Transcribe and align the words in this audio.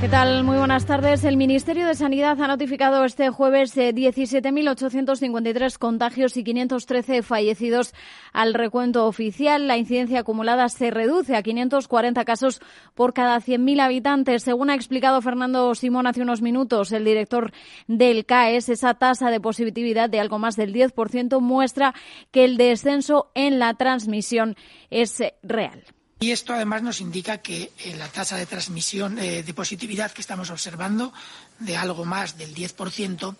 ¿Qué 0.00 0.08
tal? 0.08 0.44
Muy 0.44 0.56
buenas 0.56 0.86
tardes. 0.86 1.24
El 1.24 1.36
Ministerio 1.36 1.84
de 1.88 1.96
Sanidad 1.96 2.40
ha 2.40 2.46
notificado 2.46 3.04
este 3.04 3.30
jueves 3.30 3.76
17.853 3.76 5.74
eh, 5.74 5.78
contagios 5.80 6.36
y 6.36 6.44
513 6.44 7.24
fallecidos 7.24 7.92
al 8.32 8.54
recuento 8.54 9.06
oficial. 9.06 9.66
La 9.66 9.76
incidencia 9.76 10.20
acumulada 10.20 10.68
se 10.68 10.92
reduce 10.92 11.34
a 11.34 11.42
540 11.42 12.24
casos 12.24 12.60
por 12.94 13.12
cada 13.12 13.40
100.000 13.40 13.80
habitantes. 13.80 14.44
Según 14.44 14.70
ha 14.70 14.76
explicado 14.76 15.20
Fernando 15.20 15.74
Simón 15.74 16.06
hace 16.06 16.22
unos 16.22 16.42
minutos, 16.42 16.92
el 16.92 17.04
director 17.04 17.50
del 17.88 18.24
CAES, 18.24 18.68
esa 18.68 18.94
tasa 18.94 19.32
de 19.32 19.40
positividad 19.40 20.08
de 20.08 20.20
algo 20.20 20.38
más 20.38 20.54
del 20.54 20.72
10% 20.72 21.40
muestra 21.40 21.92
que 22.30 22.44
el 22.44 22.56
descenso 22.56 23.32
en 23.34 23.58
la 23.58 23.74
transmisión 23.74 24.54
es 24.90 25.20
eh, 25.20 25.34
real. 25.42 25.82
Y 26.20 26.32
esto 26.32 26.52
además 26.52 26.82
nos 26.82 27.00
indica 27.00 27.38
que 27.38 27.72
eh, 27.78 27.96
la 27.96 28.08
tasa 28.08 28.36
de 28.36 28.46
transmisión 28.46 29.18
eh, 29.18 29.42
de 29.42 29.54
positividad 29.54 30.10
que 30.10 30.20
estamos 30.20 30.50
observando, 30.50 31.12
de 31.60 31.76
algo 31.76 32.04
más 32.04 32.36
del 32.36 32.54
10%, 32.54 33.36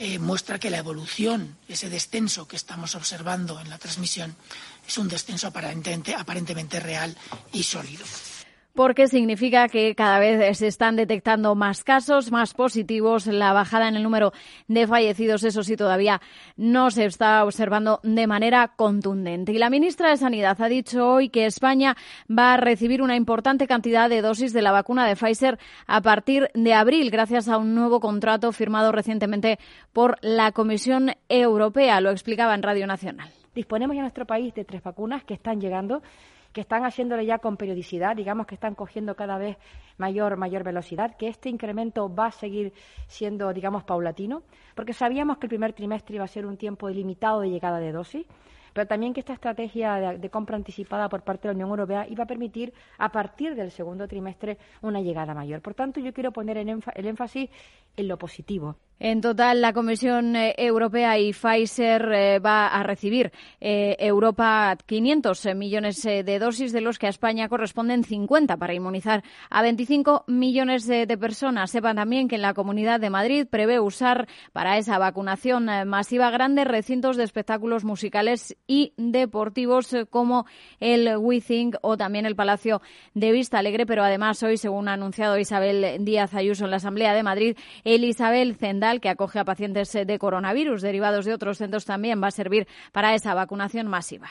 eh, 0.00 0.18
muestra 0.18 0.58
que 0.58 0.70
la 0.70 0.78
evolución, 0.78 1.56
ese 1.68 1.88
descenso 1.88 2.46
que 2.48 2.56
estamos 2.56 2.94
observando 2.94 3.60
en 3.60 3.70
la 3.70 3.78
transmisión, 3.78 4.34
es 4.86 4.98
un 4.98 5.08
descenso 5.08 5.46
aparentemente 5.48 6.80
real 6.80 7.16
y 7.52 7.62
sólido 7.62 8.04
porque 8.74 9.08
significa 9.08 9.68
que 9.68 9.94
cada 9.94 10.18
vez 10.18 10.58
se 10.58 10.66
están 10.66 10.96
detectando 10.96 11.54
más 11.54 11.82
casos, 11.82 12.30
más 12.30 12.54
positivos. 12.54 13.26
La 13.26 13.52
bajada 13.52 13.88
en 13.88 13.96
el 13.96 14.02
número 14.02 14.32
de 14.68 14.86
fallecidos, 14.86 15.42
eso 15.44 15.62
sí, 15.62 15.76
todavía 15.76 16.20
no 16.56 16.90
se 16.90 17.04
está 17.04 17.44
observando 17.44 18.00
de 18.02 18.26
manera 18.26 18.74
contundente. 18.76 19.52
Y 19.52 19.58
la 19.58 19.70
ministra 19.70 20.10
de 20.10 20.16
Sanidad 20.16 20.60
ha 20.60 20.68
dicho 20.68 21.08
hoy 21.08 21.28
que 21.28 21.46
España 21.46 21.96
va 22.30 22.54
a 22.54 22.56
recibir 22.56 23.02
una 23.02 23.16
importante 23.16 23.66
cantidad 23.66 24.08
de 24.08 24.22
dosis 24.22 24.52
de 24.52 24.62
la 24.62 24.72
vacuna 24.72 25.06
de 25.06 25.16
Pfizer 25.16 25.58
a 25.86 26.00
partir 26.00 26.50
de 26.54 26.74
abril, 26.74 27.10
gracias 27.10 27.48
a 27.48 27.58
un 27.58 27.74
nuevo 27.74 28.00
contrato 28.00 28.52
firmado 28.52 28.92
recientemente 28.92 29.58
por 29.92 30.18
la 30.20 30.52
Comisión 30.52 31.12
Europea. 31.28 32.00
Lo 32.00 32.10
explicaba 32.10 32.54
en 32.54 32.62
Radio 32.62 32.86
Nacional. 32.86 33.30
Disponemos 33.54 33.94
ya 33.94 34.00
en 34.00 34.04
nuestro 34.04 34.24
país 34.24 34.54
de 34.54 34.64
tres 34.64 34.82
vacunas 34.82 35.24
que 35.24 35.34
están 35.34 35.60
llegando 35.60 36.00
que 36.58 36.62
están 36.62 36.84
haciéndole 36.84 37.24
ya 37.24 37.38
con 37.38 37.56
periodicidad, 37.56 38.16
digamos 38.16 38.48
que 38.48 38.56
están 38.56 38.74
cogiendo 38.74 39.14
cada 39.14 39.38
vez 39.38 39.58
mayor, 39.96 40.36
mayor 40.36 40.64
velocidad, 40.64 41.14
que 41.16 41.28
este 41.28 41.50
incremento 41.50 42.12
va 42.12 42.26
a 42.26 42.30
seguir 42.32 42.72
siendo, 43.06 43.52
digamos, 43.52 43.84
paulatino, 43.84 44.42
porque 44.74 44.92
sabíamos 44.92 45.38
que 45.38 45.46
el 45.46 45.50
primer 45.50 45.72
trimestre 45.72 46.16
iba 46.16 46.24
a 46.24 46.26
ser 46.26 46.46
un 46.46 46.56
tiempo 46.56 46.90
ilimitado 46.90 47.42
de 47.42 47.50
llegada 47.50 47.78
de 47.78 47.92
dosis 47.92 48.26
pero 48.72 48.86
también 48.86 49.12
que 49.14 49.20
esta 49.20 49.32
estrategia 49.32 50.18
de, 50.18 50.30
compra 50.30 50.56
anticipada 50.56 51.08
por 51.08 51.22
parte 51.22 51.48
de 51.48 51.54
la 51.54 51.56
Unión 51.56 51.70
Europea 51.70 52.06
iba 52.08 52.24
a 52.24 52.26
permitir, 52.26 52.72
a 52.98 53.10
partir 53.10 53.54
del 53.54 53.70
segundo 53.70 54.06
trimestre, 54.06 54.58
una 54.82 55.00
llegada 55.00 55.34
mayor. 55.34 55.60
Por 55.60 55.74
tanto, 55.74 56.00
yo 56.00 56.12
quiero 56.12 56.32
poner 56.32 56.58
el 56.58 57.06
énfasis 57.06 57.50
en 57.96 58.08
lo 58.08 58.18
positivo. 58.18 58.76
En 59.00 59.20
total, 59.20 59.60
la 59.60 59.72
Comisión 59.72 60.34
eh, 60.34 60.54
Europea 60.58 61.20
y 61.20 61.32
Pfizer 61.32 62.12
eh, 62.12 62.38
va 62.40 62.66
a 62.66 62.82
recibir 62.82 63.30
eh, 63.60 63.94
Europa 64.00 64.76
500 64.86 65.54
millones 65.54 66.02
de 66.02 66.38
dosis, 66.40 66.72
de 66.72 66.80
los 66.80 66.98
que 66.98 67.06
a 67.06 67.10
España 67.10 67.48
corresponden 67.48 68.02
50 68.02 68.56
para 68.56 68.74
inmunizar 68.74 69.22
a 69.50 69.62
25 69.62 70.24
millones 70.26 70.86
de, 70.88 71.06
personas. 71.16 71.70
Sepan 71.70 71.96
también 71.96 72.26
que 72.26 72.34
en 72.34 72.42
la 72.42 72.54
Comunidad 72.54 72.98
de 72.98 73.10
Madrid 73.10 73.46
prevé 73.48 73.78
usar 73.78 74.26
para 74.52 74.78
esa 74.78 74.98
vacunación 74.98 75.66
masiva 75.86 76.30
grandes 76.30 76.66
recintos 76.66 77.16
de 77.16 77.24
espectáculos 77.24 77.84
musicales 77.84 78.56
y 78.68 78.92
deportivos 78.96 79.96
como 80.10 80.46
el 80.78 81.16
WeThink 81.16 81.74
o 81.80 81.96
también 81.96 82.26
el 82.26 82.36
Palacio 82.36 82.80
de 83.14 83.32
Vista 83.32 83.58
Alegre. 83.58 83.86
Pero 83.86 84.04
además, 84.04 84.40
hoy, 84.44 84.56
según 84.56 84.88
ha 84.88 84.92
anunciado 84.92 85.36
Isabel 85.38 86.04
Díaz 86.04 86.34
Ayuso 86.34 86.64
en 86.64 86.70
la 86.70 86.76
Asamblea 86.76 87.14
de 87.14 87.24
Madrid, 87.24 87.56
el 87.82 88.04
Isabel 88.04 88.54
Zendal 88.54 89.00
que 89.00 89.08
acoge 89.08 89.40
a 89.40 89.44
pacientes 89.44 89.92
eh, 89.96 90.04
de 90.04 90.18
coronavirus 90.18 90.82
derivados 90.82 91.24
de 91.24 91.34
otros 91.34 91.58
centros 91.58 91.84
también 91.84 92.22
va 92.22 92.28
a 92.28 92.30
servir 92.30 92.68
para 92.92 93.14
esa 93.14 93.34
vacunación 93.34 93.88
masiva. 93.88 94.28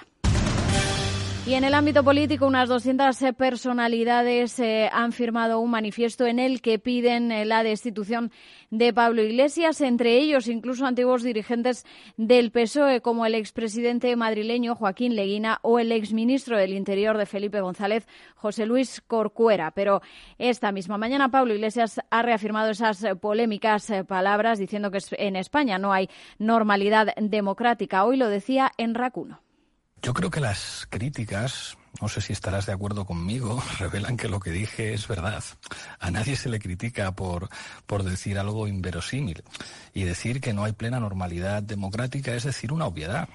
Y 1.48 1.54
en 1.54 1.64
el 1.64 1.76
ámbito 1.76 2.04
político, 2.04 2.46
unas 2.46 2.68
200 2.68 3.22
eh, 3.22 3.32
personalidades 3.32 4.60
eh, 4.60 4.90
han 4.92 5.14
firmado 5.14 5.62
un 5.62 5.72
manifiesto 5.72 6.26
en 6.26 6.40
el 6.40 6.62
que 6.62 6.78
piden 6.78 7.32
eh, 7.32 7.46
la 7.46 7.64
destitución 7.64 8.34
de 8.70 8.92
Pablo 8.92 9.24
Iglesias, 9.24 9.80
entre 9.80 10.18
ellos 10.18 10.50
incluso 10.50 10.86
antiguos 10.86 11.24
dirigentes 11.24 11.86
del 12.18 12.52
PSOE, 12.52 13.00
como 13.00 13.26
el 13.26 13.34
expresidente 13.34 14.14
madrileño 14.18 14.76
Joaquín 14.76 15.16
Leguina 15.16 15.60
o 15.62 15.80
el 15.80 15.94
exministro 15.94 16.58
del 16.58 16.74
Interior 16.74 17.18
de 17.18 17.26
Felipe 17.26 17.62
González, 17.62 18.06
José 18.36 18.66
Luis 18.66 19.00
Corcuera. 19.08 19.72
Pero 19.72 20.02
esta 20.38 20.74
misma 20.74 20.98
mañana 20.98 21.32
Pablo 21.32 21.54
Iglesias 21.54 22.02
ha 22.10 22.24
reafirmado 22.24 22.72
esas 22.72 23.06
polémicas 23.22 23.90
palabras 24.06 24.60
diciendo 24.60 24.92
que 24.92 25.00
en 25.12 25.38
España 25.38 25.78
no 25.78 25.94
hay 25.94 26.10
normalidad 26.40 27.16
democrática. 27.16 28.04
Hoy 28.04 28.18
lo 28.18 28.28
decía 28.28 28.70
en 28.78 28.96
Racuno. 28.96 29.47
Yo 30.02 30.14
creo 30.14 30.30
que 30.30 30.40
las 30.40 30.88
críticas, 30.90 31.78
no 32.02 32.08
sé 32.08 32.22
si 32.22 32.34
estarás 32.34 32.66
de 32.66 32.74
acuerdo 32.74 33.06
conmigo, 33.06 33.62
revelan 33.80 34.18
que 34.18 34.30
lo 34.30 34.40
que 34.40 34.52
dije 34.52 34.94
es 34.94 35.08
verdad. 35.08 35.44
A 36.00 36.12
nadie 36.12 36.36
se 36.36 36.50
le 36.50 36.60
critica 36.60 37.12
por, 37.14 37.50
por 37.86 38.04
decir 38.04 38.38
algo 38.38 38.68
inverosímil. 38.68 39.44
Y 39.94 40.04
decir 40.04 40.40
que 40.40 40.54
no 40.54 40.64
hay 40.64 40.74
plena 40.74 41.00
normalidad 41.00 41.64
democrática 41.64 42.34
es 42.36 42.44
decir 42.44 42.72
una 42.72 42.86
obviedad. 42.86 43.28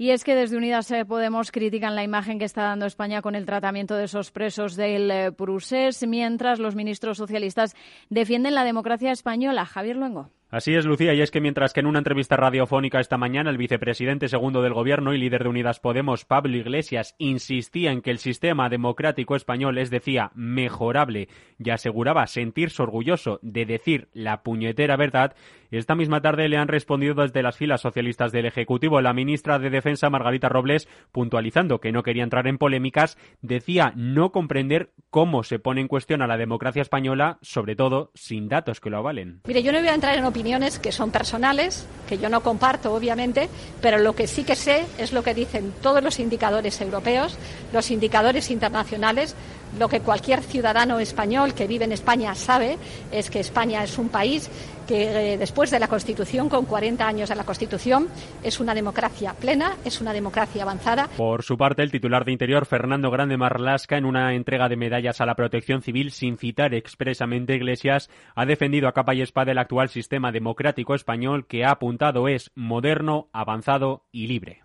Y 0.00 0.12
es 0.12 0.24
que 0.24 0.34
desde 0.34 0.56
Unidas 0.56 0.90
eh, 0.92 1.04
Podemos 1.04 1.52
critican 1.52 1.94
la 1.94 2.02
imagen 2.02 2.38
que 2.38 2.46
está 2.46 2.62
dando 2.62 2.86
España 2.86 3.20
con 3.20 3.34
el 3.34 3.44
tratamiento 3.44 3.96
de 3.96 4.04
esos 4.04 4.30
presos 4.30 4.74
del 4.74 5.10
eh, 5.10 5.30
Prusés, 5.30 6.06
mientras 6.06 6.58
los 6.58 6.74
ministros 6.74 7.18
socialistas 7.18 7.76
defienden 8.08 8.54
la 8.54 8.64
democracia 8.64 9.12
española. 9.12 9.66
Javier 9.66 9.96
Luengo. 9.96 10.30
Así 10.50 10.74
es, 10.74 10.84
Lucía, 10.84 11.14
y 11.14 11.20
es 11.20 11.30
que 11.30 11.40
mientras 11.40 11.72
que 11.72 11.78
en 11.78 11.86
una 11.86 12.00
entrevista 12.00 12.36
radiofónica 12.36 12.98
esta 12.98 13.16
mañana 13.16 13.50
el 13.50 13.56
vicepresidente 13.56 14.28
segundo 14.28 14.62
del 14.62 14.74
Gobierno 14.74 15.14
y 15.14 15.18
líder 15.18 15.44
de 15.44 15.48
Unidas 15.48 15.78
Podemos, 15.78 16.24
Pablo 16.24 16.56
Iglesias, 16.56 17.14
insistía 17.18 17.92
en 17.92 18.02
que 18.02 18.10
el 18.10 18.18
sistema 18.18 18.68
democrático 18.68 19.36
español 19.36 19.78
es, 19.78 19.90
decía, 19.90 20.32
mejorable 20.34 21.28
y 21.56 21.70
aseguraba 21.70 22.26
sentirse 22.26 22.82
orgulloso 22.82 23.38
de 23.42 23.64
decir 23.64 24.08
la 24.12 24.42
puñetera 24.42 24.96
verdad, 24.96 25.36
esta 25.70 25.94
misma 25.94 26.20
tarde 26.20 26.48
le 26.48 26.56
han 26.56 26.66
respondido 26.66 27.14
desde 27.14 27.42
las 27.42 27.56
filas 27.56 27.80
socialistas 27.80 28.32
del 28.32 28.46
Ejecutivo. 28.46 29.00
La 29.00 29.12
ministra 29.12 29.60
de 29.60 29.70
Defensa, 29.70 30.10
Margarita 30.10 30.48
Robles, 30.48 30.88
puntualizando 31.12 31.80
que 31.80 31.92
no 31.92 32.02
quería 32.02 32.24
entrar 32.24 32.48
en 32.48 32.58
polémicas, 32.58 33.16
decía 33.40 33.92
no 33.94 34.32
comprender 34.32 34.90
cómo 35.10 35.44
se 35.44 35.60
pone 35.60 35.80
en 35.80 35.88
cuestión 35.88 36.22
a 36.22 36.26
la 36.26 36.36
democracia 36.36 36.82
española, 36.82 37.38
sobre 37.40 37.76
todo 37.76 38.10
sin 38.14 38.48
datos 38.48 38.80
que 38.80 38.90
lo 38.90 38.98
avalen. 38.98 39.42
Mire, 39.46 39.62
yo 39.62 39.70
no 39.70 39.78
voy 39.78 39.88
a 39.88 39.94
entrar 39.94 40.18
en 40.18 40.24
opiniones 40.40 40.78
que 40.78 40.90
son 40.90 41.10
personales, 41.10 41.84
que 42.10 42.18
yo 42.18 42.28
no 42.28 42.42
comparto, 42.42 42.92
obviamente, 42.92 43.48
pero 43.80 43.98
lo 43.98 44.16
que 44.16 44.26
sí 44.26 44.42
que 44.42 44.56
sé 44.56 44.84
es 44.98 45.12
lo 45.12 45.22
que 45.22 45.32
dicen 45.32 45.72
todos 45.80 46.02
los 46.02 46.18
indicadores 46.18 46.80
europeos, 46.80 47.38
los 47.72 47.88
indicadores 47.92 48.50
internacionales. 48.50 49.36
Lo 49.78 49.88
que 49.88 50.00
cualquier 50.00 50.42
ciudadano 50.42 50.98
español 50.98 51.54
que 51.54 51.68
vive 51.68 51.84
en 51.84 51.92
España 51.92 52.34
sabe 52.34 52.76
es 53.12 53.30
que 53.30 53.38
España 53.38 53.84
es 53.84 53.98
un 53.98 54.08
país 54.08 54.50
que 54.90 55.34
eh, 55.34 55.38
después 55.38 55.70
de 55.70 55.78
la 55.78 55.86
Constitución, 55.86 56.48
con 56.48 56.64
40 56.64 57.06
años 57.06 57.28
de 57.28 57.36
la 57.36 57.44
Constitución, 57.44 58.08
es 58.42 58.58
una 58.58 58.74
democracia 58.74 59.34
plena, 59.34 59.76
es 59.84 60.00
una 60.00 60.12
democracia 60.12 60.64
avanzada. 60.64 61.08
Por 61.16 61.44
su 61.44 61.56
parte, 61.56 61.84
el 61.84 61.92
titular 61.92 62.24
de 62.24 62.32
Interior, 62.32 62.66
Fernando 62.66 63.08
Grande 63.08 63.36
Marlasca, 63.36 63.96
en 63.96 64.04
una 64.04 64.34
entrega 64.34 64.68
de 64.68 64.74
medallas 64.74 65.20
a 65.20 65.26
la 65.26 65.36
protección 65.36 65.82
civil 65.82 66.10
sin 66.10 66.36
citar 66.36 66.74
expresamente 66.74 67.54
Iglesias, 67.54 68.10
ha 68.34 68.44
defendido 68.46 68.88
a 68.88 68.92
capa 68.92 69.14
y 69.14 69.22
espada 69.22 69.52
el 69.52 69.58
actual 69.58 69.90
sistema 69.90 70.32
democrático 70.32 70.96
español 70.96 71.46
que 71.46 71.64
ha 71.64 71.70
apuntado 71.70 71.99
es 72.28 72.50
moderno, 72.54 73.28
avanzado 73.34 74.06
y 74.10 74.26
libre. 74.26 74.62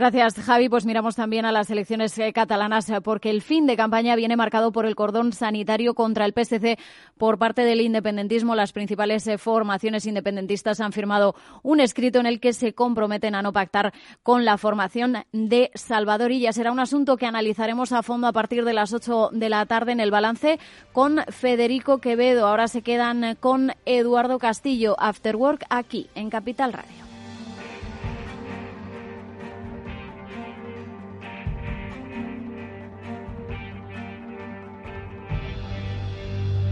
Gracias, 0.00 0.36
Javi. 0.36 0.70
Pues 0.70 0.86
miramos 0.86 1.14
también 1.14 1.44
a 1.44 1.52
las 1.52 1.68
elecciones 1.68 2.18
eh, 2.18 2.32
catalanas 2.32 2.88
eh, 2.88 3.02
porque 3.02 3.28
el 3.28 3.42
fin 3.42 3.66
de 3.66 3.76
campaña 3.76 4.16
viene 4.16 4.34
marcado 4.34 4.72
por 4.72 4.86
el 4.86 4.96
cordón 4.96 5.34
sanitario 5.34 5.92
contra 5.92 6.24
el 6.24 6.32
PSC 6.32 6.78
por 7.18 7.36
parte 7.36 7.64
del 7.64 7.82
independentismo. 7.82 8.54
Las 8.54 8.72
principales 8.72 9.26
eh, 9.26 9.36
formaciones 9.36 10.06
independentistas 10.06 10.80
han 10.80 10.92
firmado 10.92 11.34
un 11.62 11.80
escrito 11.80 12.18
en 12.18 12.24
el 12.24 12.40
que 12.40 12.54
se 12.54 12.72
comprometen 12.72 13.34
a 13.34 13.42
no 13.42 13.52
pactar 13.52 13.92
con 14.22 14.46
la 14.46 14.56
formación 14.56 15.18
de 15.32 15.70
Salvador 15.74 16.32
ya 16.32 16.54
Será 16.54 16.72
un 16.72 16.80
asunto 16.80 17.18
que 17.18 17.26
analizaremos 17.26 17.92
a 17.92 18.02
fondo 18.02 18.26
a 18.26 18.32
partir 18.32 18.64
de 18.64 18.72
las 18.72 18.94
8 18.94 19.32
de 19.34 19.50
la 19.50 19.66
tarde 19.66 19.92
en 19.92 20.00
el 20.00 20.10
balance 20.10 20.58
con 20.94 21.18
Federico 21.28 21.98
Quevedo. 21.98 22.46
Ahora 22.46 22.68
se 22.68 22.80
quedan 22.80 23.36
con 23.38 23.72
Eduardo 23.84 24.38
Castillo, 24.38 24.96
After 24.98 25.36
Work, 25.36 25.66
aquí 25.68 26.08
en 26.14 26.30
Capital 26.30 26.72
Radio. 26.72 27.09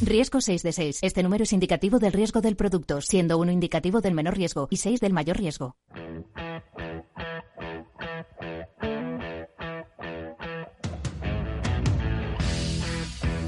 Riesgo 0.00 0.40
6 0.40 0.62
de 0.62 0.72
6. 0.72 0.98
Este 1.02 1.22
número 1.22 1.42
es 1.42 1.52
indicativo 1.52 1.98
del 1.98 2.12
riesgo 2.12 2.40
del 2.40 2.54
producto, 2.54 3.00
siendo 3.00 3.36
uno 3.38 3.50
indicativo 3.50 4.00
del 4.00 4.14
menor 4.14 4.36
riesgo 4.36 4.68
y 4.70 4.76
6 4.76 5.00
del 5.00 5.12
mayor 5.12 5.36
riesgo. 5.36 5.76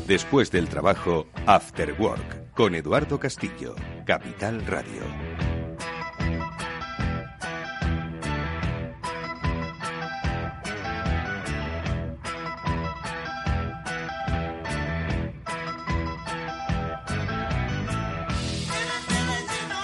Después 0.08 0.50
del 0.50 0.68
trabajo, 0.68 1.26
After 1.46 1.94
Work, 2.00 2.52
con 2.54 2.74
Eduardo 2.74 3.20
Castillo, 3.20 3.76
Capital 4.04 4.66
Radio. 4.66 5.59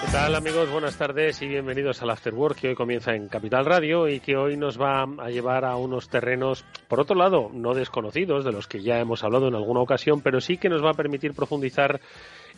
¿Qué 0.07 0.13
tal 0.13 0.35
amigos? 0.35 0.71
Buenas 0.71 0.97
tardes 0.97 1.41
y 1.41 1.49
bienvenidos 1.49 2.01
al 2.01 2.11
After 2.11 2.33
Work 2.33 2.59
que 2.61 2.69
hoy 2.69 2.75
comienza 2.75 3.13
en 3.13 3.27
Capital 3.27 3.65
Radio 3.65 4.07
y 4.07 4.21
que 4.21 4.37
hoy 4.37 4.55
nos 4.55 4.79
va 4.79 5.03
a 5.03 5.29
llevar 5.29 5.65
a 5.65 5.75
unos 5.75 6.07
terrenos, 6.07 6.63
por 6.87 7.01
otro 7.01 7.13
lado, 7.13 7.51
no 7.53 7.73
desconocidos, 7.73 8.45
de 8.45 8.53
los 8.53 8.67
que 8.67 8.81
ya 8.81 8.99
hemos 8.99 9.25
hablado 9.25 9.49
en 9.49 9.55
alguna 9.55 9.81
ocasión, 9.81 10.21
pero 10.21 10.39
sí 10.39 10.55
que 10.57 10.69
nos 10.69 10.81
va 10.81 10.91
a 10.91 10.93
permitir 10.93 11.33
profundizar 11.33 11.99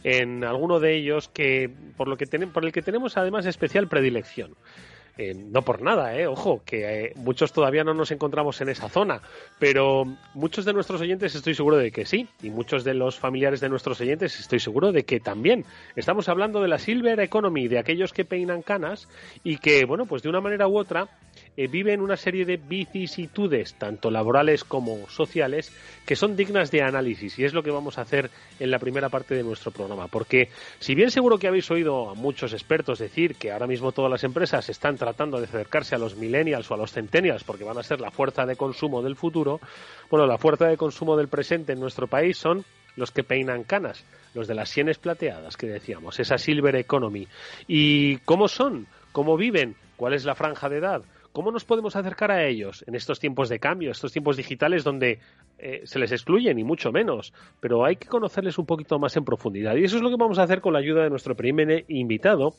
en 0.03 0.43
alguno 0.43 0.79
de 0.79 0.95
ellos 0.95 1.27
que 1.27 1.73
por 1.97 2.07
lo 2.07 2.17
que 2.17 2.27
por 2.27 2.65
el 2.65 2.71
que 2.71 2.83
tenemos 2.83 3.17
además 3.17 3.47
especial 3.47 3.87
predilección. 3.87 4.55
Eh, 5.21 5.33
no 5.35 5.63
por 5.63 5.81
nada, 5.81 6.17
eh, 6.17 6.27
ojo, 6.27 6.61
que 6.63 7.07
eh, 7.07 7.13
muchos 7.17 7.51
todavía 7.51 7.83
no 7.83 7.93
nos 7.93 8.09
encontramos 8.09 8.61
en 8.61 8.69
esa 8.69 8.87
zona, 8.87 9.21
pero 9.59 10.05
muchos 10.33 10.63
de 10.63 10.71
nuestros 10.71 11.01
oyentes 11.01 11.35
estoy 11.35 11.55
seguro 11.55 11.75
de 11.75 11.91
que 11.91 12.05
sí, 12.05 12.29
y 12.41 12.49
muchos 12.49 12.85
de 12.85 12.93
los 12.93 13.19
familiares 13.19 13.59
de 13.59 13.67
nuestros 13.67 13.99
oyentes 13.99 14.39
estoy 14.39 14.61
seguro 14.61 14.93
de 14.93 15.03
que 15.03 15.19
también. 15.19 15.65
Estamos 15.97 16.29
hablando 16.29 16.61
de 16.61 16.69
la 16.69 16.79
Silver 16.79 17.19
Economy, 17.19 17.67
de 17.67 17.79
aquellos 17.79 18.13
que 18.13 18.23
peinan 18.23 18.61
canas 18.61 19.09
y 19.43 19.57
que, 19.57 19.83
bueno, 19.83 20.05
pues 20.05 20.23
de 20.23 20.29
una 20.29 20.39
manera 20.39 20.69
u 20.69 20.77
otra 20.77 21.09
eh, 21.57 21.67
viven 21.67 22.01
una 22.01 22.17
serie 22.17 22.45
de 22.45 22.57
vicisitudes, 22.57 23.73
tanto 23.75 24.11
laborales 24.11 24.63
como 24.63 25.09
sociales, 25.09 25.71
que 26.05 26.15
son 26.15 26.35
dignas 26.35 26.71
de 26.71 26.81
análisis, 26.81 27.37
y 27.39 27.45
es 27.45 27.53
lo 27.53 27.63
que 27.63 27.71
vamos 27.71 27.97
a 27.97 28.01
hacer 28.01 28.29
en 28.59 28.71
la 28.71 28.79
primera 28.79 29.09
parte 29.09 29.35
de 29.35 29.43
nuestro 29.43 29.71
programa, 29.71 30.07
porque 30.07 30.49
si 30.79 30.95
bien 30.95 31.11
seguro 31.11 31.37
que 31.37 31.47
habéis 31.47 31.69
oído 31.71 32.09
a 32.09 32.15
muchos 32.15 32.53
expertos 32.53 32.99
decir 32.99 33.35
que 33.35 33.51
ahora 33.51 33.67
mismo 33.67 33.91
todas 33.91 34.11
las 34.11 34.23
empresas 34.23 34.69
están 34.69 34.97
tratando 34.97 35.39
de 35.39 35.45
acercarse 35.45 35.95
a 35.95 35.99
los 35.99 36.15
millennials 36.15 36.69
o 36.71 36.73
a 36.73 36.77
los 36.77 36.91
centennials 36.91 37.43
porque 37.43 37.63
van 37.63 37.77
a 37.77 37.83
ser 37.83 37.99
la 37.99 38.11
fuerza 38.11 38.45
de 38.45 38.55
consumo 38.55 39.01
del 39.01 39.15
futuro, 39.15 39.59
bueno, 40.09 40.25
la 40.25 40.37
fuerza 40.37 40.67
de 40.67 40.77
consumo 40.77 41.15
del 41.17 41.27
presente 41.27 41.73
en 41.73 41.79
nuestro 41.79 42.07
país 42.07 42.37
son 42.37 42.65
los 42.95 43.11
que 43.11 43.23
peinan 43.23 43.63
canas, 43.63 44.03
los 44.33 44.47
de 44.47 44.55
las 44.55 44.69
sienes 44.69 44.97
plateadas 44.97 45.57
que 45.57 45.67
decíamos, 45.67 46.19
esa 46.19 46.37
silver 46.37 46.75
economy. 46.75 47.27
¿Y 47.67 48.17
cómo 48.19 48.47
son? 48.47 48.87
¿Cómo 49.11 49.37
viven? 49.37 49.75
¿Cuál 49.95 50.13
es 50.13 50.25
la 50.25 50.35
franja 50.35 50.69
de 50.69 50.77
edad? 50.77 51.01
¿Cómo 51.39 51.51
nos 51.51 51.63
podemos 51.63 51.95
acercar 51.95 52.31
a 52.31 52.45
ellos 52.45 52.83
en 52.85 52.95
estos 52.95 53.17
tiempos 53.17 53.47
de 53.47 53.59
cambio, 53.59 53.91
estos 53.91 54.11
tiempos 54.11 54.35
digitales 54.35 54.83
donde 54.83 55.19
eh, 55.57 55.83
se 55.85 55.97
les 55.97 56.11
excluye, 56.11 56.53
ni 56.53 56.65
mucho 56.65 56.91
menos? 56.91 57.33
Pero 57.61 57.85
hay 57.85 57.95
que 57.95 58.09
conocerles 58.09 58.57
un 58.57 58.65
poquito 58.65 58.99
más 58.99 59.15
en 59.15 59.23
profundidad. 59.23 59.77
Y 59.77 59.85
eso 59.85 59.95
es 59.95 60.01
lo 60.01 60.09
que 60.09 60.17
vamos 60.17 60.37
a 60.37 60.43
hacer 60.43 60.59
con 60.59 60.73
la 60.73 60.79
ayuda 60.79 61.03
de 61.03 61.09
nuestro 61.09 61.37
primer 61.37 61.85
invitado. 61.87 62.55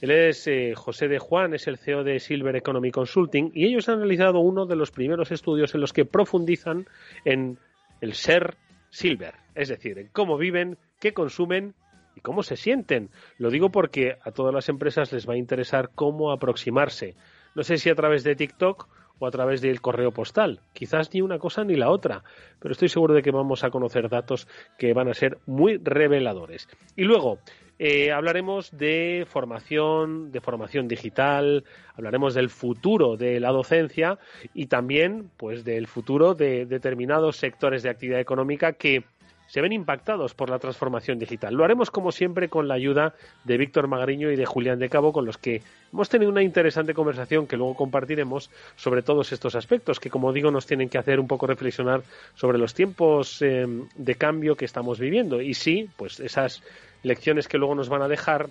Él 0.00 0.12
es 0.12 0.46
eh, 0.46 0.74
José 0.76 1.08
de 1.08 1.18
Juan, 1.18 1.54
es 1.54 1.66
el 1.66 1.76
CEO 1.76 2.04
de 2.04 2.20
Silver 2.20 2.54
Economy 2.54 2.92
Consulting 2.92 3.50
y 3.52 3.66
ellos 3.66 3.88
han 3.88 3.98
realizado 3.98 4.38
uno 4.38 4.64
de 4.64 4.76
los 4.76 4.92
primeros 4.92 5.32
estudios 5.32 5.74
en 5.74 5.80
los 5.80 5.92
que 5.92 6.04
profundizan 6.04 6.86
en 7.24 7.58
el 8.00 8.12
ser 8.12 8.54
silver, 8.90 9.34
es 9.56 9.70
decir, 9.70 9.98
en 9.98 10.06
cómo 10.06 10.38
viven, 10.38 10.78
qué 11.00 11.12
consumen 11.12 11.74
y 12.14 12.20
cómo 12.20 12.44
se 12.44 12.54
sienten. 12.54 13.10
Lo 13.38 13.50
digo 13.50 13.70
porque 13.70 14.18
a 14.22 14.30
todas 14.30 14.54
las 14.54 14.68
empresas 14.68 15.10
les 15.10 15.28
va 15.28 15.34
a 15.34 15.38
interesar 15.38 15.90
cómo 15.96 16.30
aproximarse 16.30 17.16
no 17.54 17.62
sé 17.62 17.78
si 17.78 17.90
a 17.90 17.94
través 17.94 18.24
de 18.24 18.36
TikTok 18.36 18.88
o 19.18 19.26
a 19.26 19.30
través 19.30 19.60
del 19.60 19.80
correo 19.80 20.12
postal. 20.12 20.60
Quizás 20.72 21.12
ni 21.12 21.20
una 21.20 21.38
cosa 21.38 21.62
ni 21.62 21.76
la 21.76 21.90
otra, 21.90 22.24
pero 22.58 22.72
estoy 22.72 22.88
seguro 22.88 23.14
de 23.14 23.22
que 23.22 23.30
vamos 23.30 23.62
a 23.62 23.70
conocer 23.70 24.08
datos 24.08 24.48
que 24.78 24.92
van 24.92 25.08
a 25.08 25.14
ser 25.14 25.38
muy 25.46 25.76
reveladores. 25.76 26.68
Y 26.96 27.04
luego, 27.04 27.38
eh, 27.78 28.12
hablaremos 28.12 28.76
de 28.76 29.26
formación, 29.28 30.32
de 30.32 30.40
formación 30.40 30.88
digital, 30.88 31.64
hablaremos 31.94 32.34
del 32.34 32.50
futuro 32.50 33.16
de 33.16 33.40
la 33.40 33.52
docencia 33.52 34.18
y 34.52 34.66
también, 34.66 35.30
pues, 35.36 35.64
del 35.64 35.86
futuro 35.86 36.34
de 36.34 36.66
determinados 36.66 37.36
sectores 37.36 37.82
de 37.82 37.90
actividad 37.90 38.20
económica 38.20 38.72
que 38.72 39.04
se 39.50 39.60
ven 39.60 39.72
impactados 39.72 40.32
por 40.32 40.48
la 40.48 40.60
transformación 40.60 41.18
digital. 41.18 41.54
Lo 41.54 41.64
haremos 41.64 41.90
como 41.90 42.12
siempre 42.12 42.48
con 42.48 42.68
la 42.68 42.74
ayuda 42.74 43.14
de 43.42 43.58
Víctor 43.58 43.88
Magariño 43.88 44.30
y 44.30 44.36
de 44.36 44.46
Julián 44.46 44.78
de 44.78 44.88
Cabo, 44.88 45.12
con 45.12 45.26
los 45.26 45.38
que 45.38 45.60
hemos 45.92 46.08
tenido 46.08 46.30
una 46.30 46.44
interesante 46.44 46.94
conversación 46.94 47.48
que 47.48 47.56
luego 47.56 47.74
compartiremos 47.74 48.48
sobre 48.76 49.02
todos 49.02 49.32
estos 49.32 49.56
aspectos 49.56 49.98
que, 49.98 50.08
como 50.08 50.32
digo, 50.32 50.52
nos 50.52 50.66
tienen 50.66 50.88
que 50.88 50.98
hacer 50.98 51.18
un 51.18 51.26
poco 51.26 51.48
reflexionar 51.48 52.02
sobre 52.34 52.58
los 52.58 52.74
tiempos 52.74 53.42
eh, 53.42 53.66
de 53.96 54.14
cambio 54.14 54.54
que 54.54 54.66
estamos 54.66 55.00
viviendo. 55.00 55.40
Y 55.40 55.54
sí, 55.54 55.90
pues 55.96 56.20
esas 56.20 56.62
lecciones 57.02 57.48
que 57.48 57.58
luego 57.58 57.74
nos 57.74 57.88
van 57.88 58.02
a 58.02 58.08
dejar 58.08 58.50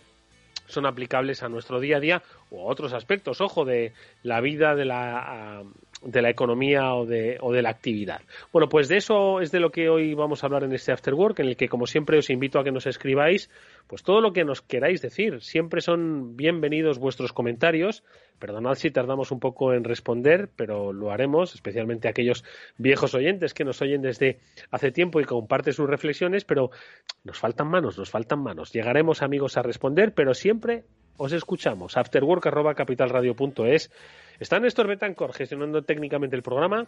son 0.68 0.86
aplicables 0.86 1.44
a 1.44 1.50
nuestro 1.50 1.80
día 1.80 1.98
a 1.98 2.00
día 2.02 2.24
o 2.52 2.68
a 2.68 2.72
otros 2.72 2.92
aspectos, 2.92 3.40
ojo, 3.40 3.64
de 3.64 3.94
la 4.22 4.42
vida 4.42 4.76
de 4.76 4.86
la, 4.86 5.64
de 6.02 6.22
la 6.22 6.30
economía 6.30 6.94
o 6.94 7.06
de, 7.06 7.38
o 7.42 7.52
de 7.52 7.62
la 7.62 7.70
actividad. 7.70 8.22
Bueno, 8.52 8.70
pues 8.70 8.88
de 8.88 8.98
eso 8.98 9.42
es 9.42 9.52
de 9.52 9.60
lo 9.60 9.72
que 9.72 9.90
hoy 9.90 10.14
vamos 10.14 10.44
a 10.44 10.48
hablar 10.48 10.64
en 10.64 10.74
este 10.74 10.92
After 10.92 11.14
Work, 11.14 11.40
en 11.40 11.48
el 11.48 11.58
que, 11.58 11.68
como 11.68 11.88
siempre, 11.88 12.18
os 12.18 12.30
invito 12.30 12.60
a 12.60 12.64
que 12.64 12.72
nos 12.72 12.88
escribáis 12.88 13.50
pues 13.88 14.04
todo 14.04 14.22
lo 14.22 14.34
que 14.34 14.46
nos 14.46 14.62
queráis 14.62 15.02
decir. 15.02 15.42
Siempre 15.42 15.82
son 15.82 16.38
bienvenidos 16.38 17.00
vuestros 17.00 17.34
comentarios. 17.34 18.04
Perdonad 18.38 18.76
si 18.76 18.92
tardamos 18.92 19.32
un 19.32 19.40
poco 19.40 19.74
en 19.74 19.84
responder, 19.84 20.50
pero 20.56 20.94
lo 20.94 21.12
haremos, 21.12 21.56
especialmente 21.56 22.08
aquellos 22.08 22.46
viejos 22.78 23.14
oyentes 23.16 23.54
que 23.54 23.66
nos 23.66 23.82
oyen 23.82 24.02
desde 24.02 24.40
hace 24.72 24.92
tiempo 24.92 25.20
y 25.20 25.26
comparten 25.26 25.74
sus 25.74 25.90
reflexiones, 25.90 26.46
pero 26.46 26.72
nos 27.24 27.38
faltan 27.38 27.68
manos, 27.68 27.98
nos 27.98 28.10
faltan 28.10 28.40
manos. 28.40 28.72
Llegaremos, 28.72 29.22
amigos, 29.22 29.58
a 29.58 29.64
responder, 29.64 30.14
pero 30.14 30.34
siempre 30.34 30.84
os 31.18 31.34
escuchamos. 31.34 31.98
Afterwork.capitalradio.es 31.98 33.92
Está 34.40 34.60
Néstor 34.60 34.88
Betancor 34.88 35.34
gestionando 35.34 35.84
técnicamente 35.84 36.36
el 36.36 36.44
programa 36.44 36.88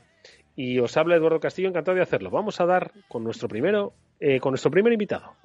y 0.55 0.79
os 0.79 0.95
habla 0.95 1.15
Eduardo 1.17 1.41
Castillo, 1.41 1.67
encantado 1.67 1.95
de 1.95 2.03
hacerlo. 2.03 2.29
Vamos 2.29 2.61
a 2.61 2.65
dar 2.65 2.91
con 3.09 3.23
nuestro 3.25 3.49
primero, 3.49 3.93
eh, 4.21 4.39
con 4.39 4.51
nuestro 4.51 4.71
primer 4.71 4.93
invitado. 4.93 5.35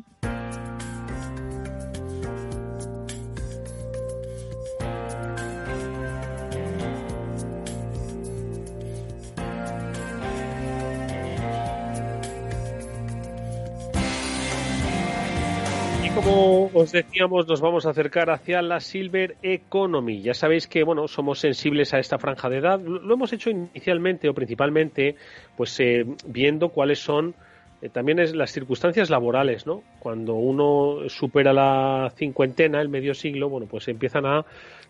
Como 16.27 16.71
os 16.75 16.91
decíamos, 16.91 17.47
nos 17.47 17.61
vamos 17.61 17.87
a 17.87 17.91
acercar 17.91 18.31
hacia 18.31 18.61
la 18.61 18.81
Silver 18.81 19.37
Economy. 19.43 20.23
Ya 20.23 20.35
sabéis 20.35 20.67
que, 20.67 20.83
bueno, 20.83 21.07
somos 21.07 21.39
sensibles 21.39 21.95
a 21.95 22.01
esta 22.01 22.19
franja 22.19 22.49
de 22.49 22.59
edad. 22.59 22.81
Lo 22.81 23.15
hemos 23.15 23.33
hecho 23.33 23.51
inicialmente 23.51 24.29
o 24.29 24.35
principalmente, 24.35 25.15
pues 25.57 25.79
eh, 25.79 26.05
viendo 26.27 26.71
cuáles 26.71 26.99
son 26.99 27.35
eh, 27.81 27.91
también 27.91 28.19
es 28.19 28.35
las 28.35 28.51
circunstancias 28.51 29.09
laborales, 29.09 29.67
¿no? 29.67 29.83
Cuando 30.01 30.35
uno 30.35 31.09
supera 31.09 31.53
la 31.53 32.11
cincuentena, 32.17 32.81
el 32.81 32.89
medio 32.89 33.15
siglo, 33.15 33.49
bueno, 33.49 33.69
pues 33.69 33.87
empiezan 33.87 34.27
a, 34.27 34.45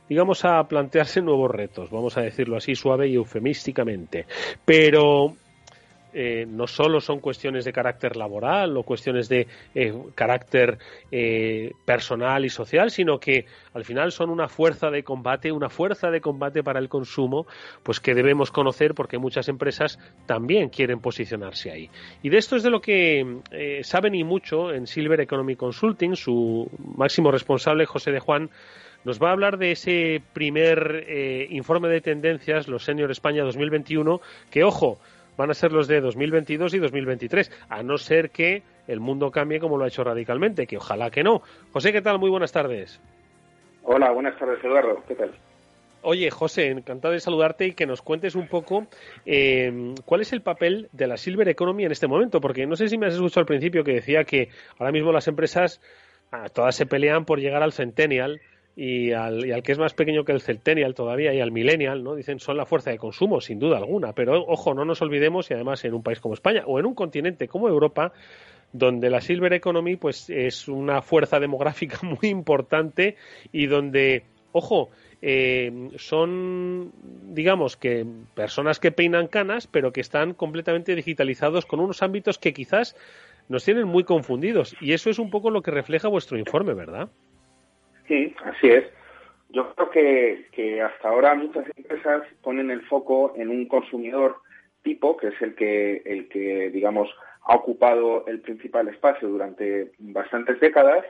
digamos, 0.08 0.44
a 0.44 0.66
plantearse 0.66 1.20
nuevos 1.20 1.50
retos, 1.50 1.90
vamos 1.90 2.16
a 2.16 2.22
decirlo 2.22 2.56
así 2.56 2.74
suave 2.74 3.08
y 3.08 3.16
eufemísticamente. 3.16 4.24
Pero 4.64 5.36
eh, 6.18 6.46
no 6.48 6.66
solo 6.66 7.02
son 7.02 7.20
cuestiones 7.20 7.66
de 7.66 7.74
carácter 7.74 8.16
laboral 8.16 8.74
o 8.78 8.84
cuestiones 8.84 9.28
de 9.28 9.46
eh, 9.74 9.92
carácter 10.14 10.78
eh, 11.12 11.72
personal 11.84 12.42
y 12.46 12.48
social, 12.48 12.90
sino 12.90 13.20
que 13.20 13.44
al 13.74 13.84
final 13.84 14.12
son 14.12 14.30
una 14.30 14.48
fuerza 14.48 14.90
de 14.90 15.02
combate, 15.02 15.52
una 15.52 15.68
fuerza 15.68 16.10
de 16.10 16.22
combate 16.22 16.62
para 16.62 16.78
el 16.78 16.88
consumo, 16.88 17.46
pues 17.82 18.00
que 18.00 18.14
debemos 18.14 18.50
conocer 18.50 18.94
porque 18.94 19.18
muchas 19.18 19.50
empresas 19.50 19.98
también 20.24 20.70
quieren 20.70 21.00
posicionarse 21.00 21.70
ahí. 21.70 21.90
Y 22.22 22.30
de 22.30 22.38
esto 22.38 22.56
es 22.56 22.62
de 22.62 22.70
lo 22.70 22.80
que 22.80 23.82
saben 23.82 24.14
y 24.14 24.24
mucho 24.24 24.72
en 24.72 24.86
Silver 24.86 25.20
Economy 25.20 25.54
Consulting, 25.54 26.16
su 26.16 26.70
máximo 26.96 27.30
responsable, 27.30 27.84
José 27.84 28.10
de 28.10 28.20
Juan, 28.20 28.48
nos 29.04 29.22
va 29.22 29.28
a 29.28 29.32
hablar 29.32 29.58
de 29.58 29.72
ese 29.72 30.22
primer 30.32 31.06
informe 31.50 31.88
de 31.88 32.00
tendencias, 32.00 32.68
los 32.68 32.84
Senior 32.84 33.10
España 33.10 33.44
2021, 33.44 34.20
que, 34.50 34.64
ojo, 34.64 34.98
van 35.36 35.50
a 35.50 35.54
ser 35.54 35.72
los 35.72 35.88
de 35.88 36.00
2022 36.00 36.74
y 36.74 36.78
2023, 36.78 37.50
a 37.68 37.82
no 37.82 37.98
ser 37.98 38.30
que 38.30 38.62
el 38.86 39.00
mundo 39.00 39.30
cambie 39.30 39.60
como 39.60 39.76
lo 39.76 39.84
ha 39.84 39.88
hecho 39.88 40.04
radicalmente, 40.04 40.66
que 40.66 40.76
ojalá 40.76 41.10
que 41.10 41.22
no. 41.22 41.42
José, 41.72 41.92
¿qué 41.92 42.02
tal? 42.02 42.18
Muy 42.18 42.30
buenas 42.30 42.52
tardes. 42.52 43.00
Hola, 43.82 44.10
buenas 44.10 44.38
tardes, 44.38 44.62
Eduardo. 44.64 45.02
¿Qué 45.06 45.14
tal? 45.14 45.32
Oye, 46.02 46.30
José, 46.30 46.70
encantado 46.70 47.14
de 47.14 47.20
saludarte 47.20 47.66
y 47.66 47.72
que 47.72 47.84
nos 47.84 48.00
cuentes 48.00 48.36
un 48.36 48.46
poco 48.46 48.86
eh, 49.24 49.92
cuál 50.04 50.20
es 50.20 50.32
el 50.32 50.40
papel 50.40 50.88
de 50.92 51.08
la 51.08 51.16
Silver 51.16 51.48
Economy 51.48 51.84
en 51.84 51.90
este 51.90 52.06
momento, 52.06 52.40
porque 52.40 52.64
no 52.66 52.76
sé 52.76 52.88
si 52.88 52.96
me 52.96 53.06
has 53.06 53.14
escuchado 53.14 53.40
al 53.40 53.46
principio 53.46 53.82
que 53.82 53.94
decía 53.94 54.22
que 54.22 54.50
ahora 54.78 54.92
mismo 54.92 55.10
las 55.10 55.26
empresas 55.26 55.80
ah, 56.30 56.48
todas 56.48 56.76
se 56.76 56.86
pelean 56.86 57.24
por 57.24 57.40
llegar 57.40 57.62
al 57.64 57.72
Centennial 57.72 58.40
y 58.76 59.12
al, 59.12 59.46
y 59.46 59.52
al, 59.52 59.62
que 59.62 59.72
es 59.72 59.78
más 59.78 59.94
pequeño 59.94 60.24
que 60.24 60.32
el 60.32 60.42
Centennial 60.42 60.94
todavía 60.94 61.32
y 61.32 61.40
al 61.40 61.50
Millennial, 61.50 62.04
¿no? 62.04 62.14
Dicen 62.14 62.38
son 62.38 62.58
la 62.58 62.66
fuerza 62.66 62.90
de 62.90 62.98
consumo, 62.98 63.40
sin 63.40 63.58
duda 63.58 63.78
alguna. 63.78 64.12
Pero 64.12 64.44
ojo, 64.46 64.74
no 64.74 64.84
nos 64.84 65.00
olvidemos, 65.00 65.50
y 65.50 65.54
además 65.54 65.82
en 65.86 65.94
un 65.94 66.02
país 66.02 66.20
como 66.20 66.34
España 66.34 66.62
o 66.66 66.78
en 66.78 66.84
un 66.84 66.94
continente 66.94 67.48
como 67.48 67.68
Europa, 67.68 68.12
donde 68.72 69.08
la 69.08 69.22
Silver 69.22 69.54
Economy 69.54 69.96
pues 69.96 70.28
es 70.28 70.68
una 70.68 71.00
fuerza 71.00 71.40
demográfica 71.40 72.00
muy 72.02 72.28
importante 72.28 73.16
y 73.50 73.66
donde, 73.66 74.24
ojo, 74.52 74.90
eh, 75.22 75.88
son, 75.96 76.92
digamos 77.32 77.78
que 77.78 78.04
personas 78.34 78.78
que 78.78 78.92
peinan 78.92 79.28
canas, 79.28 79.66
pero 79.66 79.90
que 79.90 80.02
están 80.02 80.34
completamente 80.34 80.94
digitalizados 80.94 81.64
con 81.64 81.80
unos 81.80 82.02
ámbitos 82.02 82.36
que 82.36 82.52
quizás 82.52 82.94
nos 83.48 83.64
tienen 83.64 83.86
muy 83.86 84.04
confundidos. 84.04 84.76
Y 84.82 84.92
eso 84.92 85.08
es 85.08 85.18
un 85.18 85.30
poco 85.30 85.50
lo 85.50 85.62
que 85.62 85.70
refleja 85.70 86.08
vuestro 86.08 86.38
informe, 86.38 86.74
¿verdad? 86.74 87.08
Sí, 88.08 88.34
así 88.44 88.68
es. 88.68 88.84
Yo 89.50 89.74
creo 89.74 89.90
que, 89.90 90.46
que 90.52 90.82
hasta 90.82 91.08
ahora 91.08 91.34
muchas 91.34 91.66
empresas 91.76 92.22
ponen 92.42 92.70
el 92.70 92.82
foco 92.82 93.32
en 93.36 93.48
un 93.48 93.66
consumidor 93.66 94.36
tipo, 94.82 95.16
que 95.16 95.28
es 95.28 95.42
el 95.42 95.54
que, 95.54 96.02
el 96.04 96.28
que 96.28 96.70
digamos, 96.70 97.08
ha 97.42 97.54
ocupado 97.54 98.26
el 98.26 98.40
principal 98.40 98.88
espacio 98.88 99.28
durante 99.28 99.92
bastantes 99.98 100.60
décadas, 100.60 101.04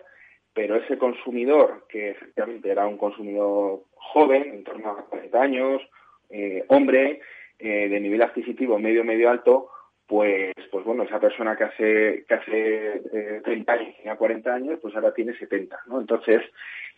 pero 0.55 0.77
ese 0.77 0.97
consumidor, 0.99 1.87
que 1.89 2.11
efectivamente 2.11 2.71
era 2.71 2.87
un 2.87 2.97
consumidor 2.97 3.83
joven, 3.95 4.43
en 4.55 4.65
torno 4.65 4.91
a 4.91 5.05
40 5.05 5.43
años, 5.43 5.83
eh, 6.31 6.65
hombre, 6.69 7.21
eh, 7.59 7.89
de 7.89 8.01
nivel 8.01 8.23
adquisitivo 8.23 8.79
medio, 8.79 9.05
medio 9.05 9.31
alto, 9.31 9.71
pues, 10.07 10.55
pues 10.71 10.85
bueno, 10.85 11.03
esa 11.03 11.21
persona 11.21 11.57
que 11.57 11.65
hace, 11.65 12.25
que 12.29 12.35
hace 12.35 13.03
eh, 13.13 13.41
30 13.45 13.73
años 13.73 13.97
tenía 13.97 14.17
40 14.17 14.55
años, 14.55 14.79
pues 14.81 14.95
ahora 14.95 15.13
tiene 15.13 15.37
70, 15.37 15.81
¿no? 15.87 16.01
Entonces, 16.01 16.43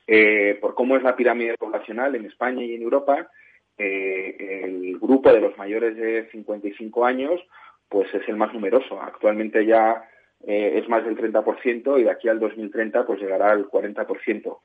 eh, 0.06 0.56
por 0.60 0.74
cómo 0.74 0.96
es 0.96 1.02
la 1.02 1.16
pirámide 1.16 1.56
poblacional 1.58 2.14
en 2.14 2.26
España 2.26 2.64
y 2.64 2.74
en 2.74 2.82
Europa, 2.82 3.30
eh, 3.76 4.64
el 4.64 4.98
grupo 4.98 5.32
de 5.32 5.40
los 5.40 5.56
mayores 5.56 5.96
de 5.96 6.28
55 6.32 7.04
años, 7.04 7.40
pues 7.88 8.12
es 8.14 8.28
el 8.28 8.36
más 8.36 8.52
numeroso. 8.52 9.00
Actualmente 9.00 9.64
ya 9.64 10.02
eh, 10.46 10.78
es 10.82 10.88
más 10.88 11.04
del 11.04 11.16
30% 11.16 12.00
y 12.00 12.04
de 12.04 12.10
aquí 12.10 12.28
al 12.28 12.40
2030 12.40 13.06
pues 13.06 13.20
llegará 13.20 13.50
al 13.50 13.68
40%. 13.68 14.58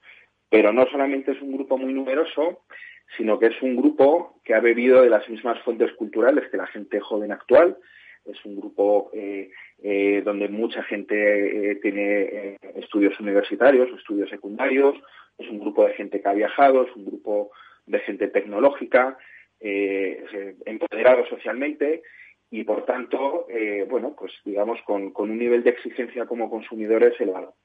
Pero 0.50 0.72
no 0.72 0.86
solamente 0.88 1.32
es 1.32 1.42
un 1.42 1.54
grupo 1.54 1.78
muy 1.78 1.94
numeroso, 1.94 2.64
sino 3.18 3.38
que 3.38 3.48
es 3.48 3.62
un 3.62 3.76
grupo 3.76 4.40
que 4.44 4.54
ha 4.54 4.60
bebido 4.60 5.02
de 5.02 5.10
las 5.10 5.28
mismas 5.30 5.60
fuentes 5.64 5.92
culturales 5.94 6.50
que 6.50 6.58
la 6.58 6.68
gente 6.68 7.00
joven 7.00 7.32
actual, 7.32 7.78
es 8.26 8.46
un 8.46 8.56
grupo 8.56 9.12
eh, 9.14 9.50
eh, 9.82 10.22
donde 10.24 10.48
mucha 10.48 10.84
gente 10.84 11.72
eh, 11.72 11.76
tiene 11.76 12.58
estudios 12.76 13.20
universitarios, 13.20 13.90
estudios 13.98 14.30
secundarios, 14.30 14.96
es 15.38 15.50
un 15.50 15.60
grupo 15.60 15.86
de 15.86 15.94
gente 15.94 16.22
que 16.22 16.30
ha 16.30 16.34
viajado, 16.34 16.84
es 16.84 16.96
un 16.96 17.06
grupo 17.06 17.52
de 17.86 18.00
gente 18.00 18.28
tecnológica, 18.28 19.18
empoderado 19.60 21.26
socialmente 21.28 22.04
y 22.52 22.66
por 22.66 22.86
tanto, 22.86 23.48
bueno, 23.90 24.14
pues 24.18 24.34
digamos 24.44 24.82
con, 24.82 25.12
con 25.12 25.32
un 25.32 25.38
nivel 25.38 25.64
de 25.64 25.70
exigencia 25.70 26.26
como 26.26 26.50
consumidores 26.50 27.20
elevado. 27.20 27.56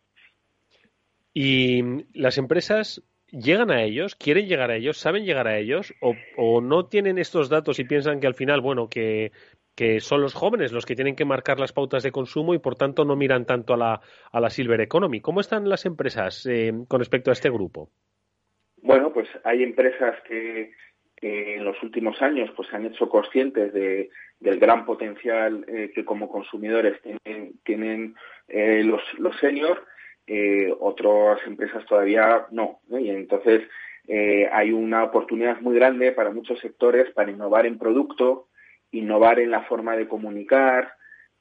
Y 1.35 1.83
las 2.15 2.39
empresas 2.39 3.03
llegan 3.31 3.71
a 3.71 3.83
ellos, 3.83 4.15
quieren 4.15 4.47
llegar 4.47 4.71
a 4.71 4.77
ellos, 4.77 4.99
saben 4.99 5.25
llegar 5.25 5.49
a 5.49 5.59
ellos, 5.59 5.93
o, 6.01 6.15
o, 6.37 6.61
no 6.61 6.87
tienen 6.87 7.19
estos 7.19 7.49
datos 7.49 7.79
y 7.79 7.85
piensan 7.85 8.21
que 8.21 8.27
al 8.27 8.35
final, 8.35 8.61
bueno, 8.61 8.89
que 8.89 9.33
que 9.79 10.01
son 10.01 10.21
los 10.21 10.35
jóvenes 10.35 10.73
los 10.73 10.85
que 10.85 10.97
tienen 10.97 11.15
que 11.15 11.25
marcar 11.25 11.61
las 11.61 11.73
pautas 11.73 12.03
de 12.03 12.11
consumo 12.11 12.53
y 12.53 12.59
por 12.59 12.75
tanto 12.75 13.05
no 13.05 13.15
miran 13.15 13.45
tanto 13.45 13.75
a 13.75 13.77
la, 13.77 14.01
a 14.33 14.41
la 14.41 14.51
Silver 14.51 14.81
Economy. 14.81 15.21
¿Cómo 15.21 15.39
están 15.39 15.69
las 15.69 15.87
empresas 15.87 16.45
eh, 16.47 16.73
con 16.89 16.99
respecto 16.99 17.31
a 17.31 17.35
este 17.35 17.49
grupo? 17.49 17.89
Bueno, 18.83 19.13
pues 19.13 19.29
hay 19.45 19.63
empresas 19.63 20.17
que, 20.27 20.73
en 21.21 21.65
los 21.65 21.81
últimos 21.85 22.21
años 22.21 22.51
pues 22.57 22.69
se 22.69 22.75
han 22.75 22.87
hecho 22.87 23.09
conscientes 23.09 23.73
de, 23.73 24.11
del 24.41 24.59
gran 24.59 24.85
potencial 24.85 25.65
eh, 25.69 25.93
que 25.95 26.05
como 26.05 26.29
consumidores 26.29 27.01
tienen, 27.63 28.17
eh, 28.49 28.83
los, 28.83 29.03
los 29.19 29.39
seniors, 29.39 29.81
eh, 30.27 30.75
otras 30.81 31.39
empresas 31.47 31.87
todavía 31.87 32.47
no. 32.51 32.81
Y 32.91 33.11
entonces 33.11 33.63
hay 34.51 34.73
una 34.73 35.05
oportunidad 35.05 35.61
muy 35.61 35.77
grande 35.77 36.11
para 36.13 36.31
muchos 36.31 36.59
sectores 36.61 37.11
para 37.11 37.31
innovar 37.31 37.67
en 37.67 37.79
producto, 37.79 38.48
innovar 38.91 39.39
en 39.41 39.51
la 39.51 39.63
forma 39.63 39.97
de 39.97 40.09
comunicar, 40.09 40.93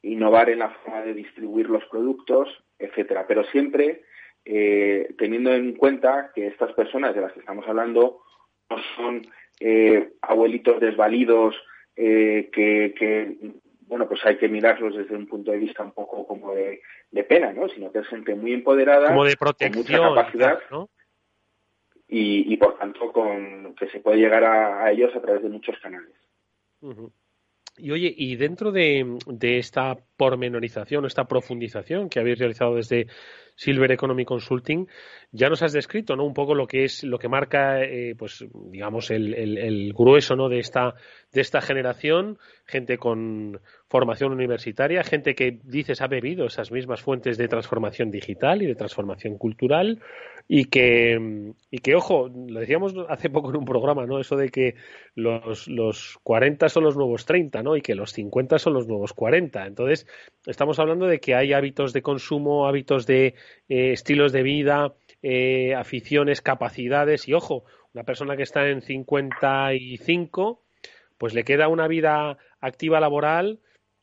innovar 0.02 0.50
en 0.50 0.60
la 0.60 0.70
forma 0.70 1.02
de 1.02 1.14
distribuir 1.14 1.70
los 1.70 1.86
productos, 1.86 2.50
etcétera. 2.80 3.26
Pero 3.28 3.44
siempre 3.46 4.04
eh, 4.46 5.14
teniendo 5.18 5.54
en 5.54 5.74
cuenta 5.74 6.32
que 6.34 6.48
estas 6.48 6.74
personas 6.74 7.14
de 7.14 7.22
las 7.22 7.34
que 7.34 7.40
estamos 7.42 7.68
hablando 7.68 8.22
no 8.70 8.78
son 8.96 9.28
eh, 9.60 10.14
abuelitos 10.22 10.80
desvalidos 10.80 11.56
eh, 11.96 12.50
que, 12.54 12.94
que, 12.98 13.38
bueno, 13.82 14.08
pues 14.08 14.26
hay 14.26 14.38
que 14.38 14.48
mirarlos 14.48 14.96
desde 14.96 15.16
un 15.16 15.28
punto 15.28 15.52
de 15.52 15.58
vista 15.58 15.84
un 15.84 15.92
poco 15.92 16.28
como 16.28 16.54
de, 16.54 16.82
de 17.12 17.24
pena, 17.24 17.52
¿no? 17.54 17.68
Sino 17.70 17.92
que 17.92 18.00
es 18.00 18.08
gente 18.08 18.36
muy 18.36 18.54
empoderada, 18.54 19.08
como 19.08 19.26
de 19.26 19.36
protección, 19.36 19.84
con 19.84 20.10
mucha 20.10 20.22
capacidad, 20.22 20.60
¿no? 20.72 20.90
y, 22.08 22.54
y 22.54 22.58
por 22.58 22.78
tanto 22.78 23.12
con 23.12 23.76
que 23.76 23.88
se 23.90 24.00
puede 24.00 24.18
llegar 24.18 24.44
a, 24.44 24.86
a 24.86 24.92
ellos 24.92 25.14
a 25.16 25.22
través 25.22 25.44
de 25.44 25.50
muchos 25.50 25.78
canales. 25.80 26.14
Uh 26.82 26.92
-huh. 26.92 27.12
Y 27.78 27.92
oye, 27.92 28.14
y 28.18 28.36
dentro 28.36 28.72
de, 28.72 29.18
de, 29.28 29.60
esta 29.60 29.98
pormenorización, 30.18 31.06
esta 31.06 31.26
profundización 31.26 32.10
que 32.10 32.20
habéis 32.20 32.40
realizado 32.40 32.76
desde 32.76 33.08
Silver 33.56 33.92
Economy 33.92 34.24
Consulting, 34.24 34.88
ya 35.32 35.50
nos 35.50 35.64
has 35.64 35.74
descrito, 35.74 36.16
¿no? 36.16 36.26
Un 36.26 36.34
poco 36.34 36.54
lo 36.54 36.68
que 36.68 36.84
es, 36.84 37.04
lo 37.04 37.18
que 37.18 37.28
marca, 37.28 37.82
eh, 37.84 38.16
pues, 38.18 38.46
digamos, 38.70 39.10
el, 39.10 39.34
el, 39.34 39.58
el, 39.58 39.94
grueso, 39.94 40.36
¿no? 40.36 40.48
De 40.48 40.60
esta, 40.60 40.94
de 41.34 41.42
esta 41.42 41.62
generación, 41.62 42.38
gente 42.66 42.98
con 42.98 43.60
formación 43.88 44.32
universitaria, 44.32 45.04
gente 45.04 45.34
que 45.34 45.60
dices 45.64 46.02
ha 46.02 46.08
bebido 46.08 46.46
esas 46.46 46.72
mismas 46.72 47.02
fuentes 47.02 47.38
de 47.38 47.48
transformación 47.48 48.12
digital 48.12 48.62
y 48.62 48.68
de 48.68 48.76
transformación 48.76 49.38
cultural, 49.38 50.02
y 50.48 50.66
que, 50.66 51.54
y 51.70 51.80
que 51.80 51.96
ojo, 51.96 52.30
lo 52.30 52.60
decíamos 52.60 52.94
hace 53.10 53.30
poco 53.30 53.50
en 53.50 53.58
un 53.58 53.66
programa, 53.66 54.06
¿no? 54.06 54.20
Eso 54.20 54.38
de 54.38 54.50
que 54.50 54.76
los, 55.16 55.68
los 55.68 56.18
40 56.24 56.70
son 56.70 56.86
los 56.86 56.96
nuevos 56.96 57.26
30, 57.26 57.64
¿no? 57.64 57.76
Y 57.76 57.82
que 57.82 57.96
los 57.96 58.14
50 58.14 58.58
son 58.60 58.74
los 58.74 58.88
nuevos 58.88 59.14
40. 59.14 59.66
Entonces, 59.66 60.07
estamos 60.46 60.80
hablando 60.80 61.08
de 61.08 61.20
que 61.20 61.36
hay 61.36 61.54
hábitos 61.54 61.94
de 61.94 62.02
consumo, 62.02 62.68
hábitos 62.68 63.06
de 63.06 63.36
eh, 63.70 63.92
estilos 63.92 64.32
de 64.32 64.44
vida, 64.44 64.96
eh, 65.22 65.76
aficiones, 65.76 66.42
capacidades, 66.42 67.28
y 67.28 67.34
ojo, 67.34 67.66
una 67.94 68.04
persona 68.04 68.38
que 68.38 68.44
está 68.44 68.68
en 68.68 68.82
55, 68.82 70.64
pues 71.18 71.34
le 71.34 71.44
queda 71.44 71.68
una 71.68 71.88
vida 71.88 72.38
activa 72.60 73.00
laboral 73.00 73.60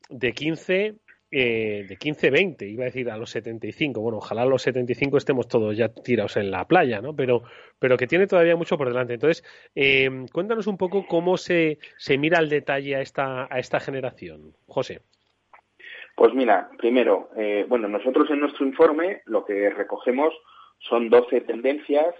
de 0.08 0.32
15 0.32 0.96
eh, 1.36 1.84
de 1.88 1.96
15, 1.96 2.30
20, 2.30 2.68
iba 2.68 2.84
a 2.84 2.86
decir 2.86 3.10
a 3.10 3.16
los 3.16 3.30
75. 3.30 4.00
Bueno, 4.00 4.18
ojalá 4.18 4.42
a 4.42 4.46
los 4.46 4.62
75 4.62 5.16
estemos 5.16 5.48
todos 5.48 5.76
ya 5.76 5.88
tirados 5.88 6.36
en 6.36 6.52
la 6.52 6.64
playa, 6.68 7.00
¿no? 7.00 7.16
Pero, 7.16 7.42
pero 7.80 7.96
que 7.96 8.06
tiene 8.06 8.28
todavía 8.28 8.54
mucho 8.54 8.78
por 8.78 8.86
delante. 8.86 9.14
Entonces, 9.14 9.42
cuéntanos 10.32 10.68
un 10.68 10.76
poco 10.76 11.08
cómo 11.08 11.36
se, 11.36 11.78
se 11.98 12.18
mira 12.18 12.38
al 12.38 12.48
detalle 12.48 12.94
a 12.94 13.00
esta, 13.00 13.52
a 13.52 13.58
esta 13.58 13.80
generación. 13.80 14.54
José. 14.68 15.00
Pues 16.16 16.32
mira, 16.32 16.70
primero, 16.78 17.30
eh, 17.36 17.66
bueno, 17.68 17.88
nosotros 17.88 18.30
en 18.30 18.40
nuestro 18.40 18.64
informe 18.64 19.22
lo 19.26 19.44
que 19.44 19.70
recogemos 19.70 20.32
son 20.78 21.08
12 21.08 21.40
tendencias 21.42 22.14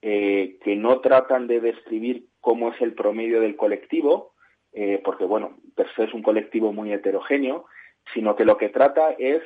eh, 0.00 0.58
que 0.64 0.76
no 0.76 1.00
tratan 1.00 1.46
de 1.46 1.60
describir 1.60 2.26
cómo 2.40 2.72
es 2.72 2.80
el 2.80 2.94
promedio 2.94 3.40
del 3.40 3.56
colectivo, 3.56 4.34
eh, 4.72 5.00
porque, 5.04 5.24
bueno, 5.24 5.58
per 5.76 5.86
se 5.94 6.04
es 6.04 6.14
un 6.14 6.22
colectivo 6.22 6.72
muy 6.72 6.92
heterogéneo, 6.92 7.66
sino 8.12 8.34
que 8.34 8.44
lo 8.44 8.56
que 8.56 8.68
trata 8.68 9.12
es 9.18 9.42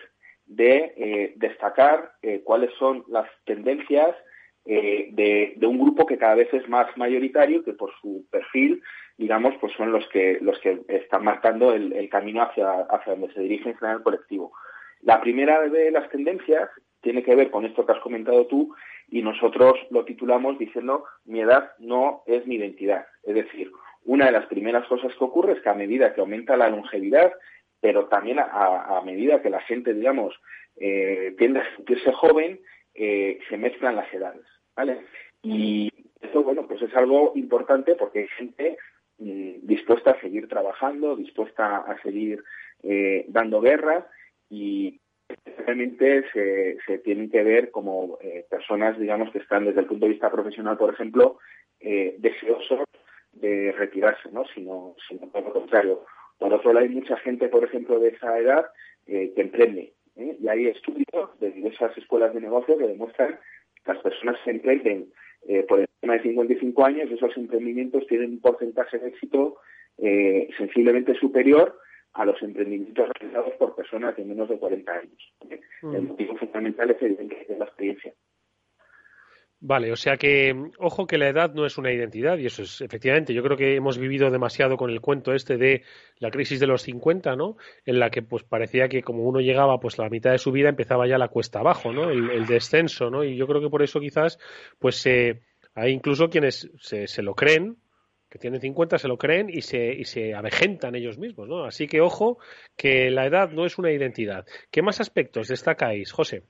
de 0.47 0.95
eh, 0.97 1.33
destacar 1.37 2.13
cuáles 2.45 2.73
son 2.79 3.05
las 3.09 3.29
tendencias 3.45 4.15
eh, 4.67 5.09
de, 5.13 5.55
de, 5.57 5.67
un 5.67 5.79
grupo 5.79 6.07
que 6.07 6.19
cada 6.19 6.35
vez 6.35 6.53
es 6.53 6.69
más 6.69 6.87
mayoritario, 6.97 7.65
que 7.65 7.73
por 7.73 7.93
su 8.01 8.27
perfil, 8.31 8.83
digamos, 9.17 9.55
pues 9.61 9.73
son 9.75 9.93
los 9.93 10.07
que 10.09 10.39
los 10.41 10.59
que 10.61 10.81
están 10.89 11.25
marcando 11.25 11.73
el, 11.73 11.93
el 11.93 12.09
camino 12.09 12.43
hacia, 12.43 12.81
hacia 12.83 13.15
donde 13.15 13.33
se 13.33 13.41
dirige 13.41 13.71
en 13.71 13.77
general 13.77 13.99
el 13.99 14.05
colectivo. 14.05 14.53
La 15.03 15.21
primera 15.21 15.69
de 15.69 15.91
las 15.91 16.11
tendencias 16.11 16.69
tiene 17.01 17.23
que 17.23 17.35
ver 17.35 17.51
con 17.51 17.65
esto 17.65 17.87
que 17.87 17.93
has 17.93 18.01
comentado 18.01 18.47
tú 18.47 18.75
y 19.09 19.23
nosotros 19.23 19.75
lo 19.91 20.05
titulamos 20.05 20.59
diciendo 20.59 21.05
mi 21.25 21.41
edad 21.41 21.71
no 21.79 22.23
es 22.27 22.47
mi 22.47 22.57
identidad. 22.57 23.07
Es 23.23 23.35
decir, 23.35 23.71
una 24.05 24.27
de 24.27 24.33
las 24.33 24.47
primeras 24.47 24.87
cosas 24.89 25.13
que 25.17 25.25
ocurre 25.25 25.53
es 25.53 25.61
que 25.61 25.69
a 25.69 25.75
medida 25.75 26.13
que 26.13 26.21
aumenta 26.21 26.57
la 26.57 26.69
longevidad 26.69 27.33
pero 27.81 28.07
también 28.07 28.39
a, 28.41 29.01
medida 29.05 29.43
que 29.43 29.51
la 29.51 29.61
gente, 29.61 29.95
digamos, 29.95 30.35
eh, 30.77 31.35
tiende 31.39 31.61
a 31.61 31.77
sentirse 31.77 32.13
joven, 32.13 32.61
eh, 32.95 33.39
se 33.49 33.57
mezclan 33.57 33.97
las 33.97 34.13
edades, 34.13 34.45
¿vale? 34.77 35.05
Y 35.43 35.91
esto, 36.21 36.43
bueno, 36.43 36.67
pues 36.67 36.83
es 36.83 36.95
algo 36.95 37.33
importante 37.35 37.95
porque 37.95 38.21
hay 38.21 38.29
gente 38.29 38.79
mm, 39.19 39.67
dispuesta 39.67 40.13
a 40.13 40.21
seguir 40.21 40.49
trabajando, 40.49 41.17
dispuesta 41.17 41.79
a 41.79 42.01
seguir 42.03 42.43
eh, 42.83 43.25
dando 43.29 43.61
guerra 43.61 44.07
y 44.51 45.01
realmente 45.59 46.25
se, 46.33 46.79
se 46.87 46.99
tienen 46.99 47.31
que 47.31 47.43
ver 47.43 47.71
como 47.71 48.19
personas, 48.49 48.97
digamos, 48.99 49.33
que 49.33 49.39
están 49.39 49.65
desde 49.65 49.81
el 49.81 49.87
punto 49.87 50.07
de 50.07 50.13
vista 50.13 50.31
profesional, 50.31 50.79
por 50.79 50.95
ejemplo, 50.95 51.39
deseosos 51.81 52.85
de 53.33 53.73
retirarse, 53.73 54.31
¿no? 54.31 54.45
Sino, 54.55 54.95
sino 55.09 55.29
por 55.29 55.43
lo 55.43 55.53
contrario. 55.53 56.05
Por 56.39 56.55
otro 56.55 56.73
lado, 56.73 56.87
hay 56.87 56.93
mucha 56.93 57.17
gente, 57.17 57.49
por 57.49 57.65
ejemplo, 57.65 57.99
de 57.99 58.11
esa 58.11 58.39
edad 58.39 58.67
que 59.05 59.33
emprende, 59.37 59.95
¿eh? 60.17 60.37
Y 60.41 60.49
hay 60.49 60.67
estudios 60.67 61.39
de 61.39 61.51
diversas 61.51 61.97
escuelas 61.97 62.35
de 62.35 62.41
negocio 62.41 62.77
que 62.77 62.87
demuestran 62.87 63.39
las 63.87 63.99
personas 63.99 64.37
que 64.45 64.51
emprenden 64.51 65.13
eh, 65.49 65.65
por 65.69 65.81
encima 65.81 66.15
de 66.15 66.23
55 66.23 66.85
años, 66.85 67.11
esos 67.11 67.37
emprendimientos 67.37 68.07
tienen 68.07 68.33
un 68.33 68.41
porcentaje 68.41 68.99
de 68.99 69.09
éxito 69.09 69.57
eh, 69.99 70.49
sensiblemente 70.59 71.15
superior 71.15 71.79
a 72.15 72.25
los 72.25 72.43
emprendimientos 72.43 73.09
realizados 73.19 73.55
por 73.59 73.77
personas 73.77 74.17
de 74.17 74.25
menos 74.25 74.49
de 74.49 74.59
40 74.59 74.93
años. 74.93 75.35
Mm. 75.83 75.95
El 75.95 76.03
motivo 76.03 76.37
fundamental 76.37 76.91
es 76.91 77.03
evidente 77.03 77.47
la 77.59 77.67
experiencia. 77.67 78.13
Vale, 79.69 79.91
o 79.91 79.97
sea 79.97 80.17
que, 80.17 80.55
ojo 80.79 81.09
que 81.09 81.19
la 81.19 81.29
edad 81.29 81.53
no 81.53 81.67
es 81.67 81.77
una 81.77 81.91
identidad, 81.93 82.39
y 82.39 82.47
eso 82.47 82.63
es, 82.63 82.81
efectivamente, 82.83 83.35
yo 83.35 83.43
creo 83.43 83.57
que 83.57 83.75
hemos 83.75 83.99
vivido 83.99 84.31
demasiado 84.31 84.77
con 84.77 84.91
el 84.91 85.01
cuento 85.01 85.33
este 85.33 85.57
de 85.57 85.83
la 86.21 86.31
crisis 86.31 86.61
de 86.61 86.69
los 86.69 86.83
50, 86.83 87.35
¿no? 87.35 87.57
En 87.85 87.99
la 87.99 88.11
que 88.11 88.23
pues 88.23 88.45
parecía 88.45 88.89
que 88.89 89.03
como 89.03 89.25
uno 89.25 89.41
llegaba 89.41 89.81
pues 89.81 89.99
a 89.99 90.03
la 90.03 90.09
mitad 90.09 90.31
de 90.31 90.39
su 90.39 90.53
vida 90.53 90.69
empezaba 90.69 91.09
ya 91.09 91.19
la 91.19 91.27
cuesta 91.27 91.59
abajo, 91.59 91.93
¿no? 91.93 92.11
El, 92.11 92.47
descenso, 92.47 93.11
¿no? 93.11 93.25
Y 93.25 93.35
yo 93.37 93.49
creo 93.49 93.61
que 93.61 93.69
por 93.69 93.83
eso 93.83 93.99
quizás 93.99 94.39
pues 94.79 95.05
hay 95.05 95.91
incluso 95.91 96.31
quienes 96.31 96.71
se, 96.79 97.09
se 97.09 97.23
lo 97.23 97.35
creen, 97.35 97.77
que 98.31 98.39
tienen 98.39 98.61
50 98.61 98.99
se 98.99 99.09
lo 99.09 99.19
creen 99.19 99.51
y 99.51 99.63
se, 99.63 99.93
y 99.93 100.05
se 100.05 100.33
avejentan 100.33 100.95
ellos 100.95 101.19
mismos, 101.19 101.49
¿no? 101.49 101.65
Así 101.65 101.89
que 101.89 102.01
ojo 102.01 102.39
que 102.77 103.11
la 103.11 103.27
edad 103.27 103.51
no 103.51 103.67
es 103.67 103.79
una 103.79 103.91
identidad. 103.91 104.47
¿Qué 104.71 104.83
más 104.83 105.01
aspectos 105.01 105.49
destacáis, 105.49 106.13
José? 106.13 106.45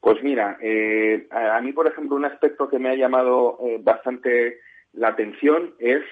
Pues 0.00 0.22
mira, 0.22 0.58
eh, 0.60 1.26
a 1.30 1.60
mí, 1.60 1.72
por 1.72 1.86
ejemplo, 1.86 2.16
un 2.16 2.24
aspecto 2.24 2.68
que 2.68 2.78
me 2.78 2.88
ha 2.88 2.94
llamado 2.94 3.58
eh, 3.62 3.78
bastante 3.80 4.60
la 4.92 5.08
atención 5.08 5.74
es 5.78 6.02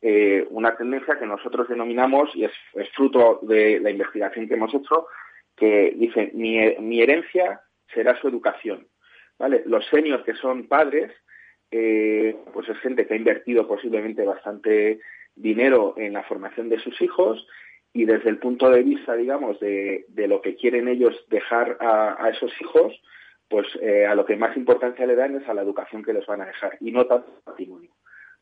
eh, 0.00 0.46
una 0.50 0.76
tendencia 0.76 1.18
que 1.18 1.26
nosotros 1.26 1.68
denominamos, 1.68 2.34
y 2.34 2.44
es, 2.44 2.52
fruto 2.94 3.40
de 3.42 3.80
la 3.80 3.90
investigación 3.90 4.48
que 4.48 4.54
hemos 4.54 4.74
hecho, 4.74 5.06
que 5.56 5.94
dice, 5.96 6.30
mi, 6.34 7.00
herencia 7.00 7.60
será 7.92 8.18
su 8.20 8.28
educación. 8.28 8.86
¿vale? 9.38 9.62
Los 9.66 9.86
seniors 9.86 10.24
que 10.24 10.34
son 10.34 10.66
padres, 10.66 11.12
pues 11.70 12.68
es 12.68 12.78
gente 12.78 13.06
que 13.06 13.14
ha 13.14 13.16
invertido 13.16 13.66
posiblemente 13.66 14.24
bastante 14.24 15.00
dinero 15.34 15.94
en 15.96 16.12
la 16.12 16.22
formación 16.22 16.68
de 16.68 16.78
sus 16.78 17.00
hijos 17.02 17.46
y 17.92 18.04
desde 18.04 18.30
el 18.30 18.38
punto 18.38 18.70
de 18.70 18.82
vista, 18.84 19.14
digamos, 19.16 19.58
de, 19.58 20.04
lo 20.14 20.40
que 20.40 20.54
quieren 20.54 20.86
ellos 20.88 21.16
dejar 21.28 21.76
a 21.80 22.28
esos 22.30 22.52
hijos, 22.60 23.00
pues 23.48 23.66
eh, 23.80 24.06
a 24.06 24.14
lo 24.14 24.24
que 24.24 24.36
más 24.36 24.56
importancia 24.56 25.06
le 25.06 25.16
dan 25.16 25.36
es 25.36 25.48
a 25.48 25.54
la 25.54 25.62
educación 25.62 26.02
que 26.02 26.12
les 26.12 26.26
van 26.26 26.40
a 26.40 26.46
dejar 26.46 26.76
y 26.80 26.90
no 26.90 27.06
tanto 27.06 27.30
al 27.30 27.42
patrimonio, 27.42 27.90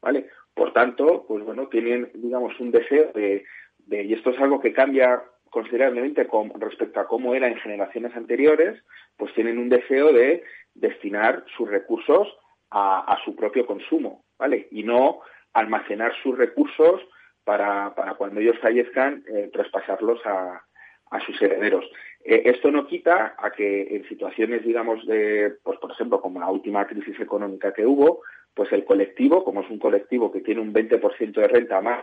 ¿vale? 0.00 0.28
Por 0.54 0.72
tanto, 0.72 1.24
pues 1.26 1.44
bueno, 1.44 1.68
tienen, 1.68 2.10
digamos, 2.14 2.58
un 2.60 2.70
deseo 2.70 3.10
de, 3.12 3.44
y 3.88 4.12
esto 4.14 4.30
es 4.30 4.40
algo 4.40 4.60
que 4.60 4.72
cambia 4.72 5.22
considerablemente 5.50 6.26
con 6.26 6.50
respecto 6.60 7.00
a 7.00 7.06
cómo 7.06 7.34
era 7.34 7.46
en 7.46 7.56
generaciones 7.56 8.14
anteriores, 8.16 8.82
pues 9.16 9.34
tienen 9.34 9.58
un 9.58 9.68
deseo 9.68 10.12
de 10.12 10.44
destinar 10.74 11.44
sus 11.56 11.68
recursos 11.68 12.28
a, 12.70 13.18
su 13.24 13.36
propio 13.36 13.66
consumo, 13.66 14.24
¿vale? 14.38 14.68
Y 14.70 14.82
no 14.82 15.20
almacenar 15.52 16.14
sus 16.22 16.38
recursos 16.38 17.02
para, 17.44 17.94
para 17.94 18.14
cuando 18.14 18.40
ellos 18.40 18.58
fallezcan, 18.60 19.24
eh, 19.28 19.50
traspasarlos 19.52 20.24
a, 20.24 20.64
a 21.12 21.20
sus 21.20 21.40
herederos. 21.40 21.84
Eh, 22.24 22.42
esto 22.46 22.70
no 22.70 22.86
quita 22.86 23.34
a 23.38 23.50
que 23.52 23.96
en 23.96 24.08
situaciones, 24.08 24.64
digamos, 24.64 25.06
de, 25.06 25.54
pues 25.62 25.78
por 25.78 25.92
ejemplo, 25.92 26.20
como 26.20 26.40
la 26.40 26.50
última 26.50 26.86
crisis 26.86 27.20
económica 27.20 27.72
que 27.72 27.86
hubo, 27.86 28.22
pues 28.54 28.72
el 28.72 28.84
colectivo, 28.84 29.44
como 29.44 29.60
es 29.60 29.70
un 29.70 29.78
colectivo 29.78 30.32
que 30.32 30.40
tiene 30.40 30.60
un 30.60 30.72
20% 30.72 31.32
de 31.32 31.48
renta 31.48 31.80
más 31.80 32.02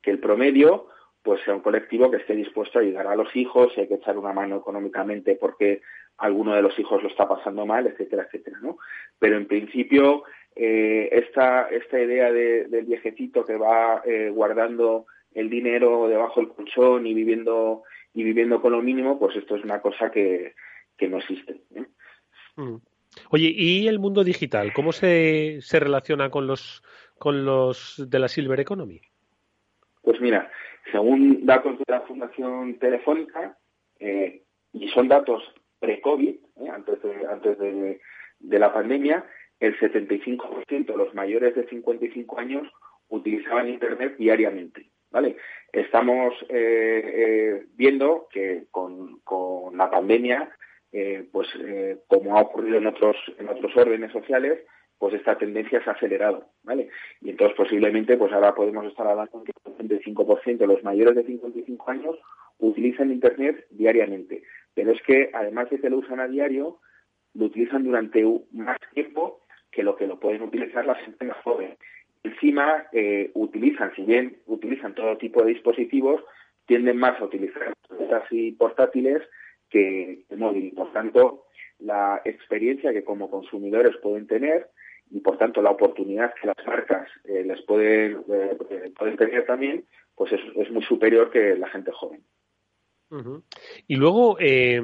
que 0.00 0.10
el 0.10 0.20
promedio, 0.20 0.88
pues 1.22 1.40
sea 1.42 1.54
un 1.54 1.60
colectivo 1.60 2.10
que 2.10 2.18
esté 2.18 2.34
dispuesto 2.34 2.78
a 2.78 2.82
ayudar 2.82 3.06
a 3.06 3.16
los 3.16 3.34
hijos, 3.34 3.72
si 3.74 3.80
hay 3.80 3.88
que 3.88 3.94
echar 3.94 4.18
una 4.18 4.32
mano 4.32 4.56
económicamente 4.56 5.36
porque 5.36 5.80
alguno 6.18 6.54
de 6.54 6.62
los 6.62 6.78
hijos 6.78 7.02
lo 7.02 7.08
está 7.08 7.26
pasando 7.26 7.66
mal, 7.66 7.86
etcétera, 7.86 8.24
etcétera, 8.24 8.58
¿no? 8.60 8.78
Pero 9.18 9.36
en 9.36 9.46
principio, 9.48 10.24
eh, 10.54 11.08
esta, 11.10 11.68
esta 11.68 11.98
idea 11.98 12.30
del 12.30 12.84
viejecito 12.84 13.44
que 13.44 13.56
va 13.56 14.02
eh, 14.04 14.30
guardando 14.32 15.06
el 15.32 15.50
dinero 15.50 16.06
debajo 16.06 16.40
del 16.40 16.50
colchón 16.50 17.06
y 17.06 17.14
viviendo 17.14 17.82
y 18.14 18.22
viviendo 18.22 18.62
con 18.62 18.72
lo 18.72 18.80
mínimo, 18.80 19.18
pues 19.18 19.36
esto 19.36 19.56
es 19.56 19.64
una 19.64 19.80
cosa 19.80 20.10
que, 20.10 20.54
no 21.00 21.18
existe. 21.18 21.60
¿eh? 21.74 21.84
Mm. 22.56 22.76
Oye, 23.30 23.52
¿y 23.54 23.88
el 23.88 23.98
mundo 23.98 24.24
digital? 24.24 24.72
¿Cómo 24.72 24.92
se, 24.92 25.58
se 25.60 25.80
relaciona 25.80 26.30
con 26.30 26.46
los, 26.46 26.82
con 27.18 27.44
los 27.44 28.02
de 28.08 28.18
la 28.18 28.28
Silver 28.28 28.60
Economy? 28.60 29.00
Pues 30.02 30.20
mira, 30.20 30.50
según 30.90 31.44
datos 31.44 31.78
de 31.78 31.84
la 31.88 32.00
Fundación 32.02 32.78
Telefónica, 32.78 33.58
eh, 33.98 34.42
y 34.72 34.88
son 34.88 35.08
datos 35.08 35.42
pre-COVID, 35.80 36.34
¿eh? 36.34 36.68
antes, 36.72 37.02
de, 37.02 37.26
antes 37.26 37.58
de, 37.58 38.00
de 38.38 38.58
la 38.58 38.72
pandemia, 38.72 39.24
el 39.60 39.78
75% 39.78 40.86
de 40.86 40.96
los 40.96 41.14
mayores 41.14 41.54
de 41.54 41.66
55 41.66 42.38
años 42.38 42.68
utilizaban 43.08 43.68
Internet 43.68 44.16
diariamente. 44.18 44.90
¿Vale? 45.14 45.36
Estamos 45.72 46.34
eh, 46.48 47.02
eh, 47.14 47.66
viendo 47.76 48.26
que 48.32 48.64
con, 48.72 49.20
la 49.76 49.88
pandemia, 49.88 50.50
eh, 50.92 51.26
pues 51.30 51.48
como 52.08 52.36
ha 52.36 52.42
ocurrido 52.42 52.78
en 52.78 52.88
otros, 52.88 53.16
en 53.38 53.48
otros 53.48 53.76
órdenes 53.76 54.12
sociales, 54.12 54.58
pues 54.98 55.14
esta 55.14 55.38
tendencia 55.38 55.82
se 55.82 55.90
ha 55.90 55.92
acelerado, 55.92 56.48
¿vale? 56.64 56.88
Y 57.20 57.30
entonces 57.30 57.56
posiblemente, 57.56 58.16
pues 58.16 58.32
ahora 58.32 58.54
podemos 58.54 58.86
estar 58.86 59.06
hablando 59.06 59.40
de 59.40 59.52
que 59.52 59.70
el 59.82 59.88
75% 59.88 60.58
de 60.58 60.66
los 60.66 60.82
mayores 60.82 61.14
de 61.14 61.24
55 61.24 61.90
años 61.90 62.16
utilizan 62.58 63.12
Internet 63.12 63.66
diariamente. 63.70 64.42
Pero 64.74 64.92
es 64.92 65.02
que, 65.02 65.30
además 65.32 65.70
de 65.70 65.80
que 65.80 65.90
lo 65.90 65.98
usan 65.98 66.20
a 66.20 66.28
diario, 66.28 66.80
lo 67.34 67.46
utilizan 67.46 67.84
durante 67.84 68.24
más 68.52 68.78
tiempo 68.92 69.42
que 69.70 69.82
lo 69.82 69.94
que 69.96 70.06
lo 70.06 70.18
pueden 70.18 70.42
utilizar 70.42 70.86
la 70.86 70.94
gente 70.96 71.24
más 71.24 71.36
joven 71.42 71.76
encima 72.24 72.86
eh, 72.92 73.30
utilizan, 73.34 73.94
si 73.94 74.02
bien 74.02 74.38
utilizan 74.46 74.94
todo 74.94 75.16
tipo 75.18 75.42
de 75.42 75.52
dispositivos, 75.52 76.22
tienden 76.66 76.96
más 76.96 77.20
a 77.20 77.24
utilizar 77.24 77.72
tabletas 77.88 78.24
y 78.30 78.52
portátiles 78.52 79.22
que 79.68 80.24
el 80.28 80.38
móvil. 80.38 80.72
Por 80.74 80.92
tanto, 80.92 81.44
la 81.78 82.22
experiencia 82.24 82.92
que 82.92 83.04
como 83.04 83.30
consumidores 83.30 83.96
pueden 84.02 84.26
tener 84.26 84.70
y 85.10 85.20
por 85.20 85.36
tanto 85.36 85.60
la 85.60 85.70
oportunidad 85.70 86.32
que 86.40 86.46
las 86.46 86.66
marcas 86.66 87.08
eh, 87.24 87.44
les 87.44 87.60
eh, 87.60 88.16
pueden 88.98 89.16
tener 89.16 89.44
también, 89.44 89.84
pues 90.16 90.32
es 90.32 90.70
muy 90.70 90.82
superior 90.84 91.30
que 91.30 91.56
la 91.56 91.68
gente 91.68 91.92
joven. 91.92 92.22
Y 93.86 93.96
luego, 93.96 94.36
eh, 94.40 94.80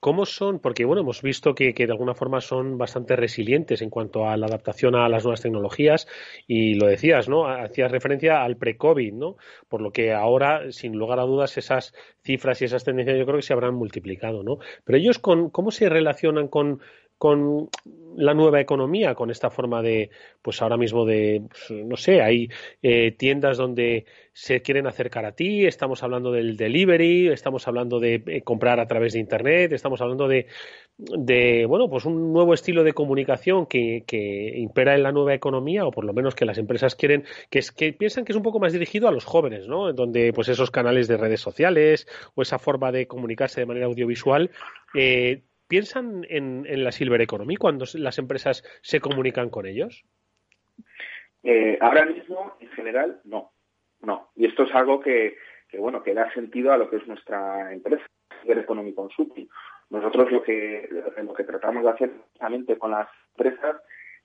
¿cómo 0.00 0.26
son? 0.26 0.60
Porque, 0.60 0.84
bueno, 0.84 1.02
hemos 1.02 1.22
visto 1.22 1.54
que, 1.54 1.72
de 1.72 1.84
alguna 1.84 2.14
forma 2.14 2.40
son 2.40 2.78
bastante 2.78 3.16
resilientes 3.16 3.82
en 3.82 3.90
cuanto 3.90 4.28
a 4.28 4.36
la 4.36 4.46
adaptación 4.46 4.94
a 4.94 5.08
las 5.08 5.24
nuevas 5.24 5.42
tecnologías 5.42 6.06
y 6.46 6.74
lo 6.74 6.86
decías, 6.86 7.28
¿no? 7.28 7.46
Hacías 7.46 7.90
referencia 7.90 8.42
al 8.42 8.56
pre-COVID, 8.56 9.12
¿no? 9.12 9.36
Por 9.68 9.82
lo 9.82 9.92
que 9.92 10.12
ahora, 10.12 10.72
sin 10.72 10.96
lugar 10.96 11.20
a 11.20 11.24
dudas, 11.24 11.56
esas 11.58 11.94
cifras 12.22 12.62
y 12.62 12.66
esas 12.66 12.84
tendencias 12.84 13.18
yo 13.18 13.26
creo 13.26 13.36
que 13.36 13.42
se 13.42 13.52
habrán 13.52 13.74
multiplicado, 13.74 14.42
¿no? 14.42 14.58
Pero 14.84 14.98
ellos, 14.98 15.18
con, 15.18 15.50
¿cómo 15.50 15.70
se 15.70 15.88
relacionan 15.88 16.48
con, 16.48 16.80
con 17.18 17.68
la 18.16 18.34
nueva 18.34 18.60
economía, 18.60 19.14
con 19.14 19.30
esta 19.30 19.50
forma 19.50 19.80
de, 19.80 20.10
pues 20.42 20.60
ahora 20.60 20.76
mismo 20.76 21.04
de, 21.04 21.42
pues, 21.48 21.84
no 21.84 21.96
sé, 21.96 22.20
hay 22.20 22.48
eh, 22.82 23.12
tiendas 23.12 23.58
donde 23.58 24.06
se 24.32 24.60
quieren 24.60 24.86
acercar 24.86 25.24
a 25.24 25.32
ti, 25.32 25.66
estamos 25.66 26.02
hablando 26.02 26.32
del 26.32 26.56
delivery, 26.56 27.28
estamos 27.28 27.68
hablando 27.68 28.00
de 28.00 28.22
eh, 28.26 28.42
comprar 28.42 28.80
a 28.80 28.86
través 28.86 29.12
de 29.12 29.20
Internet, 29.20 29.72
estamos 29.72 30.00
hablando 30.00 30.26
de, 30.26 30.46
de, 30.96 31.64
bueno, 31.66 31.88
pues 31.88 32.04
un 32.06 32.32
nuevo 32.32 32.54
estilo 32.54 32.82
de 32.82 32.92
comunicación 32.92 33.66
que, 33.66 34.04
que 34.06 34.52
impera 34.56 34.96
en 34.96 35.04
la 35.04 35.12
nueva 35.12 35.34
economía, 35.34 35.86
o 35.86 35.92
por 35.92 36.04
lo 36.04 36.12
menos 36.12 36.34
que 36.34 36.44
las 36.44 36.58
empresas 36.58 36.96
quieren, 36.96 37.24
que, 37.50 37.60
es, 37.60 37.70
que 37.70 37.92
piensan 37.92 38.24
que 38.24 38.32
es 38.32 38.36
un 38.36 38.42
poco 38.42 38.58
más 38.58 38.72
dirigido 38.72 39.06
a 39.06 39.12
los 39.12 39.24
jóvenes, 39.24 39.68
¿no? 39.68 39.92
Donde, 39.92 40.32
pues 40.32 40.48
esos 40.48 40.72
canales 40.72 41.06
de 41.06 41.16
redes 41.16 41.40
sociales 41.40 42.08
o 42.34 42.42
esa 42.42 42.58
forma 42.58 42.90
de 42.90 43.06
comunicarse 43.06 43.60
de 43.60 43.66
manera 43.66 43.86
audiovisual, 43.86 44.50
eh, 44.94 45.42
¿Piensan 45.68 46.26
en, 46.30 46.64
la 46.82 46.92
Silver 46.92 47.20
Economy 47.20 47.56
cuando 47.56 47.84
las 47.94 48.18
empresas 48.18 48.64
se 48.80 49.00
comunican 49.00 49.50
con 49.50 49.66
ellos? 49.66 50.02
Eh, 51.42 51.78
ahora 51.80 52.06
mismo, 52.06 52.56
en 52.60 52.70
general, 52.70 53.20
no. 53.24 53.52
No. 54.00 54.30
Y 54.34 54.46
esto 54.46 54.62
es 54.62 54.74
algo 54.74 55.00
que, 55.00 55.36
bueno, 55.78 56.02
que 56.02 56.14
da 56.14 56.32
sentido 56.32 56.72
a 56.72 56.78
lo 56.78 56.88
que 56.88 56.96
es 56.96 57.06
nuestra 57.06 57.72
empresa, 57.72 58.04
Economy 58.44 58.94
Consulting. 58.94 59.48
Nosotros 59.90 60.32
lo 60.32 60.42
que, 60.42 60.88
lo 61.22 61.34
que 61.34 61.44
tratamos 61.44 61.82
de 61.82 61.90
hacer 61.90 62.10
precisamente 62.12 62.78
con 62.78 62.92
las 62.92 63.08
empresas 63.36 63.76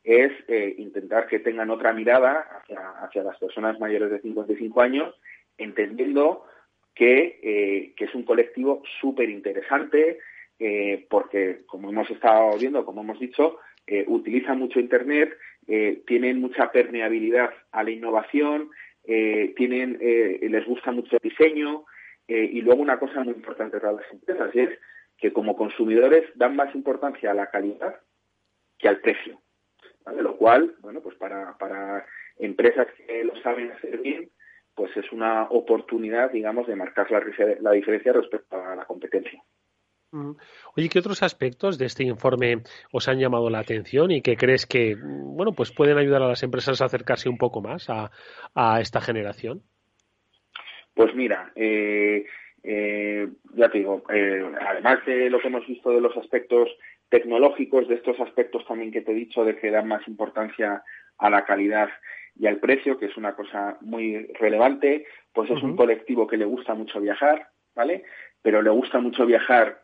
es 0.03 0.31
eh, 0.47 0.75
intentar 0.77 1.27
que 1.27 1.39
tengan 1.39 1.69
otra 1.69 1.93
mirada 1.93 2.39
hacia, 2.57 2.89
hacia, 3.01 3.23
las 3.23 3.37
personas 3.37 3.79
mayores 3.79 4.11
de 4.11 4.21
55 4.21 4.81
años, 4.81 5.15
entendiendo 5.57 6.45
que, 6.93 7.39
eh, 7.41 7.93
que 7.95 8.05
es 8.05 8.15
un 8.15 8.23
colectivo 8.23 8.81
súper 8.99 9.29
interesante, 9.29 10.19
eh, 10.59 11.05
porque, 11.09 11.63
como 11.65 11.89
hemos 11.89 12.09
estado 12.09 12.57
viendo, 12.57 12.85
como 12.85 13.01
hemos 13.01 13.19
dicho, 13.19 13.59
eh, 13.85 14.05
utilizan 14.07 14.59
mucho 14.59 14.79
Internet, 14.79 15.37
eh, 15.67 16.03
tienen 16.07 16.39
mucha 16.39 16.71
permeabilidad 16.71 17.51
a 17.71 17.83
la 17.83 17.91
innovación, 17.91 18.69
eh, 19.03 19.53
tienen, 19.57 19.97
les 19.99 20.65
gusta 20.65 20.91
mucho 20.91 21.17
el 21.17 21.29
diseño, 21.29 21.85
y 22.25 22.61
luego 22.61 22.81
una 22.81 22.99
cosa 22.99 23.21
muy 23.21 23.33
importante 23.33 23.79
para 23.79 23.93
las 23.93 24.11
empresas 24.11 24.55
es 24.55 24.69
que 25.17 25.33
como 25.33 25.57
consumidores 25.57 26.23
dan 26.35 26.55
más 26.55 26.73
importancia 26.73 27.31
a 27.31 27.33
la 27.33 27.47
calidad 27.47 27.99
que 28.79 28.87
al 28.87 29.01
precio. 29.01 29.41
Lo 30.17 30.37
cual, 30.37 30.73
bueno, 30.79 31.01
pues 31.01 31.15
para, 31.17 31.57
para 31.57 32.05
empresas 32.39 32.87
que 32.95 33.25
lo 33.25 33.35
saben 33.41 33.71
hacer 33.71 33.97
bien, 33.97 34.29
pues 34.73 34.95
es 34.95 35.11
una 35.11 35.43
oportunidad, 35.49 36.31
digamos, 36.31 36.65
de 36.65 36.77
marcar 36.77 37.11
la 37.11 37.71
diferencia 37.71 38.13
respecto 38.13 38.55
a 38.55 38.75
la 38.75 38.85
competencia. 38.85 39.42
Oye, 40.75 40.89
¿qué 40.89 40.99
otros 40.99 41.23
aspectos 41.23 41.77
de 41.77 41.85
este 41.85 42.03
informe 42.03 42.63
os 42.91 43.07
han 43.07 43.19
llamado 43.19 43.49
la 43.49 43.59
atención 43.59 44.11
y 44.11 44.21
que 44.21 44.37
crees 44.37 44.65
que, 44.65 44.95
bueno, 45.01 45.53
pues 45.53 45.71
pueden 45.71 45.97
ayudar 45.97 46.21
a 46.21 46.27
las 46.27 46.43
empresas 46.43 46.81
a 46.81 46.85
acercarse 46.85 47.29
un 47.29 47.37
poco 47.37 47.61
más 47.61 47.89
a, 47.89 48.11
a 48.53 48.79
esta 48.79 49.01
generación? 49.01 49.63
Pues 50.93 51.15
mira, 51.15 51.51
eh, 51.55 52.25
eh, 52.63 53.27
ya 53.55 53.69
te 53.69 53.79
digo, 53.79 54.03
eh, 54.13 54.43
además 54.61 55.05
de 55.05 55.29
lo 55.29 55.39
que 55.39 55.47
hemos 55.47 55.65
visto 55.67 55.89
de 55.89 56.01
los 56.01 56.15
aspectos 56.17 56.69
tecnológicos, 57.09 57.87
de 57.87 57.95
estos 57.95 58.19
aspectos 58.19 58.65
también 58.67 58.91
que 58.91 59.01
te 59.01 59.11
he 59.11 59.15
dicho 59.15 59.43
de 59.43 59.57
que 59.57 59.71
dan 59.71 59.87
más 59.87 60.07
importancia 60.07 60.83
a 61.17 61.29
la 61.29 61.45
calidad 61.45 61.89
y 62.35 62.47
al 62.47 62.57
precio, 62.57 62.97
que 62.97 63.07
es 63.07 63.17
una 63.17 63.35
cosa 63.35 63.77
muy 63.81 64.27
relevante, 64.39 65.05
pues 65.33 65.49
es 65.49 65.57
uh 65.57 65.59
-huh. 65.59 65.71
un 65.71 65.75
colectivo 65.75 66.27
que 66.27 66.37
le 66.37 66.45
gusta 66.45 66.73
mucho 66.73 66.99
viajar, 66.99 67.49
¿vale? 67.75 68.03
Pero 68.41 68.61
le 68.61 68.69
gusta 68.71 68.99
mucho 68.99 69.25
viajar 69.25 69.82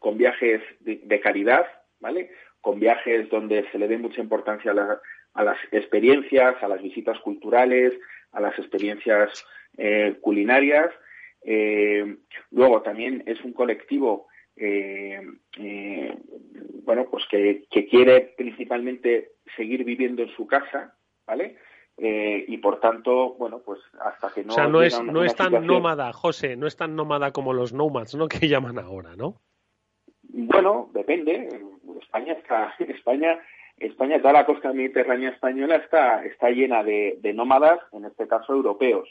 con 0.00 0.18
viajes 0.18 0.60
de, 0.80 1.00
de 1.04 1.20
calidad, 1.20 1.66
¿vale? 2.00 2.32
Con 2.60 2.80
viajes 2.80 3.30
donde 3.30 3.64
se 3.70 3.78
le 3.78 3.86
dé 3.86 3.98
mucha 3.98 4.20
importancia 4.20 4.72
a, 4.72 4.74
la, 4.74 5.00
a, 5.34 5.44
las 5.44 5.58
experiencias, 5.70 6.60
a 6.60 6.66
las 6.66 6.82
visitas 6.82 7.20
culturales, 7.20 7.94
a 8.32 8.40
las 8.40 8.58
experiencias 8.58 9.46
eh, 9.78 10.16
culinarias. 10.20 10.90
Eh, 11.42 12.16
luego 12.50 12.82
también 12.82 13.22
es 13.26 13.40
un 13.44 13.52
colectivo 13.52 14.26
eh, 14.56 15.22
eh, 15.58 16.18
bueno, 16.84 17.06
pues 17.10 17.24
que, 17.30 17.64
que, 17.70 17.86
quiere 17.86 18.34
principalmente 18.36 19.32
seguir 19.56 19.84
viviendo 19.84 20.22
en 20.22 20.28
su 20.36 20.46
casa, 20.46 20.94
¿vale? 21.26 21.56
Eh, 21.96 22.44
y 22.48 22.58
por 22.58 22.80
tanto, 22.80 23.34
bueno, 23.34 23.60
pues 23.64 23.80
hasta 24.00 24.32
que 24.32 24.44
no. 24.44 24.52
O 24.52 24.54
sea, 24.54 24.68
no 24.68 24.82
es, 24.82 25.00
no 25.02 25.24
es 25.24 25.34
tan 25.34 25.48
situación... 25.48 25.66
nómada, 25.66 26.12
José, 26.12 26.56
no 26.56 26.66
es 26.66 26.76
tan 26.76 26.96
nómada 26.96 27.32
como 27.32 27.52
los 27.52 27.72
nomads, 27.72 28.14
¿no? 28.14 28.28
Que 28.28 28.48
llaman 28.48 28.78
ahora, 28.78 29.16
¿no? 29.16 29.40
Bueno, 30.46 30.90
depende. 30.92 31.48
España 32.00 32.32
está, 32.34 32.74
España, 32.78 33.38
España, 33.78 34.18
toda 34.18 34.32
la 34.32 34.46
costa 34.46 34.72
mediterránea 34.72 35.30
española 35.30 35.76
está, 35.76 36.24
está 36.24 36.50
llena 36.50 36.82
de, 36.82 37.18
de 37.20 37.32
nómadas, 37.32 37.80
en 37.92 38.04
este 38.04 38.26
caso 38.26 38.52
europeos, 38.54 39.08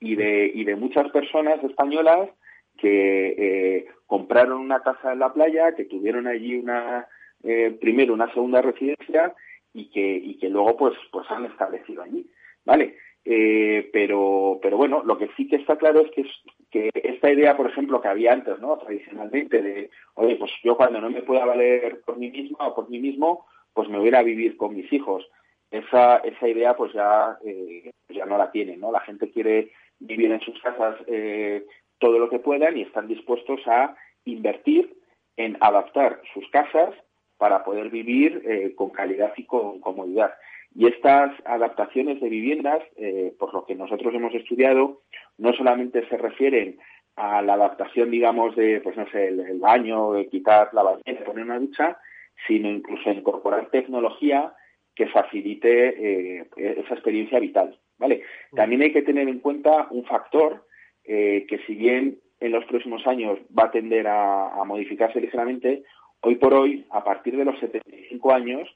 y 0.00 0.16
de, 0.16 0.50
y 0.52 0.64
de 0.64 0.76
muchas 0.76 1.10
personas 1.10 1.62
españolas 1.62 2.30
que 2.78 3.34
eh, 3.38 3.86
compraron 4.06 4.60
una 4.60 4.82
casa 4.82 5.12
en 5.12 5.20
la 5.20 5.32
playa, 5.32 5.74
que 5.74 5.84
tuvieron 5.84 6.26
allí 6.26 6.56
una 6.56 7.06
eh, 7.44 7.76
primero 7.80 8.14
una 8.14 8.32
segunda 8.32 8.62
residencia 8.62 9.34
y 9.72 9.90
que 9.90 10.16
y 10.16 10.38
que 10.38 10.48
luego 10.48 10.76
pues 10.76 10.94
pues 11.10 11.30
han 11.30 11.44
establecido 11.44 12.02
allí, 12.02 12.26
vale. 12.64 12.96
Eh, 13.24 13.88
pero 13.92 14.58
pero 14.60 14.76
bueno, 14.76 15.02
lo 15.04 15.16
que 15.16 15.28
sí 15.36 15.46
que 15.46 15.56
está 15.56 15.76
claro 15.76 16.00
es 16.00 16.10
que 16.12 16.24
que 16.72 16.90
esta 16.94 17.30
idea, 17.30 17.56
por 17.56 17.68
ejemplo, 17.68 18.00
que 18.00 18.08
había 18.08 18.32
antes, 18.32 18.58
¿no? 18.58 18.78
Tradicionalmente 18.78 19.60
de, 19.60 19.90
oye, 20.14 20.36
pues 20.36 20.50
yo 20.64 20.76
cuando 20.76 21.00
no 21.00 21.10
me 21.10 21.22
pueda 21.22 21.44
valer 21.44 22.00
por 22.00 22.16
mí 22.16 22.30
misma 22.30 22.68
o 22.68 22.74
por 22.74 22.88
mí 22.88 22.98
mismo, 22.98 23.46
pues 23.74 23.88
me 23.88 23.98
voy 23.98 24.12
a 24.14 24.22
vivir 24.22 24.56
con 24.56 24.74
mis 24.74 24.90
hijos. 24.92 25.28
Esa 25.70 26.16
esa 26.18 26.48
idea 26.48 26.76
pues 26.76 26.92
ya 26.92 27.38
eh, 27.44 27.90
ya 28.08 28.26
no 28.26 28.38
la 28.38 28.50
tienen, 28.50 28.80
¿no? 28.80 28.90
La 28.90 29.00
gente 29.00 29.30
quiere 29.30 29.72
vivir 30.00 30.32
en 30.32 30.40
sus 30.40 30.60
casas 30.60 30.96
eh, 31.06 31.64
todo 31.98 32.18
lo 32.18 32.28
que 32.28 32.38
puedan 32.38 32.76
y 32.76 32.82
están 32.82 33.06
dispuestos 33.06 33.60
a 33.66 33.94
invertir 34.24 34.96
en 35.36 35.56
adaptar 35.60 36.20
sus 36.34 36.48
casas 36.50 36.94
para 37.36 37.64
poder 37.64 37.90
vivir 37.90 38.42
eh, 38.46 38.74
con 38.74 38.90
calidad 38.90 39.32
y 39.36 39.44
con 39.44 39.80
comodidad. 39.80 40.32
Y 40.74 40.86
estas 40.86 41.32
adaptaciones 41.44 42.20
de 42.20 42.28
viviendas, 42.28 42.82
eh, 42.96 43.34
por 43.38 43.52
lo 43.52 43.66
que 43.66 43.74
nosotros 43.74 44.14
hemos 44.14 44.34
estudiado, 44.34 45.02
no 45.38 45.52
solamente 45.52 46.06
se 46.08 46.16
refieren 46.16 46.78
a 47.16 47.42
la 47.42 47.54
adaptación, 47.54 48.10
digamos, 48.10 48.56
de, 48.56 48.80
pues 48.80 48.96
no 48.96 49.06
sé, 49.10 49.28
el, 49.28 49.40
el 49.40 49.60
baño, 49.60 50.12
de 50.12 50.28
quitar 50.28 50.70
la 50.72 50.82
bañera, 50.82 51.24
poner 51.24 51.44
una 51.44 51.58
ducha, 51.58 51.98
sino 52.46 52.70
incluso 52.70 53.10
incorporar 53.10 53.70
tecnología 53.70 54.54
que 54.94 55.06
facilite 55.08 56.38
eh, 56.38 56.46
esa 56.56 56.94
experiencia 56.94 57.38
vital. 57.38 57.78
¿vale? 57.98 58.22
También 58.54 58.82
hay 58.82 58.92
que 58.92 59.02
tener 59.02 59.28
en 59.28 59.40
cuenta 59.40 59.88
un 59.90 60.04
factor 60.04 60.66
eh, 61.04 61.46
que 61.48 61.58
si 61.66 61.74
bien 61.74 62.18
en 62.40 62.52
los 62.52 62.64
próximos 62.64 63.06
años 63.06 63.38
va 63.56 63.64
a 63.64 63.70
tender 63.70 64.06
a, 64.06 64.48
a, 64.48 64.64
modificarse 64.64 65.20
ligeramente, 65.20 65.84
hoy 66.20 66.36
por 66.36 66.54
hoy, 66.54 66.86
a 66.90 67.04
partir 67.04 67.36
de 67.36 67.44
los 67.44 67.58
75 67.60 68.32
años, 68.32 68.68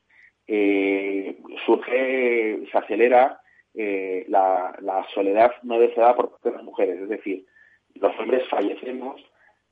eh, 0.47 1.39
surge, 1.65 2.67
se 2.71 2.79
acelera 2.79 3.41
eh, 3.75 4.25
la, 4.29 5.07
soledad 5.15 5.53
no 5.63 5.79
deseada 5.79 6.15
por 6.15 6.31
parte 6.31 6.51
de 6.51 6.57
las 6.57 6.65
mujeres. 6.65 7.01
Es 7.01 7.09
decir, 7.09 7.47
los 7.95 8.19
hombres 8.19 8.47
fallecemos 8.49 9.23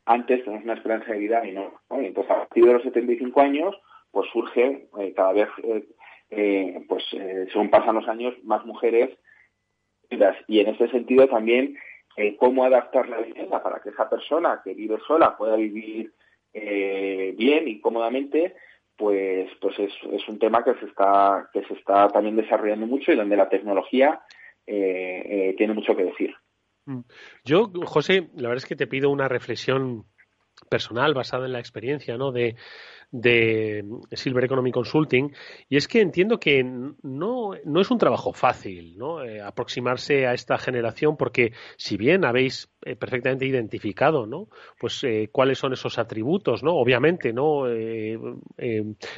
antes, 0.06 0.44
tenemos 0.44 0.64
una 0.64 0.74
esperanza 0.74 1.12
de 1.12 1.18
vida 1.18 1.46
y 1.46 1.52
no. 1.52 1.80
¿no? 1.90 2.00
Entonces, 2.00 2.30
a 2.30 2.38
partir 2.40 2.64
de 2.64 2.72
los 2.74 2.82
75 2.82 3.40
años, 3.40 3.74
pues 4.10 4.28
surge 4.32 4.88
eh, 4.98 5.12
cada 5.14 5.32
vez, 5.32 5.48
pues 6.88 7.04
según 7.52 7.70
pasan 7.70 7.96
los 7.96 8.08
años, 8.08 8.34
más 8.44 8.64
mujeres. 8.64 9.10
Y 10.48 10.60
en 10.60 10.68
este 10.68 10.88
sentido 10.90 11.26
también 11.28 11.76
eh, 12.16 12.36
cómo 12.36 12.64
adaptar 12.64 13.08
la 13.08 13.18
vivienda 13.18 13.60
para 13.62 13.80
que 13.80 13.88
esa 13.90 14.08
persona 14.08 14.60
que 14.62 14.72
vive 14.72 14.98
sola 15.06 15.36
pueda 15.36 15.56
vivir 15.56 16.12
eh, 16.52 17.34
bien 17.36 17.66
y 17.66 17.80
cómodamente, 17.80 18.54
pues, 18.96 19.50
pues 19.60 19.78
es, 19.78 19.92
es, 20.12 20.28
un 20.28 20.38
tema 20.38 20.64
que 20.64 20.74
se 20.74 20.86
está 20.86 21.48
que 21.52 21.64
se 21.64 21.74
está 21.74 22.08
también 22.08 22.36
desarrollando 22.36 22.86
mucho 22.86 23.12
y 23.12 23.16
donde 23.16 23.36
la 23.36 23.48
tecnología 23.48 24.20
eh, 24.66 25.54
tiene 25.56 25.74
mucho 25.74 25.96
que 25.96 26.04
decir. 26.04 26.34
Yo, 27.44 27.70
José, 27.84 28.28
la 28.34 28.48
verdad 28.48 28.62
es 28.62 28.66
que 28.66 28.76
te 28.76 28.86
pido 28.86 29.10
una 29.10 29.28
reflexión 29.28 30.04
personal 30.68 31.14
basada 31.14 31.46
en 31.46 31.52
la 31.52 31.58
experiencia, 31.58 32.16
¿no? 32.16 32.30
De 32.30 32.56
de 33.14 33.84
Silver 34.10 34.44
Economy 34.44 34.72
Consulting 34.72 35.32
y 35.68 35.76
es 35.76 35.86
que 35.86 36.00
entiendo 36.00 36.40
que 36.40 36.64
no, 36.64 37.52
no 37.64 37.80
es 37.80 37.90
un 37.92 37.98
trabajo 37.98 38.32
fácil 38.32 38.98
¿no? 38.98 39.22
Eh, 39.22 39.40
aproximarse 39.40 40.26
a 40.26 40.34
esta 40.34 40.58
generación 40.58 41.16
porque 41.16 41.52
si 41.76 41.96
bien 41.96 42.24
habéis 42.24 42.68
eh, 42.86 42.96
perfectamente 42.96 43.46
identificado 43.46 44.26
¿no? 44.26 44.48
pues 44.80 45.02
eh, 45.04 45.28
cuáles 45.32 45.58
son 45.58 45.72
esos 45.72 45.96
atributos 45.96 46.64
¿no? 46.64 46.74
obviamente 46.74 47.32
no 47.32 47.68
eh, 47.68 48.18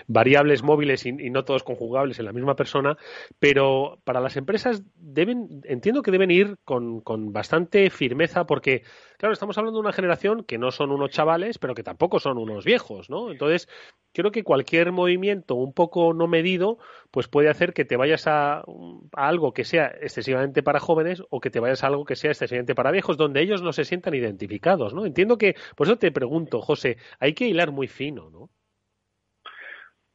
variables 0.06 0.62
móviles 0.62 1.04
y, 1.04 1.12
no 1.12 1.44
todos 1.44 1.64
conjugables 1.64 2.18
en 2.18 2.26
la 2.26 2.32
misma 2.32 2.54
persona 2.54 2.96
pero 3.38 3.98
para 4.04 4.20
las 4.20 4.37
empresas 4.37 4.85
deben 4.94 5.62
entiendo 5.64 6.02
que 6.02 6.12
deben 6.12 6.30
ir 6.30 6.59
con, 6.64 7.00
con 7.00 7.32
bastante 7.32 7.90
firmeza 7.90 8.44
porque 8.44 8.82
claro 9.16 9.32
estamos 9.32 9.56
hablando 9.59 9.78
de 9.78 9.87
una 9.87 9.92
generación 9.92 10.44
que 10.44 10.59
no 10.59 10.70
son 10.70 10.92
unos 10.92 11.11
chavales 11.11 11.59
pero 11.59 11.74
que 11.74 11.82
tampoco 11.82 12.20
son 12.20 12.38
unos 12.38 12.64
viejos 12.64 13.11
¿no? 13.11 13.32
entonces 13.32 13.68
creo 14.16 14.31
que 14.31 14.44
cualquier 14.44 14.92
movimiento 14.92 15.57
un 15.57 15.75
poco 15.75 16.14
no 16.14 16.27
medido 16.27 16.79
pues 17.11 17.29
puede 17.29 17.51
hacer 17.51 17.75
que 17.75 17.85
te 17.85 17.96
vayas 17.96 18.27
a, 18.27 18.64
algo 19.12 19.53
que 19.53 19.64
sea 19.64 19.94
excesivamente 20.01 20.62
para 20.62 20.81
jóvenes 20.81 21.22
o 21.29 21.40
que 21.40 21.51
te 21.51 21.61
vayas 21.61 21.85
a 21.85 21.88
algo 21.88 22.07
que 22.07 22.16
sea 22.16 22.31
excesivamente 22.31 22.75
para 22.75 22.92
viejos 22.92 23.18
donde 23.18 23.42
ellos 23.42 23.62
no 23.62 23.72
se 23.72 23.85
sientan 23.85 24.14
identificados, 24.14 24.94
¿no? 24.94 25.05
Entiendo 25.05 25.37
que, 25.37 25.55
por 25.77 25.87
eso 25.87 25.99
te 25.99 26.12
pregunto, 26.12 26.62
José, 26.62 26.96
hay 27.20 27.35
que 27.35 27.46
hilar 27.46 27.72
muy 27.72 27.88
fino, 27.88 28.31
¿no? 28.31 28.49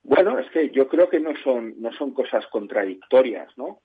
Bueno, 0.03 0.39
es 0.39 0.49
que 0.49 0.71
yo 0.71 0.87
creo 0.87 1.07
que 1.07 1.19
no 1.19 1.33
son, 1.43 1.75
no 1.79 1.93
son 1.93 2.11
cosas 2.11 2.45
contradictorias, 2.47 3.55
¿no? 3.55 3.81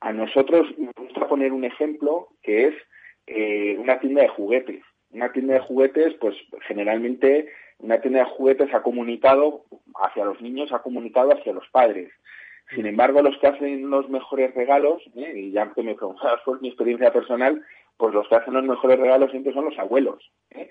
A 0.00 0.12
nosotros 0.12 0.66
nos 0.76 0.92
gusta 0.94 1.26
poner 1.26 1.52
un 1.52 1.64
ejemplo 1.64 2.28
que 2.42 2.66
es 2.66 2.74
eh, 3.26 3.76
una 3.78 3.98
tienda 3.98 4.22
de 4.22 4.28
juguetes. 4.28 4.82
Una 5.10 5.32
tienda 5.32 5.54
de 5.54 5.60
juguetes, 5.60 6.14
pues 6.20 6.36
generalmente 6.66 7.48
una 7.84 8.00
tienda 8.00 8.20
de 8.20 8.30
juguetes 8.30 8.72
ha 8.72 8.82
comunicado 8.82 9.64
hacia 9.96 10.24
los 10.24 10.40
niños, 10.40 10.72
ha 10.72 10.80
comunicado 10.80 11.32
hacia 11.32 11.52
los 11.52 11.68
padres. 11.68 12.10
Sin 12.74 12.86
embargo, 12.86 13.20
los 13.20 13.36
que 13.38 13.46
hacen 13.46 13.90
los 13.90 14.08
mejores 14.08 14.54
regalos, 14.54 15.02
¿eh? 15.16 15.32
y 15.36 15.52
ya 15.52 15.70
que 15.74 15.82
me 15.82 15.94
preguntabas 15.94 16.40
por 16.46 16.62
mi 16.62 16.68
experiencia 16.68 17.12
personal, 17.12 17.62
pues 17.98 18.14
los 18.14 18.26
que 18.26 18.36
hacen 18.36 18.54
los 18.54 18.64
mejores 18.64 18.98
regalos 18.98 19.30
siempre 19.30 19.52
son 19.52 19.66
los 19.66 19.78
abuelos. 19.78 20.32
¿eh? 20.50 20.70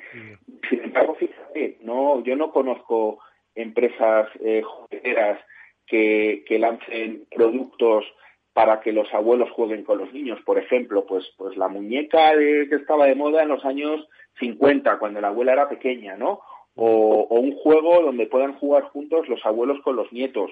Sin 0.69 0.83
embargo, 0.83 1.13
fíjate, 1.13 1.77
no, 1.81 2.23
yo 2.23 2.35
no 2.35 2.51
conozco 2.51 3.19
empresas 3.53 4.27
eh, 4.39 4.63
jugueteras 4.63 5.39
que, 5.85 6.43
que 6.47 6.57
lancen 6.57 7.27
productos 7.29 8.05
para 8.53 8.81
que 8.81 8.91
los 8.91 9.11
abuelos 9.13 9.51
jueguen 9.51 9.83
con 9.83 9.99
los 9.99 10.11
niños. 10.13 10.39
Por 10.45 10.57
ejemplo, 10.57 11.05
pues, 11.05 11.31
pues 11.37 11.55
la 11.57 11.67
muñeca 11.67 12.35
de, 12.35 12.67
que 12.69 12.75
estaba 12.75 13.05
de 13.05 13.15
moda 13.15 13.43
en 13.43 13.49
los 13.49 13.63
años 13.65 14.07
50, 14.39 14.97
cuando 14.97 15.21
la 15.21 15.27
abuela 15.27 15.53
era 15.53 15.69
pequeña, 15.69 16.17
¿no? 16.17 16.41
O, 16.75 17.27
un 17.29 17.55
juego 17.57 18.01
donde 18.01 18.25
puedan 18.25 18.53
jugar 18.53 18.83
juntos 18.83 19.27
los 19.29 19.45
abuelos 19.45 19.79
con 19.83 19.95
los 19.95 20.11
nietos. 20.11 20.51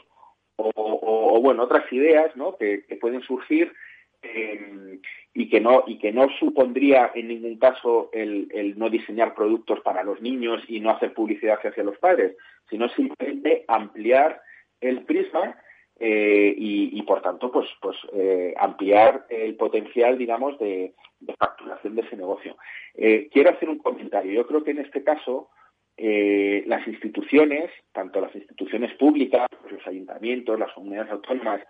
O, 0.56 1.40
bueno, 1.42 1.64
otras 1.64 1.92
ideas, 1.92 2.36
¿no? 2.36 2.56
Que, 2.58 2.84
pueden 3.00 3.22
surgir 3.22 3.74
eh, 4.22 5.00
y 5.34 5.50
que 5.50 5.60
no 5.60 5.84
y 5.88 5.98
que 5.98 6.12
no 6.12 6.28
supondría 6.40 7.12
en 7.16 7.30
ningún 7.30 7.58
caso 7.58 8.10
el, 8.14 8.48
el, 8.54 8.78
no 8.78 8.90
diseñar 8.90 9.34
productos 9.34 9.80
para 9.80 10.04
los 10.04 10.22
niños 10.22 10.62
y 10.68 10.80
no 10.80 10.92
hacer 10.92 11.14
publicidad 11.14 11.60
hacia 11.64 11.84
los 11.84 11.98
padres, 11.98 12.36
sino 12.70 12.88
simplemente 12.90 13.66
ampliar 13.68 14.42
el 14.82 15.04
prisma 15.04 15.56
eh, 16.04 16.56
y, 16.58 17.02
por 17.04 17.22
tanto 17.22 17.52
pues 17.52 17.68
pues 17.80 17.96
eh, 18.14 18.56
ampliar 18.58 19.28
el 19.30 19.56
potencial 19.56 20.18
digamos 20.18 20.58
de, 20.58 20.96
facturación 21.38 21.96
de 21.96 22.02
ese 22.02 22.18
negocio 22.18 22.58
eh, 22.96 23.30
quiero 23.32 23.52
hacer 23.52 23.70
un 23.70 23.78
comentario 23.78 24.34
yo 24.34 24.48
creo 24.48 24.64
que 24.64 24.72
en 24.72 24.80
este 24.80 25.04
caso 25.04 25.50
las 25.98 26.88
instituciones 26.88 27.70
tanto 27.92 28.22
las 28.22 28.34
instituciones 28.36 28.94
públicas 28.96 29.48
pues, 29.62 29.74
los 29.74 29.88
ayuntamientos 29.88 30.60
las 30.60 30.74
comunidades 30.74 31.12
autónomas 31.12 31.62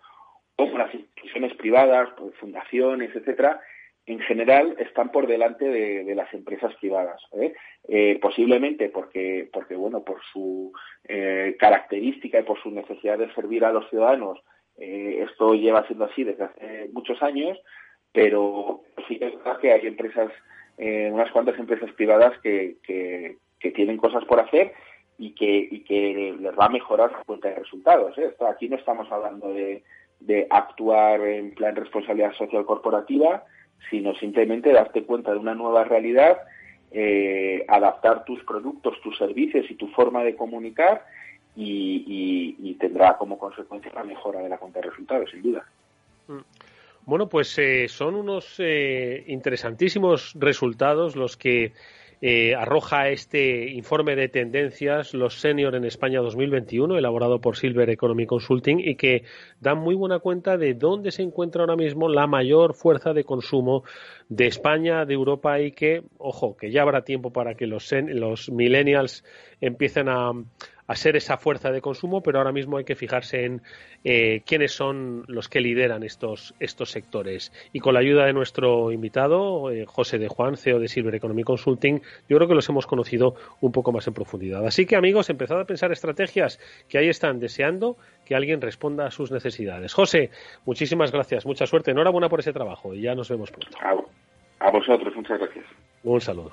como 0.56 0.78
las 0.78 0.94
instituciones 0.94 1.54
privadas 1.56 2.10
pues, 2.18 2.34
fundaciones 2.36 3.14
etcétera 3.16 3.60
en 4.06 4.20
general 4.20 4.76
están 4.80 5.12
por 5.12 5.28
delante 5.28 5.66
de, 5.66 6.16
las 6.16 6.34
empresas 6.34 6.74
privadas 6.76 7.22
¿eh? 7.34 7.54
Eh, 7.88 8.20
posiblemente 8.22 8.90
porque 8.90 9.50
porque 9.52 9.76
bueno 9.76 10.04
por 10.04 10.22
su 10.32 10.72
eh, 11.08 11.56
característica 11.60 12.40
y 12.40 12.44
por 12.44 12.62
su 12.62 12.72
necesidad 12.72 13.18
de 13.18 13.34
servir 13.34 13.66
a 13.66 13.72
los 13.72 13.90
ciudadanos 13.90 14.40
esto 14.78 15.54
lleva 15.54 15.86
siendo 15.86 16.06
así 16.06 16.24
desde 16.24 16.46
hace 16.46 16.90
muchos 16.94 17.22
años 17.22 17.60
pero 18.14 18.82
sí 19.08 19.20
es 19.22 19.36
verdad 19.36 19.60
que 19.60 19.74
hay 19.74 19.86
empresas 19.86 20.32
unas 20.78 21.30
cuantas 21.32 21.60
empresas 21.60 21.92
privadas 21.92 22.34
que, 22.42 22.78
que, 22.84 23.38
tienen 23.70 23.98
cosas 23.98 24.26
por 24.26 24.40
hacer 24.40 24.74
y 25.20 25.36
que, 25.36 25.84
que 25.88 26.36
les 26.40 26.58
va 26.58 26.66
a 26.66 26.70
mejorar 26.70 27.12
su 27.12 27.26
cuenta 27.26 27.50
de 27.50 27.56
resultados. 27.56 28.18
Esto, 28.18 28.48
aquí 28.48 28.68
no 28.68 28.78
estamos 28.78 29.12
hablando 29.12 29.54
de, 29.54 29.84
de 30.22 30.48
actuar 30.50 31.22
en 31.22 31.54
plan 31.54 31.76
responsabilidad 31.76 32.34
social 32.34 32.66
corporativa, 32.66 33.44
sino 33.90 34.16
simplemente 34.16 34.72
darte 34.72 35.04
cuenta 35.04 35.32
de 35.32 35.40
una 35.40 35.56
nueva 35.56 35.84
realidad, 35.84 36.40
eh, 36.92 37.66
adaptar 37.68 38.26
tus 38.26 38.44
productos, 38.44 39.00
tus 39.02 39.18
servicios 39.18 39.66
y 39.70 39.76
tu 39.76 39.88
forma 39.90 40.24
de 40.24 40.36
comunicar 40.36 41.06
y, 41.56 42.76
tendrá 42.80 43.16
como 43.18 43.38
consecuencia 43.38 43.92
la 43.94 44.04
mejora 44.04 44.40
de 44.40 44.50
la 44.50 44.58
cuenta 44.58 44.80
de 44.80 44.90
resultados, 44.90 45.30
sin 45.30 45.44
duda. 45.44 45.64
Mm. 46.28 46.40
Bueno, 47.06 47.30
pues 47.30 47.58
eh, 47.60 47.88
son 47.88 48.16
unos 48.16 48.56
eh, 48.60 49.24
interesantísimos 49.28 50.34
resultados 50.40 51.16
los 51.16 51.38
que 51.38 51.74
eh, 52.24 52.54
arroja 52.54 53.10
este 53.10 53.72
informe 53.72 54.16
de 54.16 54.30
tendencias, 54.30 55.16
los 55.16 55.40
Senior 55.40 55.74
en 55.74 55.86
España 55.86 56.22
2021, 56.22 56.96
elaborado 56.96 57.42
por 57.42 57.58
Silver 57.58 57.90
Economy 57.90 58.28
Consulting, 58.28 58.80
y 58.80 58.96
que 58.96 59.24
dan 59.60 59.80
muy 59.80 59.96
buena 59.96 60.20
cuenta 60.20 60.56
de 60.56 60.76
dónde 60.76 61.10
se 61.12 61.24
encuentra 61.24 61.62
ahora 61.62 61.76
mismo 61.76 62.10
la 62.10 62.28
mayor 62.28 62.76
fuerza 62.76 63.14
de 63.14 63.24
consumo 63.24 63.84
de 64.30 64.46
España, 64.46 65.04
de 65.06 65.16
Europa, 65.16 65.60
y 65.60 65.72
que, 65.72 66.04
ojo, 66.20 66.56
que 66.56 66.72
ya 66.72 66.84
habrá 66.84 67.02
tiempo 67.04 67.34
para 67.34 67.56
que 67.56 67.66
los, 67.66 67.92
los 67.92 68.52
millennials 68.52 69.24
empiecen 69.60 70.08
a, 70.08 70.32
a 70.92 70.96
ser 70.96 71.16
esa 71.16 71.38
fuerza 71.38 71.72
de 71.72 71.80
consumo, 71.80 72.22
pero 72.22 72.40
ahora 72.40 72.52
mismo 72.52 72.78
hay 72.78 72.84
que 72.84 72.96
fijarse 72.96 73.46
en 73.46 73.62
eh, 74.04 74.42
quiénes 74.46 74.74
son 74.74 75.24
los 75.28 75.48
que 75.48 75.62
lideran 75.62 76.04
estos, 76.04 76.54
estos 76.60 76.92
sectores. 76.92 77.54
Y 77.72 77.80
con 77.80 77.94
la 77.94 78.02
ayuda 78.02 78.26
de 78.26 78.34
nuestro 78.34 78.92
invitado, 78.92 79.72
eh, 79.72 79.86
José 79.86 80.18
de 80.20 80.28
Juan, 80.28 80.58
CEO 80.58 80.80
de 80.80 80.90
Silver 80.90 81.16
Economy 81.16 81.44
Consulting, 81.44 82.02
yo 82.28 82.38
creo 82.38 82.48
que 82.48 82.56
los 82.56 82.68
hemos 82.68 82.88
conocido 82.88 83.36
un 83.62 83.72
poco 83.72 83.94
más 83.94 84.06
en 84.08 84.14
profundidad. 84.14 84.66
Así 84.66 84.86
que, 84.86 84.98
amigos, 84.98 85.30
empezad 85.30 85.62
a 85.62 85.66
pensar 85.66 85.94
estrategias 85.94 86.60
que 86.90 86.98
ahí 86.98 87.08
están 87.08 87.40
deseando 87.40 87.96
que 88.26 88.36
alguien 88.36 88.60
responda 88.60 89.06
a 89.06 89.12
sus 89.12 89.32
necesidades. 89.32 89.94
José, 89.94 90.30
muchísimas 90.66 91.12
gracias, 91.14 91.46
mucha 91.46 91.66
suerte, 91.66 91.92
enhorabuena 91.92 92.28
por 92.28 92.42
ese 92.42 92.52
trabajo 92.52 92.94
y 92.94 93.02
ya 93.02 93.16
nos 93.16 93.30
vemos 93.30 93.50
pronto. 93.50 93.78
a 94.60 94.72
vosotros, 94.72 95.16
muchas 95.16 95.40
gracias. 95.40 95.66
Un 96.04 96.20
saludo. 96.20 96.52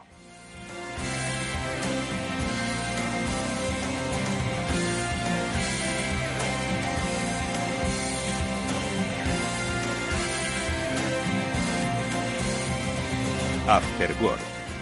After 13.68 14.14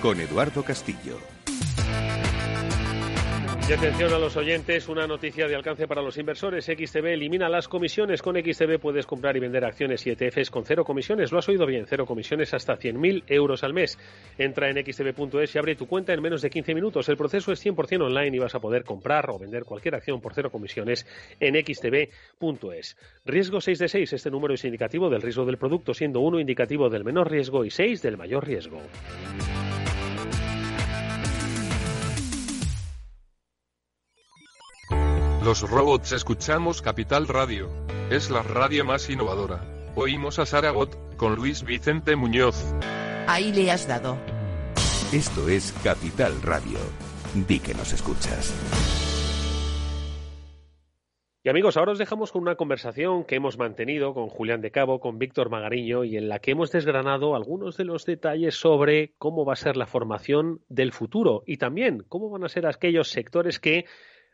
con 0.00 0.20
Eduardo 0.20 0.62
Castillo. 0.62 1.18
Y 3.68 3.72
atención 3.72 4.12
a 4.12 4.18
los 4.20 4.36
oyentes, 4.36 4.88
una 4.88 5.08
noticia 5.08 5.48
de 5.48 5.56
alcance 5.56 5.88
para 5.88 6.00
los 6.00 6.16
inversores. 6.18 6.66
XTB 6.66 7.06
elimina 7.06 7.48
las 7.48 7.66
comisiones. 7.66 8.22
Con 8.22 8.36
XTB 8.36 8.78
puedes 8.78 9.06
comprar 9.06 9.36
y 9.36 9.40
vender 9.40 9.64
acciones 9.64 10.06
y 10.06 10.10
ETFs 10.10 10.52
con 10.52 10.64
cero 10.64 10.84
comisiones. 10.84 11.32
Lo 11.32 11.40
has 11.40 11.48
oído 11.48 11.66
bien, 11.66 11.84
cero 11.88 12.06
comisiones 12.06 12.54
hasta 12.54 12.78
100.000 12.78 13.24
euros 13.26 13.64
al 13.64 13.74
mes. 13.74 13.98
Entra 14.38 14.70
en 14.70 14.76
xtb.es 14.76 15.52
y 15.52 15.58
abre 15.58 15.74
tu 15.74 15.88
cuenta 15.88 16.12
en 16.12 16.22
menos 16.22 16.42
de 16.42 16.50
15 16.50 16.76
minutos. 16.76 17.08
El 17.08 17.16
proceso 17.16 17.50
es 17.50 17.66
100% 17.66 18.02
online 18.02 18.36
y 18.36 18.38
vas 18.38 18.54
a 18.54 18.60
poder 18.60 18.84
comprar 18.84 19.28
o 19.30 19.38
vender 19.38 19.64
cualquier 19.64 19.96
acción 19.96 20.20
por 20.20 20.32
cero 20.32 20.52
comisiones 20.52 21.04
en 21.40 21.56
xtb.es. 21.56 22.96
Riesgo 23.24 23.60
6 23.60 23.78
de 23.80 23.88
6. 23.88 24.12
Este 24.12 24.30
número 24.30 24.54
es 24.54 24.64
indicativo 24.64 25.10
del 25.10 25.22
riesgo 25.22 25.44
del 25.44 25.58
producto, 25.58 25.92
siendo 25.92 26.20
1 26.20 26.38
indicativo 26.38 26.88
del 26.88 27.02
menor 27.02 27.32
riesgo 27.32 27.64
y 27.64 27.70
6 27.70 28.00
del 28.00 28.16
mayor 28.16 28.46
riesgo. 28.46 28.80
Los 35.46 35.62
robots 35.70 36.10
escuchamos 36.10 36.82
Capital 36.82 37.28
Radio. 37.28 37.70
Es 38.10 38.30
la 38.30 38.42
radio 38.42 38.84
más 38.84 39.08
innovadora. 39.08 39.60
Oímos 39.94 40.40
a 40.40 40.44
Saragot, 40.44 40.98
con 41.16 41.36
Luis 41.36 41.62
Vicente 41.62 42.16
Muñoz. 42.16 42.56
Ahí 43.28 43.52
le 43.52 43.70
has 43.70 43.86
dado. 43.86 44.18
Esto 45.12 45.48
es 45.48 45.70
Capital 45.84 46.42
Radio. 46.42 46.80
Di 47.46 47.60
que 47.60 47.74
nos 47.74 47.92
escuchas. 47.92 48.52
Y 51.44 51.48
amigos, 51.48 51.76
ahora 51.76 51.92
os 51.92 51.98
dejamos 51.98 52.32
con 52.32 52.42
una 52.42 52.56
conversación 52.56 53.22
que 53.22 53.36
hemos 53.36 53.56
mantenido 53.56 54.14
con 54.14 54.28
Julián 54.28 54.62
de 54.62 54.72
Cabo, 54.72 54.98
con 54.98 55.20
Víctor 55.20 55.48
Magariño, 55.48 56.02
y 56.02 56.16
en 56.16 56.28
la 56.28 56.40
que 56.40 56.50
hemos 56.50 56.72
desgranado 56.72 57.36
algunos 57.36 57.76
de 57.76 57.84
los 57.84 58.04
detalles 58.04 58.56
sobre 58.56 59.14
cómo 59.16 59.44
va 59.44 59.52
a 59.52 59.56
ser 59.56 59.76
la 59.76 59.86
formación 59.86 60.60
del 60.68 60.90
futuro 60.90 61.44
y 61.46 61.58
también 61.58 62.02
cómo 62.08 62.30
van 62.30 62.42
a 62.42 62.48
ser 62.48 62.66
aquellos 62.66 63.10
sectores 63.10 63.60
que 63.60 63.84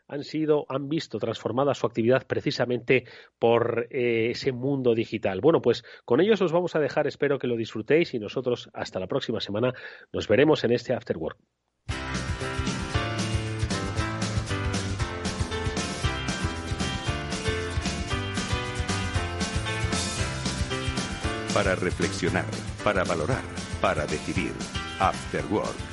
han 0.07 0.23
sido, 0.23 0.65
han 0.69 0.89
visto 0.89 1.19
transformada 1.19 1.73
su 1.73 1.85
actividad 1.85 2.25
precisamente 2.27 3.05
por 3.39 3.87
eh, 3.89 4.31
ese 4.31 4.51
mundo 4.51 4.93
digital. 4.93 5.41
Bueno, 5.41 5.61
pues 5.61 5.83
con 6.05 6.21
ellos 6.21 6.41
os 6.41 6.51
vamos 6.51 6.75
a 6.75 6.79
dejar, 6.79 7.07
espero 7.07 7.39
que 7.39 7.47
lo 7.47 7.55
disfrutéis 7.55 8.13
y 8.13 8.19
nosotros 8.19 8.69
hasta 8.73 8.99
la 8.99 9.07
próxima 9.07 9.39
semana 9.39 9.73
nos 10.11 10.27
veremos 10.27 10.63
en 10.63 10.71
este 10.71 10.93
After 10.93 11.17
Work. 11.17 11.37
Para 21.53 21.75
reflexionar, 21.75 22.45
para 22.83 23.03
valorar, 23.03 23.43
para 23.79 24.07
decidir. 24.07 24.53
After 24.99 25.43
Work 25.51 25.92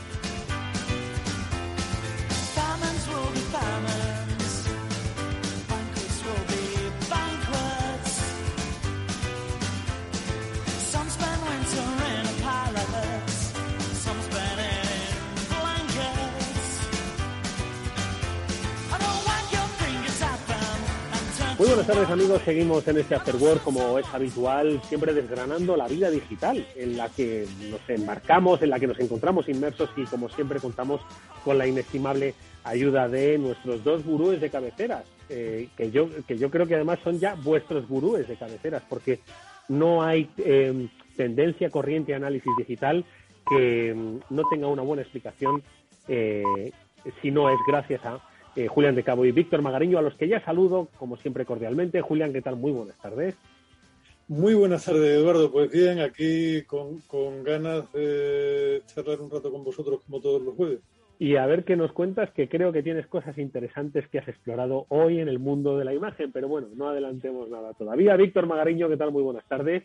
buenas 21.70 21.87
tardes 21.87 22.11
amigos, 22.11 22.42
seguimos 22.44 22.88
en 22.88 22.98
este 22.98 23.14
After 23.14 23.37
Work 23.37 23.62
como 23.62 23.96
es 23.96 24.06
habitual, 24.12 24.83
siempre 24.83 25.14
desgranando 25.14 25.76
la 25.76 25.87
vida 25.87 26.11
digital 26.11 26.66
en 26.74 26.96
la 26.96 27.09
que 27.11 27.46
nos 27.70 27.88
embarcamos, 27.88 28.61
en 28.62 28.70
la 28.70 28.80
que 28.80 28.88
nos 28.88 28.98
encontramos 28.98 29.48
inmersos 29.48 29.88
y 29.96 30.02
como 30.06 30.28
siempre 30.30 30.59
contamos 30.59 31.00
con 31.44 31.59
la 31.59 31.68
inestimable 31.68 32.35
ayuda 32.64 33.09
de 33.09 33.38
nuestros 33.38 33.85
dos 33.85 34.04
gurúes 34.04 34.40
de 34.40 34.50
cabeceras, 34.50 35.04
eh, 35.28 35.68
que, 35.76 35.92
yo, 35.92 36.09
que 36.26 36.37
yo 36.37 36.50
creo 36.50 36.66
que 36.66 36.74
además 36.74 36.98
son 37.04 37.20
ya 37.20 37.37
vuestros 37.37 37.87
gurúes 37.87 38.26
de 38.26 38.35
cabeceras, 38.35 38.83
porque 38.88 39.20
no 39.68 40.02
hay 40.02 40.28
eh, 40.38 40.88
tendencia 41.16 41.70
corriente 41.70 42.16
análisis 42.16 42.50
digital 42.59 43.04
que 43.48 43.94
mm, 43.94 44.35
no 44.35 44.42
tenga 44.50 44.66
una 44.66 44.83
buena 44.83 45.02
explicación 45.02 45.62
eh, 46.09 46.42
si 47.22 47.30
no 47.30 47.48
es 47.48 47.59
gracias 47.68 48.04
a 48.04 48.18
eh, 48.61 48.68
Julián 48.68 48.94
de 48.94 49.03
Cabo 49.03 49.25
y 49.25 49.33
Víctor 49.33 49.62
Magariño, 49.62 49.99
a 49.99 50.03
los 50.03 50.14
que 50.14 50.29
ya 50.29 50.44
saludo, 50.44 50.88
como 50.99 51.16
siempre, 51.16 51.44
cordialmente. 51.44 52.01
Julián, 52.01 52.33
¿qué 52.33 52.42
tal? 52.42 52.57
Muy 52.57 52.73
buenas 52.73 52.99
tardes. 52.99 53.37
Muy 54.29 54.55
buenas 54.55 54.85
tardes, 54.85 55.18
Eduardo. 55.18 55.51
Pues 55.51 55.70
bien, 55.73 55.99
aquí 55.99 56.62
con, 56.62 57.01
con 57.09 57.42
ganas 57.42 57.92
de 57.92 58.83
charlar 58.87 59.20
un 59.20 59.31
rato 59.31 59.51
con 59.51 59.64
vosotros 59.64 60.01
como 60.07 60.20
todos 60.20 60.42
los 60.42 60.55
jueves. 60.55 60.81
Y 61.18 61.37
a 61.37 61.46
ver 61.46 61.64
qué 61.64 61.77
nos 61.77 61.92
cuentas, 61.92 62.31
que 62.31 62.49
creo 62.49 62.73
que 62.73 62.83
tienes 62.83 63.07
cosas 63.07 63.37
interesantes 63.38 64.09
que 64.09 64.18
has 64.18 64.29
explorado 64.29 64.87
hoy 64.88 65.20
en 65.20 65.29
el 65.29 65.38
mundo 65.38 65.77
de 65.77 65.85
la 65.85 65.92
imagen, 65.92 66.33
pero 66.33 66.49
bueno, 66.49 66.68
no 66.75 66.88
adelantemos 66.88 67.51
nada 67.51 67.75
todavía. 67.75 68.16
Víctor 68.16 68.46
Magariño, 68.46 68.88
¿qué 68.88 68.96
tal? 68.96 69.11
Muy 69.11 69.23
buenas 69.23 69.46
tardes. 69.46 69.85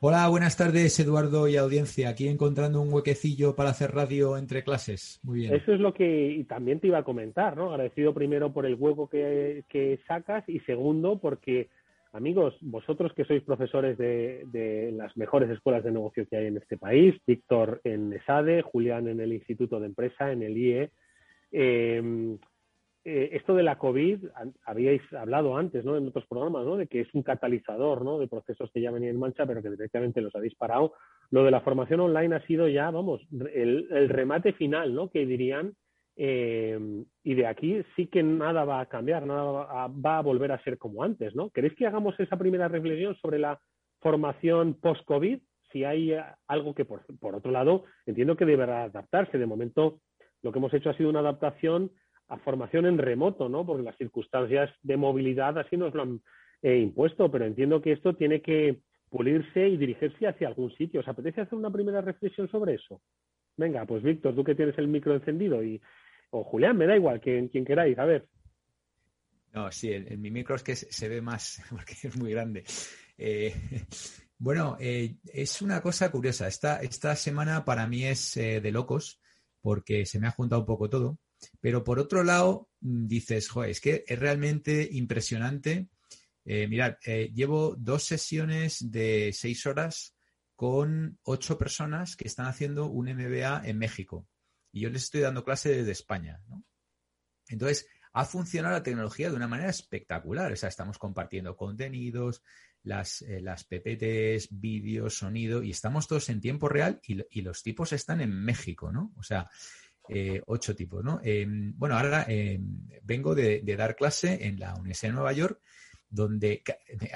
Hola, 0.00 0.28
buenas 0.28 0.56
tardes 0.56 1.00
Eduardo 1.00 1.48
y 1.48 1.56
audiencia. 1.56 2.10
Aquí 2.10 2.28
encontrando 2.28 2.80
un 2.80 2.92
huequecillo 2.92 3.56
para 3.56 3.70
hacer 3.70 3.90
radio 3.90 4.36
entre 4.36 4.62
clases. 4.62 5.18
Muy 5.24 5.40
bien. 5.40 5.52
Eso 5.52 5.72
es 5.72 5.80
lo 5.80 5.92
que 5.92 6.44
también 6.48 6.78
te 6.78 6.86
iba 6.86 6.98
a 6.98 7.02
comentar, 7.02 7.56
¿no? 7.56 7.72
Agradecido 7.72 8.14
primero 8.14 8.52
por 8.52 8.64
el 8.64 8.76
hueco 8.76 9.08
que, 9.08 9.64
que 9.68 9.98
sacas 10.06 10.48
y 10.48 10.60
segundo 10.60 11.18
porque, 11.18 11.70
amigos, 12.12 12.54
vosotros 12.60 13.12
que 13.12 13.24
sois 13.24 13.42
profesores 13.42 13.98
de, 13.98 14.44
de, 14.52 14.92
las 14.92 15.16
mejores 15.16 15.50
escuelas 15.50 15.82
de 15.82 15.90
negocio 15.90 16.28
que 16.28 16.36
hay 16.36 16.46
en 16.46 16.58
este 16.58 16.76
país, 16.76 17.16
Víctor 17.26 17.80
en 17.82 18.12
ESADE, 18.12 18.62
Julián 18.62 19.08
en 19.08 19.18
el 19.18 19.32
Instituto 19.32 19.80
de 19.80 19.86
Empresa, 19.86 20.30
en 20.30 20.44
el 20.44 20.56
IE, 20.56 20.90
eh, 21.50 22.38
eh, 23.10 23.30
esto 23.32 23.54
de 23.54 23.62
la 23.62 23.78
COVID, 23.78 24.22
habíais 24.66 25.00
hablado 25.14 25.56
antes, 25.56 25.82
¿no? 25.82 25.96
En 25.96 26.08
otros 26.08 26.26
programas, 26.26 26.66
¿no? 26.66 26.76
De 26.76 26.88
que 26.88 27.00
es 27.00 27.14
un 27.14 27.22
catalizador, 27.22 28.04
¿no? 28.04 28.18
De 28.18 28.28
procesos 28.28 28.70
que 28.70 28.82
ya 28.82 28.90
venían 28.90 29.14
en 29.14 29.20
marcha, 29.20 29.46
pero 29.46 29.62
que 29.62 29.70
directamente 29.70 30.20
los 30.20 30.34
habéis 30.36 30.54
parado. 30.56 30.92
Lo 31.30 31.42
de 31.42 31.50
la 31.50 31.62
formación 31.62 32.00
online 32.00 32.36
ha 32.36 32.46
sido 32.46 32.68
ya, 32.68 32.90
vamos, 32.90 33.26
el, 33.54 34.08
remate 34.10 34.52
final, 34.52 34.94
¿no? 34.94 35.08
Que 35.08 35.24
dirían. 35.24 35.72
Eh, 36.16 36.78
y 37.22 37.34
de 37.34 37.46
aquí 37.46 37.80
sí 37.96 38.08
que 38.08 38.22
nada 38.22 38.66
va 38.66 38.80
a 38.80 38.86
cambiar, 38.86 39.24
nada 39.24 39.88
va 39.88 40.18
a, 40.18 40.22
volver 40.22 40.52
a 40.52 40.62
ser 40.62 40.76
como 40.76 41.02
antes, 41.02 41.34
¿no? 41.34 41.48
¿Queréis 41.48 41.74
que 41.76 41.86
hagamos 41.86 42.18
esa 42.20 42.36
primera 42.36 42.68
reflexión 42.68 43.16
sobre 43.22 43.38
la 43.38 43.58
formación 44.00 44.74
post-COVID? 44.74 45.38
Si 45.72 45.84
hay 45.84 46.14
algo 46.46 46.74
que, 46.74 46.84
por, 46.84 47.06
por 47.18 47.36
otro 47.36 47.52
lado, 47.52 47.84
entiendo 48.04 48.36
que 48.36 48.44
deberá 48.44 48.82
adaptarse. 48.84 49.38
De 49.38 49.46
momento, 49.46 50.00
lo 50.42 50.52
que 50.52 50.58
hemos 50.58 50.74
hecho 50.74 50.90
ha 50.90 50.96
sido 50.96 51.08
una 51.08 51.20
adaptación 51.20 51.90
a 52.28 52.38
formación 52.38 52.86
en 52.86 52.98
remoto, 52.98 53.48
¿no? 53.48 53.64
Porque 53.64 53.82
las 53.82 53.96
circunstancias 53.96 54.70
de 54.82 54.96
movilidad 54.96 55.58
así 55.58 55.76
nos 55.76 55.94
lo 55.94 56.02
han 56.02 56.20
eh, 56.62 56.78
impuesto, 56.78 57.30
pero 57.30 57.46
entiendo 57.46 57.80
que 57.80 57.92
esto 57.92 58.14
tiene 58.14 58.42
que 58.42 58.80
pulirse 59.10 59.66
y 59.66 59.76
dirigirse 59.76 60.26
hacia 60.26 60.48
algún 60.48 60.70
sitio. 60.76 61.00
¿Os 61.00 61.08
apetece 61.08 61.40
hacer 61.40 61.58
una 61.58 61.70
primera 61.70 62.00
reflexión 62.00 62.48
sobre 62.50 62.74
eso? 62.74 63.00
Venga, 63.56 63.86
pues 63.86 64.02
Víctor, 64.02 64.34
tú 64.34 64.44
que 64.44 64.54
tienes 64.54 64.76
el 64.78 64.88
micro 64.88 65.14
encendido 65.14 65.62
y 65.62 65.80
o 66.30 66.44
Julián, 66.44 66.76
me 66.76 66.86
da 66.86 66.94
igual, 66.94 67.20
quien, 67.20 67.48
quien 67.48 67.64
queráis, 67.64 67.98
a 67.98 68.04
ver. 68.04 68.28
No, 69.54 69.72
sí, 69.72 69.90
en, 69.90 70.20
mi 70.20 70.30
micro 70.30 70.56
es 70.56 70.62
que 70.62 70.76
se, 70.76 71.08
ve 71.08 71.22
más 71.22 71.62
porque 71.70 71.94
es 72.02 72.16
muy 72.18 72.32
grande. 72.32 72.64
Eh, 73.16 73.54
bueno, 74.38 74.76
eh, 74.78 75.16
es 75.32 75.62
una 75.62 75.80
cosa 75.80 76.10
curiosa. 76.10 76.46
Esta, 76.46 76.80
esta 76.82 77.16
semana 77.16 77.64
para 77.64 77.86
mí 77.86 78.04
es 78.04 78.34
de 78.34 78.70
locos 78.70 79.22
porque 79.62 80.04
se 80.04 80.20
me 80.20 80.26
ha 80.26 80.32
juntado 80.32 80.60
un 80.60 80.66
poco 80.66 80.90
todo. 80.90 81.18
Pero 81.60 81.84
por 81.84 81.98
otro 81.98 82.24
lado, 82.24 82.68
mm, 82.80 83.06
dices, 83.06 83.48
joder, 83.48 83.70
es 83.70 83.80
que 83.80 84.04
es 84.06 84.18
realmente 84.18 84.88
impresionante. 84.92 85.88
Eh, 86.44 86.66
mirad, 86.68 86.96
eh, 87.04 87.30
llevo 87.34 87.74
dos 87.76 88.04
sesiones 88.04 88.90
de 88.90 89.32
seis 89.32 89.66
horas 89.66 90.14
con 90.54 91.18
ocho 91.22 91.58
personas 91.58 92.16
que 92.16 92.26
están 92.26 92.46
haciendo 92.46 92.86
un 92.86 93.08
MBA 93.08 93.62
en 93.64 93.78
México. 93.78 94.26
Y 94.72 94.80
yo 94.80 94.90
les 94.90 95.04
estoy 95.04 95.20
dando 95.20 95.44
clase 95.44 95.70
desde 95.70 95.92
España. 95.92 96.40
¿no? 96.48 96.64
Entonces, 97.48 97.86
ha 98.12 98.24
funcionado 98.24 98.74
la 98.74 98.82
tecnología 98.82 99.30
de 99.30 99.36
una 99.36 99.46
manera 99.46 99.70
espectacular. 99.70 100.50
O 100.50 100.56
sea, 100.56 100.68
estamos 100.68 100.98
compartiendo 100.98 101.56
contenidos, 101.56 102.42
las, 102.82 103.22
eh, 103.22 103.40
las 103.40 103.64
PPTs, 103.64 104.48
vídeos, 104.50 105.18
sonido, 105.18 105.62
y 105.62 105.70
estamos 105.70 106.08
todos 106.08 106.28
en 106.28 106.40
tiempo 106.40 106.68
real 106.68 107.00
y, 107.06 107.20
y, 107.30 107.42
los 107.42 107.62
tipos 107.62 107.92
están 107.92 108.20
en 108.20 108.32
México, 108.32 108.90
¿no? 108.90 109.12
O 109.16 109.22
sea, 109.22 109.48
eh, 110.08 110.42
ocho 110.46 110.74
tipos, 110.74 111.04
¿no? 111.04 111.20
Eh, 111.22 111.46
bueno, 111.48 111.96
ahora 111.96 112.24
eh, 112.28 112.58
vengo 113.02 113.34
de, 113.34 113.62
dar 113.76 113.94
clase 113.94 114.46
en 114.46 114.58
la 114.58 114.74
Universidad 114.74 115.10
de 115.10 115.14
Nueva 115.14 115.32
York, 115.32 115.60
donde 116.08 116.62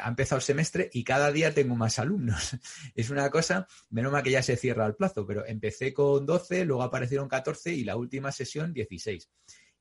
ha 0.02 0.08
empezado 0.08 0.38
el 0.38 0.42
semestre 0.42 0.90
y 0.92 1.02
cada 1.02 1.32
día 1.32 1.54
tengo 1.54 1.74
más 1.74 1.98
alumnos. 1.98 2.56
es 2.94 3.08
una 3.08 3.30
cosa, 3.30 3.66
menos 3.90 4.12
mal 4.12 4.22
que 4.22 4.30
ya 4.30 4.42
se 4.42 4.56
cierra 4.56 4.86
el 4.86 4.94
plazo, 4.94 5.26
pero 5.26 5.46
empecé 5.46 5.94
con 5.94 6.26
12, 6.26 6.66
luego 6.66 6.82
aparecieron 6.82 7.28
14 7.28 7.72
y 7.72 7.84
la 7.84 7.96
última 7.96 8.30
sesión 8.30 8.74
16. 8.74 9.30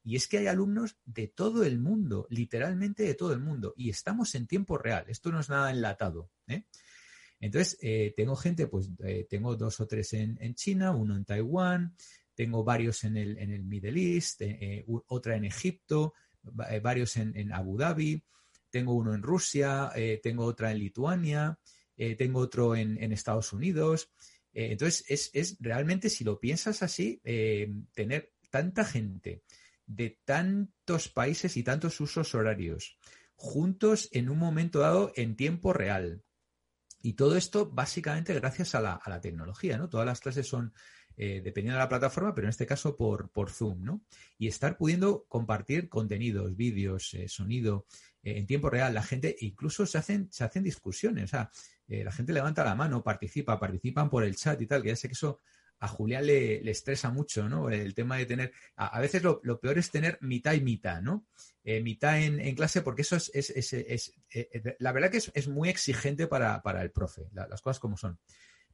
Y 0.04 0.16
es 0.16 0.28
que 0.28 0.38
hay 0.40 0.48
alumnos 0.48 0.98
de 1.04 1.28
todo 1.28 1.64
el 1.64 1.80
mundo, 1.80 2.28
literalmente 2.30 3.04
de 3.04 3.14
todo 3.14 3.34
el 3.34 3.40
mundo, 3.40 3.74
y 3.76 3.90
estamos 3.90 4.34
en 4.36 4.48
tiempo 4.48 4.78
real. 4.78 5.06
Esto 5.10 5.32
no 5.32 5.42
es 5.42 5.50
nada 5.50 5.70
enlatado. 5.70 6.32
Entonces, 7.40 7.78
tengo 8.16 8.36
gente, 8.36 8.66
pues 8.66 8.90
tengo 9.30 9.56
dos 9.56 9.80
o 9.80 9.86
tres 9.86 10.14
en 10.14 10.56
China, 10.56 10.92
uno 10.92 11.16
en 11.16 11.26
Taiwán, 11.26 11.96
tengo 12.36 12.64
varios 12.64 13.04
en 13.04 13.18
el, 13.18 13.38
en 13.38 13.52
el 13.52 13.64
Middle 13.64 14.16
East, 14.16 14.42
eh, 14.42 14.58
eh 14.62 14.86
otra 15.08 15.36
en 15.36 15.46
Egipto, 15.46 16.14
eh, 16.70 16.80
varios 16.80 17.18
en, 17.18 17.36
en, 17.38 17.54
Abu 17.54 17.78
Dhabi, 17.78 18.24
tengo 18.70 18.94
uno 18.94 19.14
en 19.14 19.22
Rusia, 19.22 19.92
tengo 20.24 20.46
otra 20.46 20.72
en 20.72 20.80
Lituania, 20.80 21.60
tengo 22.18 22.40
otro 22.40 22.74
en, 22.74 23.04
en, 23.04 23.12
Estados 23.12 23.52
Unidos. 23.52 24.14
entonces, 24.54 25.04
es, 25.10 25.30
es, 25.34 25.58
realmente, 25.60 26.10
si 26.10 26.24
lo 26.24 26.40
piensas 26.40 26.82
así, 26.82 27.22
tener 27.94 28.32
tanta 28.50 28.86
gente 28.86 29.44
de 29.86 30.22
tantos 30.24 31.10
países 31.10 31.58
y 31.58 31.64
tantos 31.64 32.00
usos 32.00 32.34
horarios 32.34 32.98
juntos 33.36 34.08
en 34.12 34.30
un 34.30 34.38
momento 34.38 34.80
dado 34.80 35.12
en 35.16 35.36
tiempo 35.36 35.74
real. 35.74 36.24
Y 37.02 37.14
todo 37.14 37.36
esto 37.36 37.70
básicamente 37.70 38.36
gracias 38.36 38.76
a 38.76 38.82
la, 38.82 38.94
a 38.94 39.10
la 39.10 39.20
tecnología, 39.20 39.80
¿no? 39.80 39.90
Todas 39.90 40.06
las 40.06 40.20
clases 40.20 40.48
son 40.48 40.74
eh, 41.18 41.42
dependiendo 41.44 41.78
de 41.78 41.84
la 41.84 41.90
plataforma, 41.90 42.34
pero 42.34 42.48
en 42.48 42.52
este 42.52 42.66
caso 42.66 42.96
por, 42.96 43.30
por 43.30 43.52
Zoom, 43.52 43.84
¿no? 43.84 44.02
Y 44.38 44.48
estar 44.48 44.78
pudiendo 44.78 45.26
compartir 45.28 45.90
contenidos, 45.90 46.56
vídeos, 46.56 47.14
eh, 47.14 47.28
sonido 47.28 47.86
eh, 48.24 48.38
en 48.38 48.48
tiempo 48.48 48.70
real. 48.70 48.94
La 48.94 49.04
gente, 49.04 49.36
incluso 49.42 49.86
se 49.86 49.98
hacen, 49.98 50.30
se 50.32 50.44
hacen 50.44 50.64
discusiones, 50.64 51.26
o 51.26 51.28
sea, 51.28 51.52
la 51.88 52.12
gente 52.14 52.32
levanta 52.32 52.64
la 52.64 52.74
mano, 52.74 53.04
participa, 53.04 53.60
participan 53.60 54.10
por 54.10 54.24
el 54.24 54.38
chat 54.38 54.62
y 54.62 54.66
tal, 54.66 54.82
que 54.82 54.88
ya 54.90 54.96
sé 54.96 55.10
que 55.10 55.14
eso 55.14 55.40
a 55.80 55.90
Julián 55.90 56.26
le, 56.26 56.62
le 56.62 56.72
estresa 56.72 57.10
mucho, 57.12 57.50
¿no? 57.50 57.70
El 57.70 57.94
tema 57.94 58.16
de 58.16 58.26
tener, 58.26 58.54
a, 58.78 58.98
veces 59.02 59.24
lo, 59.24 59.42
lo, 59.44 59.60
peor 59.60 59.78
es 59.78 59.92
tener 59.92 60.18
mitad 60.22 60.54
y 60.54 60.62
mitad, 60.62 61.02
¿no? 61.02 61.28
Mitad 61.66 62.22
en, 62.22 62.40
en, 62.40 62.56
clase, 62.56 62.82
porque 62.82 63.02
eso 63.02 63.18
es, 63.18 63.30
es, 63.34 63.74
es, 63.74 64.14
la 64.80 64.94
verdad 64.94 65.12
que 65.12 65.18
es, 65.18 65.48
muy 65.50 65.68
exigente 65.68 66.28
para, 66.28 66.62
para 66.62 66.82
el 66.82 66.92
profe, 66.92 67.28
la, 67.34 67.46
las 67.48 67.62
cosas 67.62 67.80
como 67.80 67.98
son. 67.98 68.18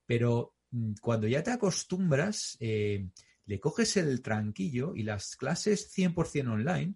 Pero 0.06 0.57
cuando 1.02 1.28
ya 1.28 1.44
te 1.44 1.52
acostumbras, 1.52 2.58
eh, 2.60 3.10
le 3.46 3.60
coges 3.60 3.98
el 3.98 4.22
tranquillo 4.22 4.94
y 4.96 5.04
las 5.04 5.36
clases 5.36 5.90
100% 5.96 6.52
online, 6.52 6.96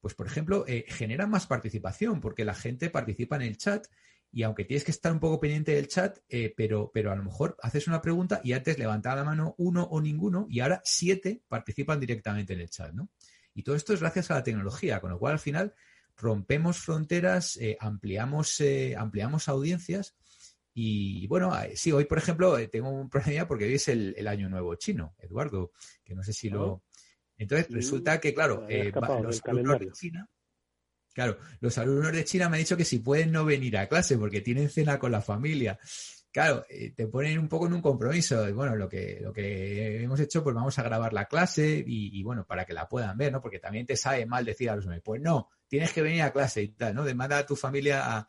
pues 0.00 0.14
por 0.14 0.26
ejemplo, 0.26 0.64
eh, 0.68 0.84
generan 0.88 1.30
más 1.30 1.46
participación 1.46 2.20
porque 2.20 2.44
la 2.44 2.54
gente 2.54 2.90
participa 2.90 3.36
en 3.36 3.42
el 3.42 3.56
chat 3.56 3.86
y 4.30 4.42
aunque 4.42 4.64
tienes 4.64 4.84
que 4.84 4.90
estar 4.90 5.10
un 5.10 5.20
poco 5.20 5.40
pendiente 5.40 5.74
del 5.74 5.88
chat, 5.88 6.18
eh, 6.28 6.52
pero, 6.56 6.90
pero 6.92 7.10
a 7.10 7.16
lo 7.16 7.24
mejor 7.24 7.56
haces 7.62 7.88
una 7.88 8.02
pregunta 8.02 8.40
y 8.44 8.52
antes 8.52 8.78
levantaba 8.78 9.16
la 9.16 9.24
mano 9.24 9.54
uno 9.58 9.84
o 9.84 10.00
ninguno 10.00 10.46
y 10.48 10.60
ahora 10.60 10.80
siete 10.84 11.42
participan 11.48 11.98
directamente 11.98 12.52
en 12.52 12.60
el 12.60 12.70
chat, 12.70 12.92
¿no? 12.92 13.08
Y 13.54 13.64
todo 13.64 13.74
esto 13.74 13.92
es 13.92 14.00
gracias 14.00 14.30
a 14.30 14.34
la 14.34 14.44
tecnología, 14.44 15.00
con 15.00 15.10
lo 15.10 15.18
cual 15.18 15.32
al 15.32 15.38
final 15.40 15.74
rompemos 16.16 16.78
fronteras, 16.78 17.58
ampliamos, 17.80 18.62
ampliamos 18.96 19.48
audiencias 19.48 20.14
y 20.80 21.26
bueno, 21.26 21.60
eh, 21.60 21.72
sí, 21.74 21.90
hoy, 21.90 22.04
por 22.04 22.18
ejemplo, 22.18 22.56
eh, 22.56 22.68
tengo 22.68 22.88
un 22.88 23.10
problema 23.10 23.48
porque 23.48 23.64
hoy 23.64 23.74
es 23.74 23.88
el, 23.88 24.14
el 24.16 24.28
año 24.28 24.48
nuevo 24.48 24.76
chino, 24.76 25.16
Eduardo, 25.18 25.72
que 26.04 26.14
no 26.14 26.22
sé 26.22 26.32
si 26.32 26.50
lo... 26.50 26.66
Oh. 26.66 26.82
Entonces, 27.36 27.66
resulta 27.68 28.20
que, 28.20 28.32
claro, 28.32 28.64
eh, 28.68 28.92
los 29.20 29.42
alumnos 29.44 29.80
de 29.80 29.90
China, 29.90 30.28
claro, 31.12 31.36
los 31.58 31.76
alumnos 31.78 32.12
de 32.12 32.24
China 32.24 32.48
me 32.48 32.58
han 32.58 32.62
dicho 32.62 32.76
que 32.76 32.84
si 32.84 33.00
pueden 33.00 33.32
no 33.32 33.44
venir 33.44 33.76
a 33.76 33.88
clase 33.88 34.16
porque 34.18 34.40
tienen 34.40 34.70
cena 34.70 35.00
con 35.00 35.10
la 35.10 35.20
familia. 35.20 35.80
Claro, 36.30 36.64
te 36.68 37.06
ponen 37.08 37.40
un 37.40 37.48
poco 37.48 37.66
en 37.66 37.72
un 37.72 37.82
compromiso. 37.82 38.54
Bueno, 38.54 38.76
lo 38.76 38.88
que, 38.88 39.18
lo 39.20 39.32
que 39.32 40.00
hemos 40.00 40.20
hecho, 40.20 40.44
pues 40.44 40.54
vamos 40.54 40.78
a 40.78 40.82
grabar 40.84 41.12
la 41.12 41.24
clase 41.24 41.82
y, 41.84 42.18
y 42.18 42.22
bueno, 42.22 42.46
para 42.46 42.64
que 42.64 42.72
la 42.72 42.88
puedan 42.88 43.16
ver, 43.16 43.32
¿no? 43.32 43.40
Porque 43.40 43.58
también 43.58 43.86
te 43.86 43.96
sabe 43.96 44.26
mal 44.26 44.44
decir 44.44 44.70
a 44.70 44.76
los 44.76 44.84
hombres, 44.84 45.02
pues 45.04 45.20
no, 45.20 45.48
tienes 45.66 45.92
que 45.92 46.02
venir 46.02 46.22
a 46.22 46.32
clase 46.32 46.62
y 46.62 46.68
tal, 46.68 46.94
¿no? 46.94 47.04
Demanda 47.04 47.38
a 47.38 47.46
tu 47.46 47.56
familia 47.56 48.16
a, 48.16 48.28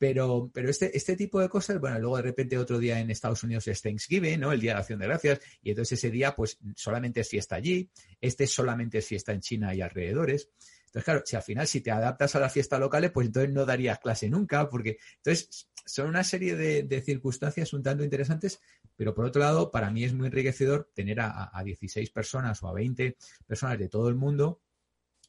pero, 0.00 0.50
pero 0.50 0.70
este, 0.70 0.96
este 0.96 1.14
tipo 1.14 1.40
de 1.40 1.50
cosas, 1.50 1.78
bueno, 1.78 1.98
luego 1.98 2.16
de 2.16 2.22
repente 2.22 2.56
otro 2.56 2.78
día 2.78 2.98
en 2.98 3.10
Estados 3.10 3.42
Unidos 3.42 3.68
es 3.68 3.82
Thanksgiving, 3.82 4.40
¿no? 4.40 4.50
El 4.50 4.58
Día 4.58 4.72
de 4.72 4.80
Acción 4.80 4.98
de 4.98 5.06
Gracias, 5.06 5.40
y 5.62 5.68
entonces 5.68 5.98
ese 5.98 6.10
día, 6.10 6.34
pues 6.34 6.58
solamente 6.74 7.20
es 7.20 7.28
fiesta 7.28 7.56
allí, 7.56 7.90
este 8.18 8.46
solamente 8.46 8.96
es 8.96 9.06
fiesta 9.06 9.32
en 9.32 9.40
China 9.40 9.74
y 9.74 9.82
alrededores. 9.82 10.48
Entonces, 10.86 11.04
claro, 11.04 11.22
si 11.26 11.36
al 11.36 11.42
final 11.42 11.66
si 11.66 11.82
te 11.82 11.90
adaptas 11.90 12.34
a 12.34 12.40
las 12.40 12.50
fiestas 12.50 12.80
locales, 12.80 13.10
pues 13.10 13.26
entonces 13.26 13.52
no 13.52 13.66
darías 13.66 13.98
clase 13.98 14.30
nunca, 14.30 14.70
porque 14.70 14.96
entonces 15.16 15.68
son 15.84 16.08
una 16.08 16.24
serie 16.24 16.56
de, 16.56 17.02
circunstancias 17.02 17.70
un 17.74 17.82
tanto 17.82 18.02
interesantes, 18.02 18.58
pero 18.96 19.14
por 19.14 19.26
otro 19.26 19.42
lado, 19.42 19.70
para 19.70 19.90
mí 19.90 20.04
es 20.04 20.14
muy 20.14 20.28
enriquecedor 20.28 20.88
tener 20.94 21.20
a, 21.20 21.50
a 21.52 21.62
16 21.62 22.08
personas 22.08 22.62
o 22.62 22.68
a 22.68 22.72
20 22.72 23.18
personas 23.46 23.78
de 23.78 23.90
todo 23.90 24.08
el 24.08 24.14
mundo 24.14 24.62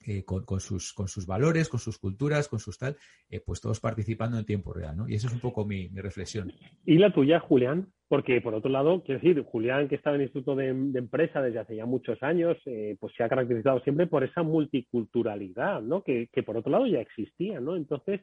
eh, 0.03 0.23
con, 0.23 0.59
sus, 0.59 0.93
con 0.93 1.07
sus 1.07 1.27
valores, 1.27 1.69
con 1.69 1.79
sus 1.79 1.99
culturas, 1.99 2.47
con 2.47 2.57
sus 2.57 2.77
tal, 2.79 2.97
eh, 3.29 3.39
pues 3.39 3.61
todos 3.61 3.79
participando 3.79 4.39
en 4.39 4.45
tiempo 4.45 4.73
real, 4.73 4.97
¿no? 4.97 5.07
Y 5.07 5.13
esa 5.13 5.27
es 5.27 5.33
un 5.33 5.39
poco 5.39 5.63
mi, 5.63 5.89
reflexión. 5.89 6.51
¿Y 6.85 6.97
la 6.97 7.13
tuya, 7.13 7.39
Julián? 7.39 7.87
Porque, 8.07 8.41
por 8.41 8.55
otro 8.55 8.71
lado, 8.71 9.03
quiero 9.03 9.21
decir, 9.21 9.43
Julián, 9.43 9.87
que 9.87 9.95
estaba 9.95 10.15
en 10.15 10.21
el 10.21 10.27
Instituto 10.27 10.55
de, 10.55 10.69
Empresa 10.69 11.41
desde 11.41 11.59
hace 11.59 11.75
ya 11.75 11.85
muchos 11.85 12.21
años, 12.23 12.57
eh, 12.65 12.97
pues 12.99 13.13
se 13.15 13.23
ha 13.23 13.29
caracterizado 13.29 13.79
siempre 13.81 14.07
por 14.07 14.23
esa 14.23 14.41
multiculturalidad, 14.41 15.81
¿no? 15.81 16.03
Que, 16.03 16.29
que, 16.33 16.41
por 16.41 16.57
otro 16.57 16.71
lado 16.71 16.87
ya 16.87 16.99
existía, 16.99 17.59
¿no? 17.59 17.75
Entonces, 17.75 18.21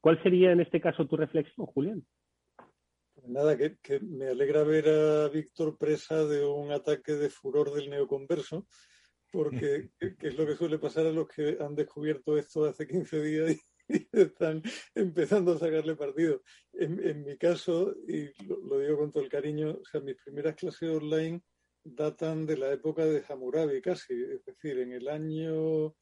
¿cuál 0.00 0.20
sería 0.24 0.50
en 0.50 0.60
este 0.60 0.80
caso 0.80 1.06
tu 1.06 1.16
reflexión, 1.16 1.66
Julián? 1.66 2.02
Pues 3.14 3.28
nada, 3.28 3.56
que, 3.56 3.76
que 3.80 4.00
me 4.00 4.26
alegra 4.26 4.64
ver 4.64 4.88
a 4.88 5.28
Víctor 5.28 5.78
presa 5.78 6.26
de 6.26 6.44
un 6.44 6.72
ataque 6.72 7.12
de 7.12 7.30
furor 7.30 7.72
del 7.72 7.88
neoconverso 7.88 8.66
porque 9.30 9.90
es 10.20 10.38
lo 10.38 10.46
que 10.46 10.56
suele 10.56 10.78
pasar 10.78 11.06
a 11.06 11.12
los 11.12 11.28
que 11.28 11.56
han 11.60 11.74
descubierto 11.74 12.36
esto 12.36 12.64
hace 12.64 12.86
15 12.86 13.22
días 13.22 13.56
y, 13.88 14.08
están 14.12 14.62
empezando 14.94 15.52
a 15.52 15.58
sacarle 15.58 15.96
partido. 15.96 16.42
En, 16.72 17.24
mi 17.24 17.36
caso, 17.36 17.94
y 18.06 18.30
lo, 18.44 18.78
digo 18.78 18.98
con 18.98 19.12
todo 19.12 19.22
el 19.22 19.28
cariño, 19.28 19.78
o 19.80 19.84
sea, 19.84 20.00
mis 20.00 20.16
primeras 20.16 20.54
clases 20.54 20.88
online 20.90 21.42
datan 21.82 22.46
de 22.46 22.56
la 22.56 22.72
época 22.72 23.04
de 23.04 23.24
Hammurabi 23.28 23.80
casi, 23.80 24.14
es 24.14 24.44
decir, 24.44 24.78
en 24.78 24.92
el 24.92 25.08
año, 25.08 25.94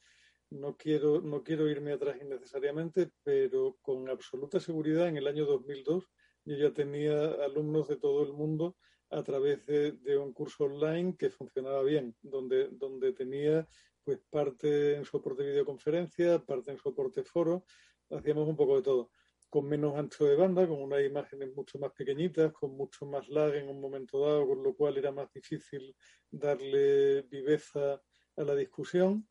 no 0.51 0.77
quiero, 0.77 1.21
no 1.21 1.43
quiero 1.43 1.69
irme 1.69 1.93
atrás 1.93 2.19
innecesariamente, 2.21 3.11
pero 3.23 3.79
con 3.81 4.09
absoluta 4.09 4.61
seguridad 4.61 5.09
en 5.09 5.17
el 5.17 5.27
año 5.27 5.47
2002 5.47 6.05
yo 6.45 6.57
ya 6.57 6.73
tenía 6.73 7.33
alumnos 7.45 7.89
de 7.89 7.97
todo 7.97 8.23
el 8.25 8.33
mundo 8.33 8.77
a 9.11 9.23
través 9.23 9.65
de, 9.67 10.19
un 10.19 10.33
curso 10.33 10.65
online 10.65 11.17
que 11.17 11.31
funcionaba 11.31 11.83
bien, 11.83 12.15
donde, 12.23 12.69
donde 12.69 13.13
tenía 13.13 13.67
pues 14.05 14.21
parte 14.31 14.97
en 14.97 15.05
soporte 15.05 15.45
videoconferencia, 15.45 16.39
parte 16.45 16.71
en 16.71 16.79
soporte 16.79 17.25
foro, 17.25 17.65
hacíamos 18.11 18.49
un 18.49 18.57
poco 18.57 18.77
de 18.77 18.83
todo, 18.83 19.11
con 19.51 19.67
menos 19.67 19.97
ancho 19.97 20.25
de 20.25 20.37
banda, 20.37 20.67
con 20.67 20.81
unas 20.81 21.05
imágenes 21.05 21.55
mucho 21.55 21.79
más 21.79 21.93
pequeñitas, 21.93 22.53
con 22.53 22.77
mucho 22.77 23.07
más 23.07 23.29
lag 23.29 23.55
en 23.55 23.69
un 23.69 23.81
momento 23.81 24.21
dado, 24.21 24.47
con 24.47 24.63
lo 24.63 24.75
cual 24.75 24.99
era 24.99 25.13
más 25.13 25.33
difícil 25.33 25.95
darle 26.31 27.23
viveza 27.23 28.01
a 28.37 28.43
la 28.43 28.55
discusión. 28.55 29.29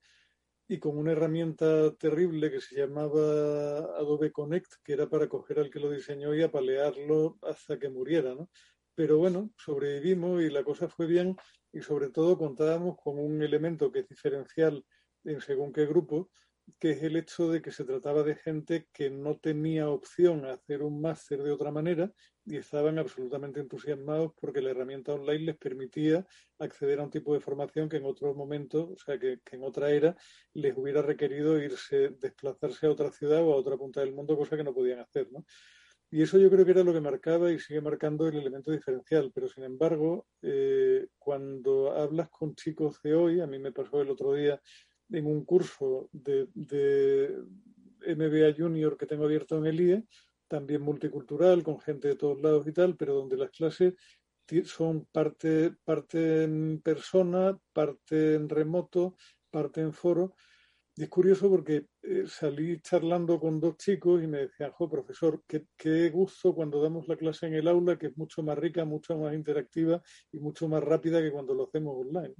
Y 0.69 0.79
con 0.79 0.97
una 0.97 1.13
herramienta 1.13 1.95
terrible 1.95 2.51
que 2.51 2.59
se 2.59 2.75
llamaba 2.75 3.19
Adobe 3.97 4.33
Connect, 4.33 4.73
que 4.83 4.93
era 4.93 5.07
para 5.09 5.29
coger 5.29 5.59
al 5.59 5.69
que 5.69 5.79
lo 5.79 5.89
diseñó 5.89 6.35
y 6.35 6.43
apalearlo 6.43 7.37
hasta 7.41 7.79
que 7.79 7.87
muriera, 7.87 8.35
¿no? 8.35 8.49
Pero 8.97 9.19
bueno, 9.19 9.51
sobrevivimos 9.55 10.41
y 10.41 10.49
la 10.49 10.63
cosa 10.63 10.89
fue 10.89 11.05
bien 11.05 11.35
y 11.71 11.81
sobre 11.81 12.09
todo 12.09 12.35
contábamos 12.35 12.97
con 12.97 13.19
un 13.19 13.43
elemento 13.43 13.91
que 13.91 13.99
es 13.99 14.07
diferencial 14.07 14.83
en 15.23 15.39
según 15.39 15.71
qué 15.71 15.85
grupo, 15.85 16.31
que 16.79 16.91
es 16.91 17.03
el 17.03 17.15
hecho 17.15 17.47
de 17.51 17.61
que 17.61 17.71
se 17.71 17.83
trataba 17.83 18.23
de 18.23 18.33
gente 18.33 18.87
que 18.91 19.11
no 19.11 19.37
tenía 19.37 19.87
opción 19.87 20.45
a 20.45 20.53
hacer 20.53 20.81
un 20.81 20.99
máster 20.99 21.43
de 21.43 21.51
otra 21.51 21.69
manera 21.69 22.11
y 22.43 22.57
estaban 22.57 22.97
absolutamente 22.97 23.59
entusiasmados 23.59 24.31
porque 24.41 24.63
la 24.63 24.71
herramienta 24.71 25.13
online 25.13 25.45
les 25.45 25.57
permitía 25.57 26.25
acceder 26.57 26.99
a 26.99 27.03
un 27.03 27.11
tipo 27.11 27.35
de 27.35 27.39
formación 27.39 27.89
que 27.89 27.97
en 27.97 28.05
otro 28.05 28.33
momento, 28.33 28.93
o 28.93 28.97
sea, 28.97 29.19
que, 29.19 29.41
que 29.45 29.57
en 29.57 29.63
otra 29.63 29.91
era, 29.91 30.15
les 30.55 30.75
hubiera 30.75 31.03
requerido 31.03 31.61
irse, 31.61 32.15
desplazarse 32.19 32.87
a 32.87 32.91
otra 32.91 33.11
ciudad 33.11 33.43
o 33.43 33.53
a 33.53 33.57
otra 33.57 33.77
punta 33.77 33.99
del 33.99 34.15
mundo, 34.15 34.35
cosa 34.35 34.57
que 34.57 34.63
no 34.63 34.73
podían 34.73 35.01
hacer, 35.01 35.31
¿no? 35.31 35.45
Y 36.09 36.21
eso 36.21 36.37
yo 36.37 36.49
creo 36.49 36.63
que 36.63 36.71
era 36.71 36.83
lo 36.83 36.93
que 36.93 37.01
marcaba 37.01 37.51
y 37.51 37.59
sigue 37.59 37.81
marcando 37.81 38.27
el 38.27 38.35
elemento 38.35 38.71
diferencial. 38.71 39.31
Pero 39.33 39.49
sin 39.49 39.63
embargo, 39.63 40.27
eh, 40.41 41.07
cuando 41.17 41.91
hablas 41.91 42.29
con 42.29 42.55
chicos 42.55 43.01
de 43.01 43.13
hoy, 43.13 43.41
a 43.41 43.47
mí 43.47 43.59
me 43.59 43.73
pasó 43.73 44.01
el 44.01 44.09
otro 44.09 44.33
día 44.33 44.61
en 45.09 45.25
un 45.25 45.43
curso 45.43 46.09
de, 46.13 46.47
de 46.53 47.35
MBA 48.05 48.55
Junior 48.57 48.97
que 48.97 49.05
tengo 49.05 49.25
abierto 49.25 49.57
en 49.57 49.65
el 49.65 49.81
IE, 49.81 50.03
también 50.47 50.81
multicultural, 50.81 51.63
con 51.63 51.79
gente 51.79 52.07
de 52.07 52.15
todos 52.15 52.41
lados 52.41 52.65
y 52.67 52.71
tal, 52.71 52.95
pero 52.95 53.13
donde 53.13 53.35
las 53.35 53.51
clases 53.51 53.95
son 54.63 55.05
parte, 55.11 55.73
parte 55.83 56.43
en 56.43 56.81
persona, 56.81 57.57
parte 57.73 58.35
en 58.35 58.47
remoto, 58.47 59.17
parte 59.51 59.81
en 59.81 59.91
foro, 59.91 60.35
y 60.97 61.03
es 61.03 61.09
curioso 61.09 61.47
porque 61.47 61.85
eh, 62.01 62.23
salí 62.25 62.81
charlando 62.81 63.39
con 63.39 63.59
dos 63.59 63.77
chicos 63.77 64.23
y 64.23 64.25
me 64.25 64.39
decían, 64.39 64.71
jo, 64.71 64.89
profesor, 64.89 65.43
qué, 65.45 66.09
gusto 66.09 66.55
cuando 66.55 66.81
damos 66.81 67.07
la 67.07 67.15
clase 67.15 67.45
en 67.45 67.53
el 67.53 67.67
aula, 67.67 67.99
que 67.99 68.07
es 68.07 68.17
mucho 68.17 68.41
más 68.41 68.57
rica, 68.57 68.83
mucho 68.83 69.15
más 69.15 69.35
interactiva 69.35 70.01
y 70.31 70.39
mucho 70.39 70.67
más 70.67 70.83
rápida 70.83 71.21
que 71.21 71.31
cuando 71.31 71.53
lo 71.53 71.65
hacemos 71.65 71.95
online. 71.95 72.33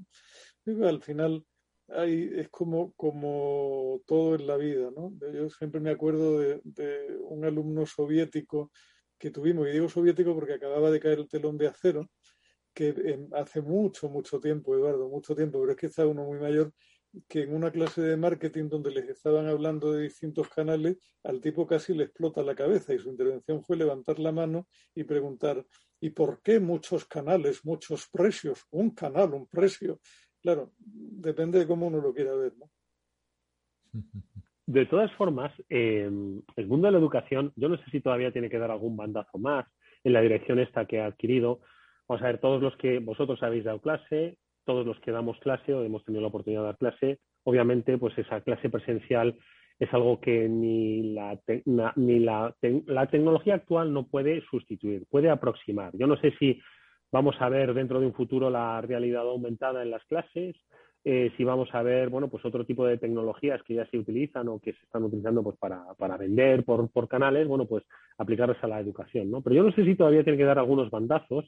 al 0.87 1.03
final 1.03 1.45
hay, 1.89 2.31
es 2.35 2.49
como, 2.49 2.93
como 2.93 4.01
todo 4.07 4.33
en 4.33 4.47
la 4.47 4.57
vida, 4.57 4.89
¿no? 4.89 5.13
Yo 5.31 5.51
siempre 5.51 5.79
me 5.79 5.91
acuerdo 5.91 6.39
de, 6.39 6.59
un 7.29 7.45
alumno 7.45 7.85
soviético 7.85 8.71
que 9.19 9.29
tuvimos, 9.29 9.67
y 9.67 9.71
digo 9.71 9.87
soviético 9.87 10.33
porque 10.33 10.53
acababa 10.55 10.89
de 10.89 10.99
caer 10.99 11.19
el 11.19 11.29
telón 11.29 11.59
de 11.59 11.67
acero, 11.67 12.09
que 12.73 13.19
hace 13.33 13.61
mucho, 13.61 14.09
mucho 14.09 14.39
tiempo, 14.39 14.75
Eduardo, 14.75 15.09
mucho 15.09 15.35
tiempo, 15.35 15.59
pero 15.59 15.73
es 15.73 15.77
que 15.77 15.85
está 15.87 16.07
uno 16.07 16.23
muy 16.23 16.39
mayor 16.39 16.73
que 17.27 17.43
en 17.43 17.53
una 17.53 17.71
clase 17.71 18.01
de 18.01 18.17
marketing 18.17 18.69
donde 18.69 18.91
les 18.91 19.09
estaban 19.09 19.47
hablando 19.47 19.91
de 19.91 20.03
distintos 20.03 20.49
canales, 20.49 20.97
al 21.23 21.41
tipo 21.41 21.65
casi 21.65 21.93
le 21.93 22.05
explota 22.05 22.43
la 22.43 22.55
cabeza 22.55 22.93
y 22.93 22.99
su 22.99 23.09
intervención 23.09 23.63
fue 23.63 23.77
levantar 23.77 24.19
la 24.19 24.31
mano 24.31 24.67
y 24.93 25.03
preguntar, 25.03 25.65
¿y 25.99 26.09
por 26.11 26.41
qué 26.41 26.59
muchos 26.59 27.05
canales, 27.05 27.65
muchos 27.65 28.07
precios? 28.11 28.65
Un 28.71 28.91
canal, 28.91 29.33
un 29.33 29.47
precio. 29.47 29.99
Claro, 30.41 30.73
depende 30.77 31.59
de 31.59 31.67
cómo 31.67 31.87
uno 31.87 32.01
lo 32.01 32.13
quiera 32.13 32.33
ver, 32.35 32.53
¿no? 32.57 32.69
De 34.65 34.85
todas 34.85 35.11
formas, 35.13 35.51
eh, 35.69 36.11
el 36.55 36.67
mundo 36.67 36.87
de 36.87 36.91
la 36.91 36.99
educación, 36.99 37.53
yo 37.55 37.69
no 37.69 37.77
sé 37.77 37.83
si 37.89 38.01
todavía 38.01 38.33
tiene 38.33 38.49
que 38.49 38.59
dar 38.59 38.69
algún 38.69 38.97
bandazo 38.97 39.37
más 39.37 39.65
en 40.03 40.13
la 40.13 40.21
dirección 40.21 40.59
esta 40.59 40.85
que 40.85 40.99
ha 40.99 41.05
adquirido. 41.05 41.61
Vamos 42.07 42.21
a 42.21 42.27
ver, 42.27 42.39
todos 42.39 42.61
los 42.61 42.75
que 42.77 42.99
vosotros 42.99 43.41
habéis 43.43 43.63
dado 43.63 43.81
clase, 43.81 44.37
todos 44.67 44.85
los 44.85 44.99
que 44.99 45.11
damos 45.11 45.39
clase 45.39 45.73
o 45.73 45.83
hemos 45.83 46.03
tenido 46.03 46.21
la 46.21 46.27
oportunidad 46.27 46.61
de 46.61 46.65
dar 46.67 46.77
clase, 46.77 47.19
obviamente, 47.45 47.97
pues 47.97 48.15
esa 48.17 48.41
clase 48.41 48.69
presencial 48.69 49.35
es 49.79 49.93
algo 49.93 50.19
que 50.19 50.49
ni 50.49 51.13
la, 51.13 51.39
ni 51.95 52.19
la, 52.19 52.53
la 52.85 53.07
tecnología 53.07 53.55
actual 53.55 53.93
no 53.93 54.07
puede 54.07 54.41
sustituir, 54.41 55.05
puede 55.09 55.29
aproximar. 55.29 55.91
Yo 55.97 56.05
no 56.05 56.17
sé 56.17 56.33
si 56.37 56.59
vamos 57.11 57.35
a 57.39 57.47
ver 57.49 57.73
dentro 57.73 57.99
de 57.99 58.07
un 58.07 58.13
futuro 58.13 58.49
la 58.49 58.81
realidad 58.81 59.21
aumentada 59.21 59.83
en 59.83 59.91
las 59.91 60.03
clases, 60.05 60.55
eh, 61.09 61.31
si 61.37 61.45
vamos 61.45 61.69
a 61.73 61.83
ver, 61.83 62.09
bueno, 62.09 62.27
pues 62.27 62.43
otro 62.43 62.65
tipo 62.65 62.85
de 62.85 62.97
tecnologías 62.97 63.63
que 63.63 63.75
ya 63.75 63.85
se 63.85 63.97
utilizan 63.97 64.49
o 64.49 64.59
que 64.59 64.73
se 64.73 64.83
están 64.83 65.03
utilizando 65.03 65.41
pues 65.41 65.57
para, 65.57 65.85
para 65.97 66.17
vender 66.17 66.65
por, 66.65 66.91
por 66.91 67.07
canales, 67.07 67.47
bueno, 67.47 67.65
pues 67.65 67.85
aplicarlas 68.17 68.61
a 68.61 68.67
la 68.67 68.81
educación, 68.81 69.31
¿no? 69.31 69.41
Pero 69.41 69.55
yo 69.55 69.63
no 69.63 69.71
sé 69.71 69.85
si 69.85 69.95
todavía 69.95 70.23
tiene 70.23 70.37
que 70.37 70.43
dar 70.43 70.59
algunos 70.59 70.89
bandazos 70.89 71.45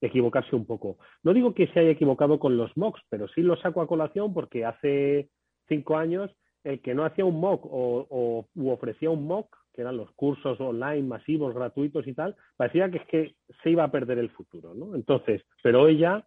equivocarse 0.00 0.56
un 0.56 0.66
poco. 0.66 0.98
No 1.22 1.34
digo 1.34 1.54
que 1.54 1.66
se 1.68 1.80
haya 1.80 1.90
equivocado 1.90 2.38
con 2.38 2.56
los 2.56 2.74
mocks, 2.76 3.02
pero 3.08 3.28
sí 3.28 3.42
lo 3.42 3.56
saco 3.56 3.82
a 3.82 3.86
colación 3.86 4.32
porque 4.32 4.64
hace 4.64 5.28
cinco 5.68 5.96
años 5.96 6.30
el 6.64 6.80
que 6.80 6.94
no 6.94 7.04
hacía 7.04 7.24
un 7.24 7.40
mock 7.40 7.64
o, 7.64 8.46
ofrecía 8.54 9.10
un 9.10 9.26
mock, 9.26 9.56
que 9.72 9.82
eran 9.82 9.96
los 9.96 10.10
cursos 10.12 10.60
online 10.60 11.02
masivos, 11.02 11.54
gratuitos 11.54 12.06
y 12.06 12.14
tal, 12.14 12.36
parecía 12.56 12.90
que 12.90 12.98
es 12.98 13.06
que 13.06 13.34
se 13.62 13.70
iba 13.70 13.84
a 13.84 13.90
perder 13.90 14.18
el 14.18 14.30
futuro, 14.30 14.74
¿no? 14.74 14.94
Entonces, 14.94 15.42
pero 15.62 15.88
ya, 15.88 16.26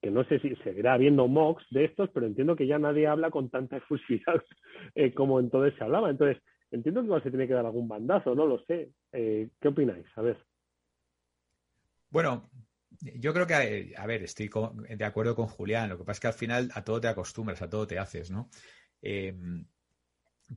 que 0.00 0.10
no 0.10 0.24
sé 0.24 0.40
si 0.40 0.54
seguirá 0.56 0.94
habiendo 0.94 1.28
mocks 1.28 1.64
de 1.70 1.84
estos, 1.84 2.10
pero 2.10 2.26
entiendo 2.26 2.56
que 2.56 2.66
ya 2.66 2.78
nadie 2.78 3.06
habla 3.06 3.30
con 3.30 3.50
tanta 3.50 3.76
efusividad 3.76 4.42
eh, 4.94 5.12
como 5.12 5.38
entonces 5.38 5.74
se 5.76 5.84
hablaba. 5.84 6.10
Entonces, 6.10 6.42
entiendo 6.70 7.02
que 7.02 7.22
se 7.22 7.30
tiene 7.30 7.46
que 7.46 7.54
dar 7.54 7.66
algún 7.66 7.88
bandazo, 7.88 8.34
no 8.34 8.46
lo 8.46 8.58
sé. 8.64 8.90
Eh, 9.12 9.50
¿Qué 9.60 9.68
opináis? 9.68 10.06
A 10.16 10.22
ver. 10.22 10.38
Bueno, 12.10 12.48
yo 13.00 13.32
creo 13.32 13.46
que, 13.46 13.94
a 13.96 14.06
ver, 14.06 14.24
estoy 14.24 14.50
de 14.88 15.04
acuerdo 15.04 15.36
con 15.36 15.46
Julián. 15.46 15.88
Lo 15.88 15.98
que 15.98 16.04
pasa 16.04 16.16
es 16.16 16.20
que 16.20 16.26
al 16.26 16.34
final 16.34 16.70
a 16.74 16.82
todo 16.82 17.00
te 17.00 17.08
acostumbras, 17.08 17.62
a 17.62 17.70
todo 17.70 17.86
te 17.86 17.98
haces, 17.98 18.30
¿no? 18.30 18.50
Em, 19.00 19.66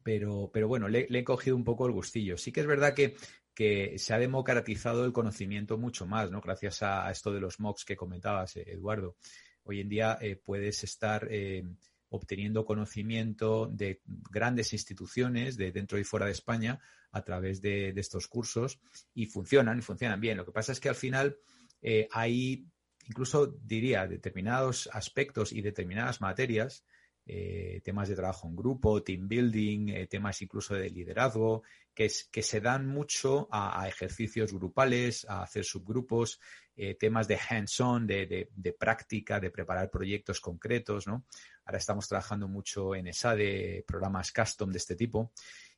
pero, 0.03 0.49
pero 0.53 0.67
bueno, 0.67 0.87
le, 0.87 1.07
he 1.09 1.23
cogido 1.23 1.55
un 1.55 1.63
poco 1.63 1.85
el 1.85 1.91
gustillo. 1.91 2.37
Sí 2.37 2.51
que 2.51 2.61
es 2.61 2.67
verdad 2.67 2.93
que, 2.93 3.15
que, 3.53 3.97
se 3.97 4.13
ha 4.13 4.19
democratizado 4.19 5.05
el 5.05 5.13
conocimiento 5.13 5.77
mucho 5.77 6.07
más, 6.07 6.31
¿no? 6.31 6.41
Gracias 6.41 6.81
a, 6.81 7.11
esto 7.11 7.31
de 7.31 7.41
los 7.41 7.59
mocks 7.59 7.85
que 7.85 7.95
comentabas, 7.95 8.55
eh, 8.57 8.63
Eduardo. 8.67 9.17
Hoy 9.63 9.81
en 9.81 9.89
día 9.89 10.17
eh, 10.19 10.37
puedes 10.37 10.83
estar 10.83 11.27
eh, 11.29 11.63
obteniendo 12.09 12.65
conocimiento 12.65 13.67
de 13.67 14.01
grandes 14.31 14.73
instituciones 14.73 15.57
de 15.57 15.71
dentro 15.71 15.99
y 15.99 16.03
fuera 16.03 16.25
de 16.25 16.31
España 16.31 16.79
a 17.11 17.21
través 17.23 17.61
de, 17.61 17.93
de 17.93 18.01
estos 18.01 18.27
cursos 18.27 18.79
y 19.13 19.27
funcionan, 19.27 19.77
y 19.77 19.81
funcionan 19.81 20.19
bien. 20.19 20.37
Lo 20.37 20.45
que 20.45 20.51
pasa 20.51 20.71
es 20.71 20.79
que 20.79 20.89
al 20.89 20.95
final 20.95 21.37
eh, 21.81 22.07
hay 22.11 22.67
incluso 23.07 23.47
diría 23.47 24.07
determinados 24.07 24.89
aspectos 24.93 25.51
y 25.51 25.61
determinadas 25.61 26.21
materias 26.21 26.85
eh, 27.33 27.81
temas 27.83 28.09
de 28.09 28.15
trabajo 28.15 28.47
en 28.47 28.55
grupo, 28.55 29.03
team 29.03 29.27
building, 29.27 29.89
eh, 29.89 30.07
temas 30.07 30.41
incluso 30.41 30.73
de 30.73 30.89
liderazgo, 30.89 31.61
que, 31.93 32.09
se 32.09 32.61
dan 32.61 32.87
mucho 32.87 33.47
a, 33.51 33.87
ejercicios 33.87 34.51
grupales, 34.51 35.25
a 35.29 35.43
hacer 35.43 35.63
subgrupos, 35.63 36.39
eh, 36.75 36.95
temas 36.95 37.27
de 37.27 37.37
hands-on, 37.37 38.07
de, 38.07 38.75
práctica, 38.77 39.39
de 39.39 39.51
preparar 39.51 39.91
proyectos 39.91 40.41
concretos, 40.41 41.05
¿no? 41.05 41.25
Ahora 41.65 41.77
estamos 41.77 42.07
trabajando 42.07 42.47
mucho 42.47 42.95
en 42.95 43.07
esa 43.07 43.35
de 43.35 43.83
programas 43.87 44.31
custom 44.31 44.71
de 44.71 44.79
este 44.79 44.95
tipo. 44.95 45.31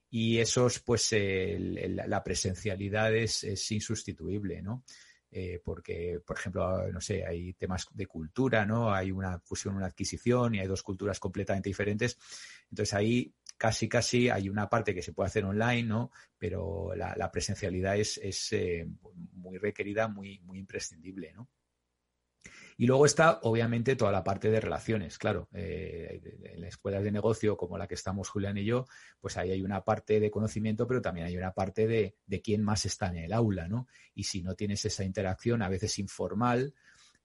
Y 0.10 0.38
esos, 0.38 0.80
pues, 0.80 1.14
la 1.14 2.24
presencialidad 2.24 3.14
es, 3.14 3.44
es 3.44 3.72
insustituible, 3.72 4.62
¿no? 4.62 4.86
Eh, 5.36 5.60
porque, 5.64 6.22
por 6.24 6.38
ejemplo, 6.38 6.92
no 6.92 7.02
sé, 7.02 7.26
hay 7.26 7.54
temas 7.54 7.88
de 7.92 8.06
cultura, 8.06 8.68
¿no? 8.68 8.94
Hay 8.94 9.12
una 9.12 9.40
fusión, 9.40 9.76
una 9.76 9.88
adquisición 9.88 10.54
y 10.54 10.60
hay 10.60 10.68
dos 10.68 10.84
culturas 10.84 11.20
completamente 11.20 11.70
diferentes. 11.70 12.20
Entonces 12.70 12.94
ahí 12.94 13.34
casi, 13.58 13.90
casi 13.90 14.30
hay 14.30 14.48
una 14.48 14.70
parte 14.70 14.94
que 14.94 15.02
se 15.02 15.12
puede 15.12 15.30
hacer 15.30 15.46
online, 15.46 15.84
¿no? 15.88 16.12
Pero 16.38 16.94
la, 16.96 17.32
presencialidad 17.32 17.98
es, 17.98 18.20
es 18.20 18.54
eh, 18.54 18.88
muy 19.34 19.58
requerida, 19.58 20.08
muy, 20.08 20.38
muy 20.42 20.60
imprescindible, 20.60 21.34
¿no? 21.34 21.50
Y 22.78 22.88
luego 22.88 23.06
está, 23.06 23.40
obviamente, 23.44 23.96
toda 23.96 24.12
la 24.12 24.24
parte 24.24 24.50
de 24.50 24.60
relaciones. 24.60 25.18
Claro, 25.18 25.48
eh, 25.54 26.22
en 26.44 26.62
las 26.62 26.70
escuelas 26.70 27.04
de 27.04 27.12
negocio 27.12 27.58
como 27.58 27.78
la 27.78 27.88
que 27.88 27.96
estamos 27.96 28.30
Julián 28.30 28.58
y 28.58 28.66
yo, 28.66 28.86
pues 29.20 29.38
ahí 29.38 29.52
hay 29.52 29.62
una 29.62 29.84
parte 29.84 30.20
de 30.20 30.32
conocimiento, 30.32 30.88
pero 30.88 31.02
también 31.02 31.28
hay 31.28 31.38
una 31.38 31.54
parte 31.54 31.88
de, 31.88 32.16
de 32.26 32.42
quién 32.42 32.64
más 32.64 32.86
está 32.86 33.08
en 33.08 33.18
el 33.18 33.34
aula, 33.34 33.68
¿no? 33.68 33.88
Y 34.16 34.24
si 34.24 34.42
no 34.42 34.56
tienes 34.56 34.86
esa 34.86 35.04
interacción, 35.04 35.62
a 35.62 35.70
veces 35.70 36.00
informal, 36.00 36.74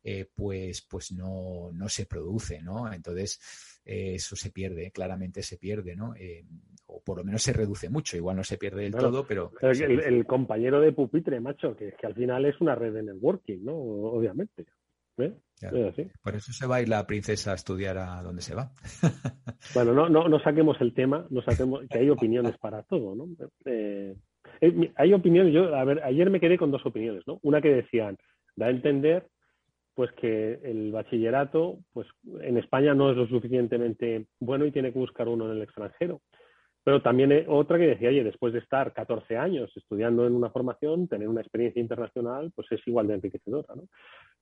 eh, 0.05 0.27
pues, 0.35 0.83
pues 0.83 1.13
no, 1.13 1.71
no 1.73 1.89
se 1.89 2.07
produce, 2.07 2.63
¿no? 2.63 2.93
Entonces, 2.93 3.81
eh, 3.85 4.15
eso 4.15 4.37
se 4.37 4.51
pierde, 4.51 4.91
claramente 4.91 5.43
se 5.43 5.57
pierde, 5.59 5.97
¿no? 5.97 6.15
o 6.91 7.03
por 7.03 7.19
lo 7.19 7.25
menos 7.25 7.43
se 7.43 7.53
reduce 7.53 7.91
mucho, 7.91 8.17
igual 8.17 8.37
no 8.37 8.45
se 8.45 8.57
pierde 8.57 8.85
del 8.85 8.95
todo, 8.95 9.27
pero... 9.27 9.53
el, 9.61 10.25
compañero 10.25 10.81
de 10.81 10.93
pupitre, 10.93 11.39
macho, 11.39 11.77
que, 11.77 11.93
que 11.93 12.07
al 12.07 12.15
final 12.15 12.47
es 12.47 12.59
una 12.63 12.75
red 12.75 12.95
de 12.95 13.03
networking, 13.03 13.63
¿no? 13.63 13.75
Obviamente. 13.75 14.65
Por 16.23 16.37
eso 16.37 16.53
se 16.53 16.67
va 16.67 16.77
a 16.77 16.83
ir 16.83 16.89
la 16.89 17.07
princesa 17.07 17.53
a 17.53 17.55
estudiar 17.55 17.99
a 17.99 18.23
donde 18.23 18.43
se 18.43 18.55
va. 18.55 18.71
bueno, 19.75 19.93
no, 19.93 20.09
no, 20.09 20.29
no 20.29 20.41
saquemos 20.41 20.81
el 20.81 20.95
tema, 20.95 21.27
no 21.31 21.43
saquemos, 21.43 21.85
que 21.91 21.99
hay 21.99 22.11
opiniones 22.11 22.57
para 22.59 22.83
todo, 22.85 23.15
¿no? 23.15 23.27
Eh, 23.65 24.15
eh, 24.61 24.93
hay 24.97 25.13
opiniones, 25.13 25.53
yo, 25.53 25.75
a 25.75 25.85
ver, 25.85 26.03
ayer 26.05 26.31
me 26.31 26.41
quedé 26.41 26.57
con 26.59 26.71
dos 26.71 26.85
opiniones, 26.87 27.25
¿no? 27.27 27.39
Una 27.43 27.61
que 27.61 27.71
decían, 27.71 28.17
da 28.57 28.67
a 28.67 28.71
entender 28.71 29.27
pues 29.95 30.13
que 30.13 30.61
el 30.63 30.93
bachillerato 30.93 31.81
pues 31.93 32.07
en 32.41 32.57
España 32.57 32.95
no 32.95 33.11
es 33.11 33.17
lo 33.17 33.27
suficientemente 33.27 34.27
bueno 34.39 34.65
y 34.65 34.71
tiene 34.71 34.93
que 34.93 34.99
buscar 35.01 35.27
uno 35.27 35.47
en 35.47 35.57
el 35.57 35.63
extranjero. 35.63 36.21
Pero 36.89 37.03
también 37.03 37.33
eh, 37.33 37.45
otra 37.47 37.77
que 37.77 37.87
decía, 37.87 38.09
oye, 38.09 38.25
después 38.25 38.55
de 38.55 38.61
estar 38.61 38.95
14 38.95 39.37
años 39.37 39.71
estudiando 39.77 40.27
en 40.27 40.35
una 40.35 40.49
formación, 40.49 41.07
tener 41.07 41.29
una 41.29 41.43
experiencia 41.43 41.83
internacional, 41.83 42.51
pues 42.57 42.67
es 42.73 42.81
igual 42.89 43.07
de 43.07 43.13
enriquecedora, 43.13 43.75
¿no? 43.75 43.91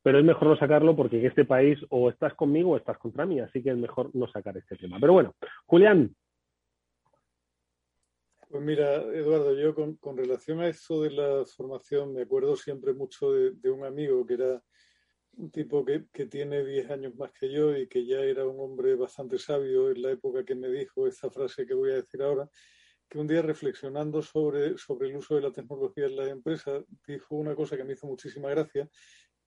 Pero 0.01 0.21
es 0.21 0.25
mejor 0.25 0.47
no 0.47 0.57
sacarlo 0.57 0.95
porque 0.95 1.19
en 1.19 1.27
este 1.27 1.45
país 1.45 1.77
o 1.89 2.09
estás 2.09 2.35
conmigo 2.35 2.71
o 2.71 2.77
estás 2.77 2.99
contra 2.99 3.27
mí, 3.27 3.41
así 3.41 3.65
que 3.65 3.71
es 3.71 3.77
mejor 3.77 4.15
no 4.15 4.29
sacar 4.29 4.57
este 4.57 4.77
tema. 4.77 4.99
Pero 5.01 5.15
bueno, 5.15 5.35
Julián. 5.67 6.15
Pues 8.49 8.63
mira, 8.63 8.95
Eduardo, 8.95 9.53
yo 9.57 9.75
con, 9.75 10.17
relación 10.17 10.61
a 10.61 10.69
eso 10.69 11.03
de 11.03 11.11
la 11.11 11.45
formación, 11.47 12.15
me 12.15 12.23
acuerdo 12.23 12.55
siempre 12.55 12.93
mucho 12.93 13.33
de 13.33 13.71
un 13.71 13.85
amigo 13.85 14.25
que 14.25 14.35
era 14.35 14.63
un 15.37 15.51
tipo 15.51 15.85
que, 15.85 16.01
tiene 16.27 16.65
10 16.65 16.91
años 16.91 17.15
más 17.17 17.31
que 17.33 17.51
yo 17.51 17.77
y 17.77 17.89
que 17.89 18.07
ya 18.07 18.21
era 18.21 18.47
un 18.47 18.59
hombre 18.59 18.95
bastante 18.95 19.39
sabio 19.39 19.91
en 19.91 20.03
la 20.03 20.13
época 20.13 20.45
que 20.45 20.55
me 20.55 20.69
dijo 20.69 21.07
esta 21.07 21.31
frase 21.31 21.67
que 21.67 21.75
voy 21.75 21.91
a 21.91 21.97
decir 21.97 22.23
ahora, 22.23 22.49
que 23.09 23.19
un 23.19 23.27
día 23.27 23.43
reflexionando 23.43 24.23
sobre, 24.23 24.79
sobre 24.79 25.09
el 25.09 25.17
uso 25.17 25.37
de 25.37 25.43
la 25.43 25.53
tecnología 25.53 26.07
en 26.07 26.17
las 26.17 26.29
empresas, 26.29 26.85
dijo 27.07 27.37
una 27.37 27.55
cosa 27.55 27.77
que 27.77 27.85
me 27.85 27.93
hizo 27.93 28.07
muchísima 28.07 28.51
gracia, 28.51 28.89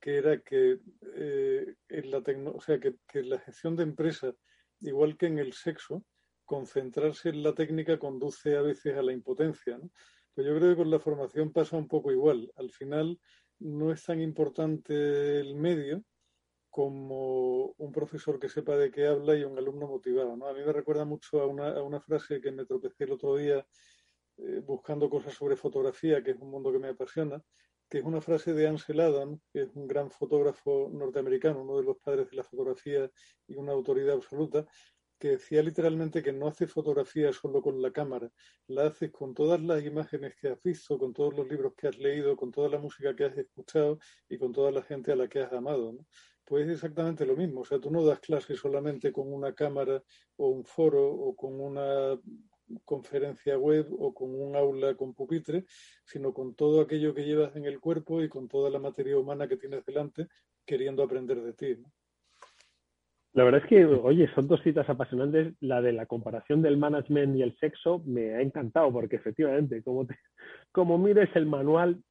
que 0.00 0.16
era 0.16 0.40
que, 0.40 0.78
eh, 1.14 1.74
en, 1.88 2.10
la 2.10 2.22
o 2.54 2.60
sea, 2.60 2.78
que, 2.78 2.94
en 3.14 3.28
la 3.28 3.38
gestión 3.40 3.76
de 3.76 3.82
empresas, 3.82 4.34
igual 4.80 5.16
que 5.16 5.26
en 5.26 5.38
el 5.38 5.52
sexo, 5.52 6.04
concentrarse 6.44 7.28
en 7.28 7.42
la 7.42 7.54
técnica 7.54 7.98
conduce 7.98 8.56
a 8.56 8.62
veces 8.62 8.96
a 8.96 9.02
la 9.02 9.12
impotencia. 9.12 9.76
¿no? 9.76 9.90
Pues 10.34 10.46
yo 10.46 10.56
creo 10.56 10.70
que 10.70 10.76
con 10.76 10.90
la 10.90 10.98
formación 10.98 11.52
pasa 11.52 11.76
un 11.76 11.86
poco 11.86 12.10
igual. 12.10 12.50
Al 12.56 12.70
final, 12.70 13.20
no 13.60 13.92
es 13.92 14.04
tan 14.04 14.20
importante 14.20 15.40
el 15.40 15.54
medio 15.54 16.02
como 16.70 17.74
un 17.78 17.92
profesor 17.92 18.38
que 18.38 18.48
sepa 18.48 18.76
de 18.76 18.90
qué 18.90 19.06
habla 19.06 19.36
y 19.36 19.44
un 19.44 19.58
alumno 19.58 19.88
motivado. 19.88 20.36
¿no? 20.36 20.46
A 20.46 20.52
mí 20.52 20.60
me 20.64 20.72
recuerda 20.72 21.04
mucho 21.04 21.40
a 21.40 21.46
una, 21.46 22.00
frase 22.00 22.40
que 22.40 22.52
me 22.52 22.64
tropecé 22.64 23.04
el 23.04 23.12
otro 23.12 23.36
día 23.36 23.66
eh, 24.38 24.60
buscando 24.64 25.10
cosas 25.10 25.34
sobre 25.34 25.56
fotografía, 25.56 26.22
que 26.22 26.32
es 26.32 26.38
un 26.38 26.50
mundo 26.50 26.72
que 26.72 26.78
me 26.78 26.88
apasiona, 26.88 27.42
que 27.88 27.98
es 27.98 28.04
una 28.04 28.20
frase 28.20 28.54
de 28.54 28.68
Ansel 28.68 29.00
Adams, 29.00 29.40
que 29.52 29.62
es 29.62 29.68
un 29.74 29.88
gran 29.88 30.10
fotógrafo 30.10 30.88
norteamericano, 30.92 31.62
uno 31.62 31.76
de 31.76 31.84
los 31.84 31.98
padres 31.98 32.30
de 32.30 32.36
la 32.36 32.44
fotografía 32.44 33.10
y 33.48 33.56
una 33.56 33.72
autoridad 33.72 34.14
absoluta, 34.14 34.64
que 35.20 35.28
decía 35.32 35.62
literalmente 35.62 36.22
que 36.22 36.32
no 36.32 36.48
hace 36.48 36.66
fotografía 36.66 37.32
solo 37.32 37.60
con 37.60 37.80
la 37.82 37.92
cámara, 37.92 38.30
la 38.66 38.86
haces 38.86 39.12
con 39.12 39.34
todas 39.34 39.60
las 39.60 39.84
imágenes 39.84 40.34
que 40.40 40.48
has 40.48 40.62
visto, 40.62 40.98
con 40.98 41.12
todos 41.12 41.36
los 41.36 41.46
libros 41.46 41.74
que 41.76 41.88
has 41.88 41.98
leído, 41.98 42.36
con 42.36 42.50
toda 42.50 42.70
la 42.70 42.78
música 42.78 43.14
que 43.14 43.26
has 43.26 43.36
escuchado 43.36 43.98
y 44.28 44.38
con 44.38 44.52
toda 44.52 44.72
la 44.72 44.82
gente 44.82 45.12
a 45.12 45.16
la 45.16 45.28
que 45.28 45.40
has 45.40 45.52
amado. 45.52 45.94
Pues 46.46 46.66
es 46.66 46.72
exactamente 46.72 47.26
lo 47.26 47.36
mismo, 47.36 47.60
o 47.60 47.64
sea, 47.64 47.78
tú 47.78 47.90
no 47.90 48.04
das 48.04 48.18
clases 48.20 48.58
solamente 48.58 49.12
con 49.12 49.32
una 49.32 49.54
cámara 49.54 50.02
o 50.36 50.48
un 50.48 50.64
foro 50.64 51.06
o 51.08 51.36
con 51.36 51.60
una 51.60 52.18
conferencia 52.84 53.58
web 53.58 53.86
o 53.98 54.14
con 54.14 54.34
un 54.34 54.56
aula 54.56 54.96
con 54.96 55.12
pupitre, 55.12 55.66
sino 56.04 56.32
con 56.32 56.54
todo 56.54 56.80
aquello 56.80 57.14
que 57.14 57.26
llevas 57.26 57.54
en 57.56 57.66
el 57.66 57.78
cuerpo 57.78 58.22
y 58.22 58.28
con 58.28 58.48
toda 58.48 58.70
la 58.70 58.78
materia 58.78 59.18
humana 59.18 59.48
que 59.48 59.58
tienes 59.58 59.84
delante 59.84 60.28
queriendo 60.64 61.02
aprender 61.02 61.42
de 61.42 61.52
ti. 61.52 61.82
La 63.32 63.44
verdad 63.44 63.62
es 63.62 63.68
que, 63.68 63.84
oye, 63.84 64.28
son 64.34 64.48
dos 64.48 64.60
citas 64.62 64.88
apasionantes. 64.88 65.54
La 65.60 65.80
de 65.80 65.92
la 65.92 66.06
comparación 66.06 66.62
del 66.62 66.76
management 66.76 67.36
y 67.36 67.42
el 67.42 67.56
sexo 67.58 68.02
me 68.04 68.34
ha 68.34 68.40
encantado 68.40 68.92
porque 68.92 69.16
efectivamente, 69.16 69.82
como, 69.82 70.06
te, 70.06 70.16
como 70.72 70.98
mires 70.98 71.28
el 71.34 71.46
manual, 71.46 72.02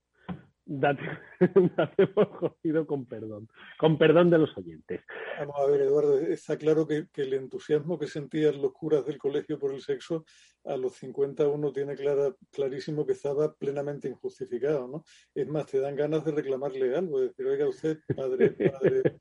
date, 0.70 1.02
date 1.76 2.08
por 2.08 2.30
jodido 2.30 2.86
con 2.86 3.06
perdón, 3.06 3.50
con 3.78 3.98
perdón 3.98 4.30
de 4.30 4.38
los 4.38 4.56
oyentes. 4.56 5.02
Vamos 5.40 5.56
a 5.60 5.66
ver, 5.66 5.82
Eduardo, 5.82 6.20
está 6.20 6.58
claro 6.58 6.88
que, 6.88 7.08
el 7.16 7.34
entusiasmo 7.34 7.98
que 7.98 8.08
sentían 8.08 8.62
los 8.62 8.72
curas 8.74 9.06
del 9.06 9.18
colegio 9.18 9.58
por 9.58 9.74
el 9.74 9.82
sexo 9.82 10.26
a 10.66 10.78
los 10.78 10.94
50 10.94 11.48
uno 11.48 11.72
tiene 11.72 11.96
clara, 11.96 12.34
clarísimo 12.52 13.06
que 13.06 13.14
estaba 13.14 13.54
plenamente 13.54 14.08
injustificado, 14.08 14.88
¿no? 14.88 15.04
Es 15.34 15.48
más, 15.48 15.66
te 15.66 15.80
dan 15.80 15.96
ganas 15.96 16.24
de 16.24 16.32
reclamarle 16.32 16.96
algo, 16.96 17.20
de 17.20 17.30
decir, 17.30 17.48
oiga 17.48 17.68
usted, 17.68 18.00
padre, 18.16 18.52
padre, 18.52 19.20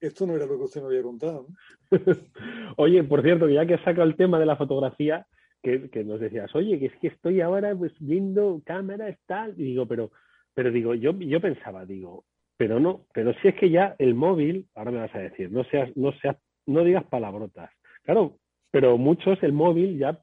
esto 0.00 0.26
no 0.26 0.34
era 0.34 0.46
lo 0.46 0.58
que 0.58 0.64
usted 0.64 0.80
me 0.80 0.88
había 0.88 1.02
contado. 1.02 1.46
oye, 2.76 3.04
por 3.04 3.22
cierto, 3.22 3.48
ya 3.48 3.66
que 3.66 3.74
has 3.74 3.84
sacado 3.84 4.02
el 4.02 4.16
tema 4.16 4.40
de 4.40 4.46
la 4.46 4.56
fotografía, 4.56 5.26
que, 5.62 6.04
nos 6.04 6.20
decías, 6.20 6.54
oye, 6.54 6.78
que 6.78 6.86
es 6.86 6.96
que 7.00 7.08
estoy 7.08 7.40
ahora 7.40 7.74
pues 7.74 7.92
viendo 7.98 8.62
cámaras, 8.64 9.18
tal, 9.26 9.54
y 9.56 9.64
digo, 9.64 9.86
pero, 9.86 10.12
pero 10.56 10.70
digo, 10.70 10.94
yo, 10.94 11.12
yo 11.18 11.38
pensaba, 11.38 11.84
digo, 11.84 12.24
pero 12.56 12.80
no, 12.80 13.04
pero 13.12 13.34
si 13.34 13.48
es 13.48 13.54
que 13.56 13.68
ya 13.68 13.94
el 13.98 14.14
móvil, 14.14 14.66
ahora 14.74 14.90
me 14.90 15.00
vas 15.00 15.14
a 15.14 15.18
decir, 15.18 15.52
no 15.52 15.64
seas, 15.64 15.94
no 15.98 16.12
seas, 16.12 16.38
no 16.64 16.82
digas 16.82 17.04
palabrotas. 17.04 17.70
Claro, 18.04 18.38
pero 18.70 18.96
muchos 18.96 19.40
el 19.42 19.52
móvil 19.52 19.98
ya 19.98 20.18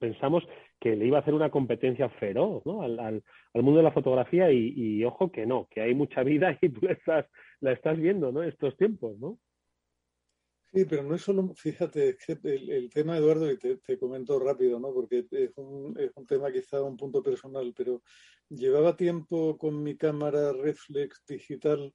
pensamos 0.00 0.42
que 0.80 0.96
le 0.96 1.06
iba 1.06 1.18
a 1.18 1.20
hacer 1.20 1.34
una 1.34 1.50
competencia 1.50 2.08
feroz 2.08 2.64
¿no? 2.64 2.80
al, 2.80 2.98
al, 2.98 3.22
mundo 3.62 3.76
de 3.76 3.82
la 3.82 3.92
fotografía 3.92 4.50
y, 4.50 5.04
ojo 5.04 5.30
que 5.30 5.44
no, 5.44 5.68
que 5.70 5.82
hay 5.82 5.94
mucha 5.94 6.22
vida 6.22 6.56
y 6.62 6.70
tú 6.70 6.80
la 6.86 6.92
estás, 6.92 7.26
la 7.60 7.72
estás 7.72 7.98
viendo 7.98 8.32
¿no? 8.32 8.42
estos 8.42 8.74
tiempos, 8.78 9.18
¿no? 9.18 9.36
Sí, 10.74 10.84
pero 10.86 11.04
no 11.04 11.14
es 11.14 11.22
solo, 11.22 11.54
fíjate, 11.54 12.18
el, 12.42 12.68
el 12.68 12.90
tema, 12.90 13.16
Eduardo, 13.16 13.48
y 13.48 13.56
te, 13.56 13.76
te, 13.76 13.96
comento 13.96 14.40
rápido, 14.40 14.80
¿no? 14.80 14.92
Porque 14.92 15.24
es 15.30 15.52
un, 15.56 15.96
es 16.00 16.10
un 16.16 16.26
tema 16.26 16.50
quizá 16.50 16.82
un 16.82 16.96
punto 16.96 17.22
personal, 17.22 17.72
pero 17.76 18.02
llevaba 18.48 18.96
tiempo 18.96 19.56
con 19.56 19.80
mi 19.84 19.96
cámara 19.96 20.52
reflex 20.52 21.22
digital 21.28 21.94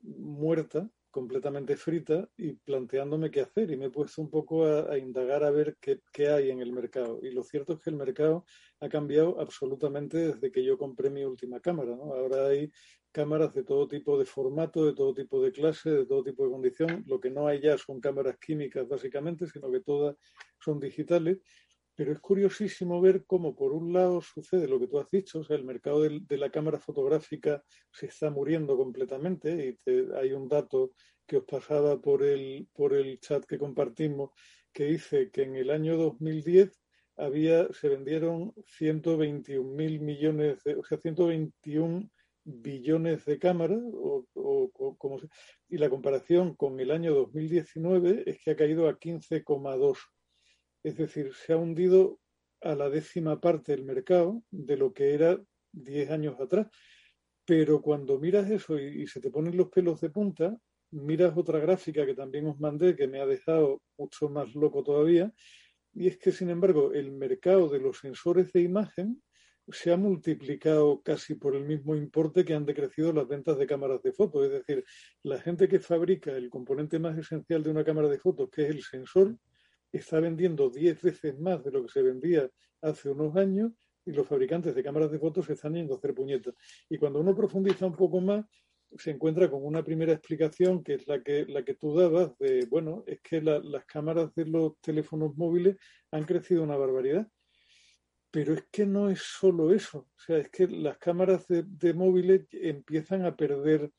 muerta, 0.00 0.88
completamente 1.14 1.76
frita 1.76 2.28
y 2.36 2.54
planteándome 2.54 3.30
qué 3.30 3.42
hacer 3.42 3.70
y 3.70 3.76
me 3.76 3.84
he 3.84 3.90
puesto 3.90 4.20
un 4.20 4.28
poco 4.28 4.66
a, 4.66 4.98
indagar 4.98 5.44
a 5.44 5.52
ver 5.52 5.76
qué, 5.80 6.00
qué, 6.12 6.26
hay 6.26 6.50
en 6.50 6.60
el 6.60 6.72
mercado. 6.72 7.20
Y 7.22 7.30
lo 7.30 7.44
cierto 7.44 7.74
es 7.74 7.78
que 7.78 7.90
el 7.90 7.96
mercado 7.96 8.44
ha 8.80 8.88
cambiado 8.88 9.40
absolutamente 9.40 10.18
desde 10.18 10.50
que 10.50 10.64
yo 10.64 10.76
compré 10.76 11.10
mi 11.10 11.22
última 11.22 11.60
cámara. 11.60 11.94
¿no? 11.94 12.12
Ahora 12.14 12.48
hay 12.48 12.72
cámaras 13.12 13.54
de 13.54 13.62
todo 13.62 13.86
tipo 13.86 14.18
de 14.18 14.24
formato, 14.24 14.84
de 14.84 14.92
todo 14.92 15.14
tipo 15.14 15.40
de 15.40 15.52
clase, 15.52 15.88
de 15.88 16.04
todo 16.04 16.24
tipo 16.24 16.42
de 16.42 16.50
condición. 16.50 17.04
Lo 17.06 17.20
que 17.20 17.30
no 17.30 17.46
hay 17.46 17.60
ya 17.60 17.78
son 17.78 18.00
cámaras 18.00 18.36
químicas 18.38 18.88
básicamente, 18.88 19.46
sino 19.46 19.70
que 19.70 19.78
todas 19.78 20.16
son 20.58 20.80
digitales. 20.80 21.38
Pero 21.96 22.12
es 22.12 22.20
curiosísimo 22.20 23.00
ver 23.00 23.24
cómo, 23.24 23.54
por 23.54 23.72
un 23.72 23.92
lado, 23.92 24.20
sucede 24.20 24.66
lo 24.66 24.80
que 24.80 24.88
tú 24.88 24.98
has 24.98 25.10
dicho, 25.10 25.40
o 25.40 25.44
sea, 25.44 25.56
el 25.56 25.64
mercado 25.64 26.02
de, 26.02 26.36
la 26.36 26.50
cámara 26.50 26.78
fotográfica 26.78 27.62
se 27.92 28.06
está 28.06 28.30
muriendo 28.30 28.76
completamente 28.76 29.78
y 29.86 29.90
hay 30.16 30.32
un 30.32 30.48
dato 30.48 30.92
que 31.26 31.38
os 31.38 31.44
pasaba 31.44 32.00
por 32.00 32.22
el, 32.22 32.68
por 32.72 32.94
el 32.94 33.18
chat 33.20 33.44
que 33.44 33.58
compartimos, 33.58 34.30
que 34.72 34.84
dice 34.86 35.30
que 35.30 35.42
en 35.42 35.56
el 35.56 35.70
año 35.70 35.96
2010 35.96 36.82
había, 37.16 37.72
se 37.72 37.88
vendieron 37.88 38.52
121 38.66 39.70
mil 39.70 40.00
millones, 40.00 40.62
de, 40.64 40.74
o 40.74 40.84
sea, 40.84 40.98
121 40.98 42.10
billones 42.44 43.24
de 43.24 43.38
cámaras, 43.38 43.80
o, 43.94 44.26
como 44.98 45.18
y 45.68 45.78
la 45.78 45.88
comparación 45.88 46.54
con 46.54 46.78
el 46.78 46.90
año 46.90 47.14
2019 47.14 48.24
es 48.26 48.38
que 48.42 48.50
ha 48.50 48.56
caído 48.56 48.88
a 48.88 48.98
15,2. 48.98 49.96
Es 50.84 50.96
decir, 50.96 51.32
se 51.34 51.52
ha 51.52 51.56
hundido 51.56 52.20
a 52.60 52.74
la 52.76 52.88
décima 52.88 53.40
parte 53.40 53.72
del 53.72 53.84
mercado 53.84 54.42
de 54.50 54.76
lo 54.76 54.92
que 54.92 55.14
era 55.14 55.42
10 55.72 56.10
años 56.10 56.40
atrás. 56.40 56.68
Pero 57.44 57.82
cuando 57.82 58.18
miras 58.20 58.48
eso 58.50 58.78
y, 58.78 59.02
y 59.02 59.06
se 59.06 59.20
te 59.20 59.30
ponen 59.30 59.56
los 59.56 59.68
pelos 59.68 60.00
de 60.00 60.10
punta, 60.10 60.56
miras 60.92 61.36
otra 61.36 61.58
gráfica 61.58 62.06
que 62.06 62.14
también 62.14 62.46
os 62.46 62.60
mandé 62.60 62.94
que 62.94 63.08
me 63.08 63.20
ha 63.20 63.26
dejado 63.26 63.82
mucho 63.98 64.28
más 64.28 64.54
loco 64.54 64.84
todavía, 64.84 65.32
y 65.94 66.08
es 66.08 66.18
que, 66.18 66.32
sin 66.32 66.50
embargo, 66.50 66.92
el 66.92 67.12
mercado 67.12 67.68
de 67.68 67.78
los 67.78 67.98
sensores 67.98 68.52
de 68.52 68.62
imagen 68.62 69.22
se 69.68 69.92
ha 69.92 69.96
multiplicado 69.96 71.00
casi 71.02 71.36
por 71.36 71.54
el 71.54 71.64
mismo 71.64 71.94
importe 71.94 72.44
que 72.44 72.52
han 72.52 72.66
decrecido 72.66 73.12
las 73.12 73.28
ventas 73.28 73.56
de 73.56 73.66
cámaras 73.66 74.02
de 74.02 74.12
fotos. 74.12 74.44
Es 74.44 74.50
decir, 74.50 74.84
la 75.22 75.40
gente 75.40 75.68
que 75.68 75.78
fabrica 75.78 76.32
el 76.32 76.50
componente 76.50 76.98
más 76.98 77.16
esencial 77.16 77.62
de 77.62 77.70
una 77.70 77.84
cámara 77.84 78.08
de 78.08 78.18
fotos, 78.18 78.50
que 78.50 78.64
es 78.64 78.70
el 78.70 78.82
sensor, 78.82 79.36
está 79.98 80.20
vendiendo 80.20 80.70
10 80.70 81.02
veces 81.02 81.38
más 81.38 81.64
de 81.64 81.70
lo 81.70 81.82
que 81.82 81.92
se 81.92 82.02
vendía 82.02 82.50
hace 82.82 83.10
unos 83.10 83.36
años 83.36 83.72
y 84.04 84.12
los 84.12 84.26
fabricantes 84.26 84.74
de 84.74 84.82
cámaras 84.82 85.10
de 85.10 85.18
fotos 85.18 85.46
se 85.46 85.54
están 85.54 85.74
yendo 85.74 85.94
a 85.94 85.96
hacer 85.96 86.14
puñetas. 86.14 86.54
Y 86.88 86.98
cuando 86.98 87.20
uno 87.20 87.34
profundiza 87.34 87.86
un 87.86 87.96
poco 87.96 88.20
más, 88.20 88.44
se 88.96 89.10
encuentra 89.10 89.50
con 89.50 89.64
una 89.64 89.82
primera 89.82 90.12
explicación 90.12 90.84
que 90.84 90.94
es 90.94 91.08
la 91.08 91.22
que, 91.22 91.46
la 91.46 91.64
que 91.64 91.74
tú 91.74 91.96
dabas 91.96 92.36
de, 92.38 92.66
bueno, 92.70 93.02
es 93.06 93.20
que 93.20 93.40
las 93.40 93.84
cámaras 93.86 94.34
de 94.34 94.46
los 94.46 94.78
teléfonos 94.80 95.36
móviles 95.36 95.76
han 96.10 96.24
crecido 96.24 96.62
una 96.62 96.76
barbaridad. 96.76 97.26
Pero 98.30 98.54
es 98.54 98.64
que 98.70 98.84
no 98.84 99.10
es 99.10 99.20
solo 99.20 99.72
eso. 99.72 99.98
O 99.98 100.18
sea, 100.18 100.38
es 100.38 100.50
que 100.50 100.66
las 100.66 100.98
cámaras 100.98 101.46
de, 101.48 101.94
móviles 101.94 102.46
empiezan 102.50 103.24
a 103.24 103.36
perder 103.36 103.90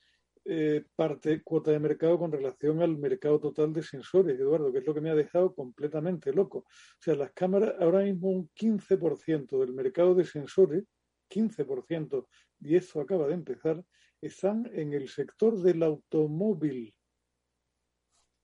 eh, 0.45 0.83
parte, 0.95 1.41
cuota 1.41 1.71
de 1.71 1.79
mercado 1.79 2.19
con 2.19 2.31
relación 2.31 2.81
al 2.81 2.97
mercado 2.97 3.39
total 3.39 3.73
de 3.73 3.81
sensores, 3.81 4.39
Eduardo, 4.39 4.71
que 4.71 4.79
es 4.79 4.85
lo 4.85 4.93
que 4.93 5.01
me 5.01 5.09
ha 5.09 5.15
dejado 5.15 5.55
completamente 5.55 6.31
loco. 6.31 6.59
O 6.59 7.01
sea, 7.01 7.15
las 7.15 7.31
cámaras, 7.31 7.73
ahora 7.79 8.03
mismo 8.03 8.29
un 8.29 8.49
15% 8.49 9.59
del 9.59 9.73
mercado 9.73 10.13
de 10.13 10.23
sensores, 10.23 10.83
15%, 11.29 12.27
y 12.59 12.75
eso 12.75 13.01
acaba 13.01 13.27
de 13.27 13.33
empezar, 13.33 13.83
están 14.21 14.69
en 14.73 14.93
el 14.93 15.09
sector 15.09 15.59
del 15.61 15.81
automóvil. 15.81 16.93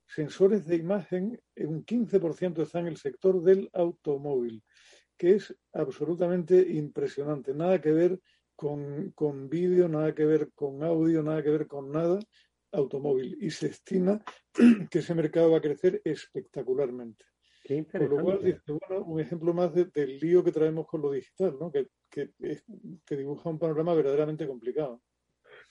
Sensores 0.07 0.65
de 0.65 0.75
imagen, 0.77 1.39
un 1.57 1.85
15% 1.85 2.63
están 2.63 2.81
en 2.81 2.93
el 2.93 2.97
sector 2.97 3.41
del 3.43 3.69
automóvil 3.73 4.63
que 5.21 5.35
es 5.35 5.55
absolutamente 5.73 6.59
impresionante. 6.59 7.53
Nada 7.53 7.79
que 7.79 7.91
ver 7.91 8.19
con, 8.61 9.09
con 9.15 9.49
vídeo, 9.49 9.87
nada 9.87 10.13
que 10.13 10.23
ver 10.23 10.51
con 10.53 10.83
audio, 10.83 11.23
nada 11.23 11.41
que 11.41 11.49
ver 11.49 11.65
con 11.65 11.91
nada 11.91 12.19
automóvil. 12.71 13.35
Y 13.41 13.49
se 13.49 13.65
estima 13.69 14.21
que 14.91 14.99
ese 14.99 15.15
mercado 15.15 15.49
va 15.49 15.57
a 15.57 15.61
crecer 15.61 15.99
espectacularmente. 16.05 17.25
Qué 17.63 17.83
Por 17.91 18.07
lo 18.07 18.23
cual, 18.23 18.61
bueno, 18.67 19.03
un 19.05 19.19
ejemplo 19.19 19.51
más 19.55 19.73
del 19.73 20.19
lío 20.19 20.43
que 20.43 20.51
traemos 20.51 20.85
con 20.85 21.01
lo 21.01 21.09
digital, 21.09 21.57
¿no? 21.59 21.71
que, 21.71 21.87
que, 22.07 22.33
que 23.03 23.17
dibuja 23.17 23.49
un 23.49 23.57
panorama 23.57 23.95
verdaderamente 23.95 24.45
complicado. 24.45 25.01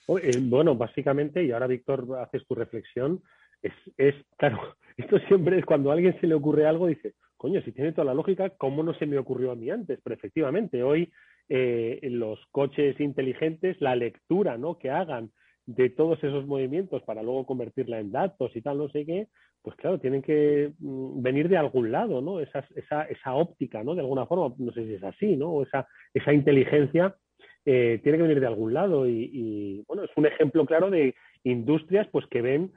Eh, 0.09 0.39
bueno, 0.41 0.75
básicamente, 0.75 1.45
y 1.45 1.51
ahora 1.51 1.67
Víctor 1.67 2.05
haces 2.19 2.45
tu 2.45 2.55
reflexión, 2.55 3.23
es, 3.61 3.73
es, 3.95 4.15
claro, 4.37 4.75
esto 4.97 5.17
siempre 5.29 5.59
es 5.59 5.65
cuando 5.65 5.91
a 5.91 5.93
alguien 5.93 6.19
se 6.19 6.27
le 6.27 6.35
ocurre 6.35 6.65
algo, 6.65 6.87
dice, 6.87 7.13
coño, 7.37 7.61
si 7.61 7.71
tiene 7.71 7.93
toda 7.93 8.05
la 8.05 8.13
lógica, 8.13 8.49
¿cómo 8.49 8.83
no 8.83 8.93
se 8.95 9.05
me 9.05 9.17
ocurrió 9.17 9.51
a 9.51 9.55
mí 9.55 9.69
antes? 9.69 9.99
Pero 10.03 10.13
efectivamente, 10.13 10.83
hoy 10.83 11.09
eh, 11.53 11.99
los 12.03 12.39
coches 12.51 12.97
inteligentes, 13.01 13.75
la 13.81 13.93
lectura 13.93 14.57
¿no? 14.57 14.79
que 14.79 14.89
hagan 14.89 15.31
de 15.65 15.89
todos 15.89 16.23
esos 16.23 16.47
movimientos 16.47 17.03
para 17.03 17.21
luego 17.21 17.45
convertirla 17.45 17.99
en 17.99 18.09
datos 18.09 18.55
y 18.55 18.61
tal, 18.61 18.77
no 18.77 18.87
sé 18.87 19.05
qué, 19.05 19.27
pues 19.61 19.75
claro, 19.75 19.99
tienen 19.99 20.21
que 20.21 20.71
mm, 20.79 21.21
venir 21.21 21.49
de 21.49 21.57
algún 21.57 21.91
lado, 21.91 22.21
¿no? 22.21 22.39
Esa, 22.39 22.65
esa, 22.75 23.03
esa 23.03 23.33
óptica, 23.33 23.83
¿no? 23.83 23.95
De 23.95 23.99
alguna 23.99 24.25
forma, 24.27 24.55
no 24.57 24.71
sé 24.71 24.85
si 24.85 24.93
es 24.93 25.03
así, 25.03 25.35
¿no? 25.35 25.49
O 25.49 25.63
esa, 25.63 25.89
esa 26.13 26.31
inteligencia 26.31 27.17
eh, 27.65 27.99
tiene 28.01 28.17
que 28.17 28.23
venir 28.23 28.39
de 28.39 28.47
algún 28.47 28.73
lado 28.73 29.05
y, 29.05 29.29
y, 29.33 29.83
bueno, 29.89 30.05
es 30.05 30.11
un 30.15 30.27
ejemplo 30.27 30.65
claro 30.65 30.89
de 30.89 31.15
industrias 31.43 32.07
pues 32.13 32.25
que 32.27 32.41
ven 32.41 32.71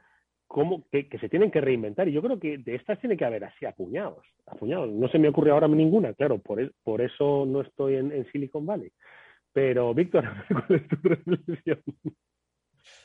que, 0.90 1.18
se 1.18 1.28
tienen 1.28 1.50
que 1.50 1.60
reinventar. 1.60 2.08
Y 2.08 2.12
yo 2.12 2.22
creo 2.22 2.38
que 2.38 2.58
de 2.58 2.76
estas 2.76 3.00
tiene 3.00 3.16
que 3.16 3.24
haber 3.24 3.44
así 3.44 3.66
apuñados. 3.66 4.24
apuñados. 4.46 4.90
No 4.90 5.08
se 5.08 5.18
me 5.18 5.28
ocurre 5.28 5.50
ahora 5.50 5.68
ninguna, 5.68 6.14
claro, 6.14 6.38
por, 6.38 6.60
e, 6.60 6.70
por 6.82 7.00
eso 7.00 7.44
no 7.46 7.62
estoy 7.62 7.96
en, 7.96 8.26
Silicon 8.30 8.64
Valley. 8.64 8.92
Pero, 9.52 9.94
Víctor, 9.94 10.24
¿cuál 10.48 10.80
es 10.80 10.88
tu 10.88 11.08
reflexión? 11.08 11.82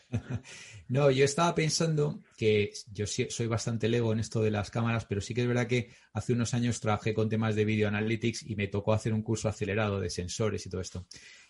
No, 0.89 1.11
yo 1.11 1.23
estaba 1.23 1.53
pensando 1.53 2.23
que 2.35 2.71
yo 2.91 3.05
soy 3.05 3.45
bastante 3.45 3.87
lego 3.87 4.11
en 4.11 4.19
esto 4.19 4.41
de 4.41 4.49
las 4.49 4.71
cámaras, 4.71 5.05
pero 5.05 5.21
sí 5.21 5.35
que 5.35 5.41
es 5.41 5.47
verdad 5.47 5.67
que 5.67 5.91
hace 6.13 6.33
unos 6.33 6.55
años 6.55 6.79
trabajé 6.79 7.13
con 7.13 7.29
temas 7.29 7.55
de 7.55 7.63
video 7.63 7.87
analytics 7.87 8.49
y 8.49 8.55
me 8.55 8.67
tocó 8.67 8.93
hacer 8.93 9.13
un 9.13 9.21
curso 9.21 9.47
acelerado 9.47 9.99
de 9.99 10.09
sensores 10.09 10.65
y 10.65 10.69
todo 10.69 10.81
esto. 10.81 11.05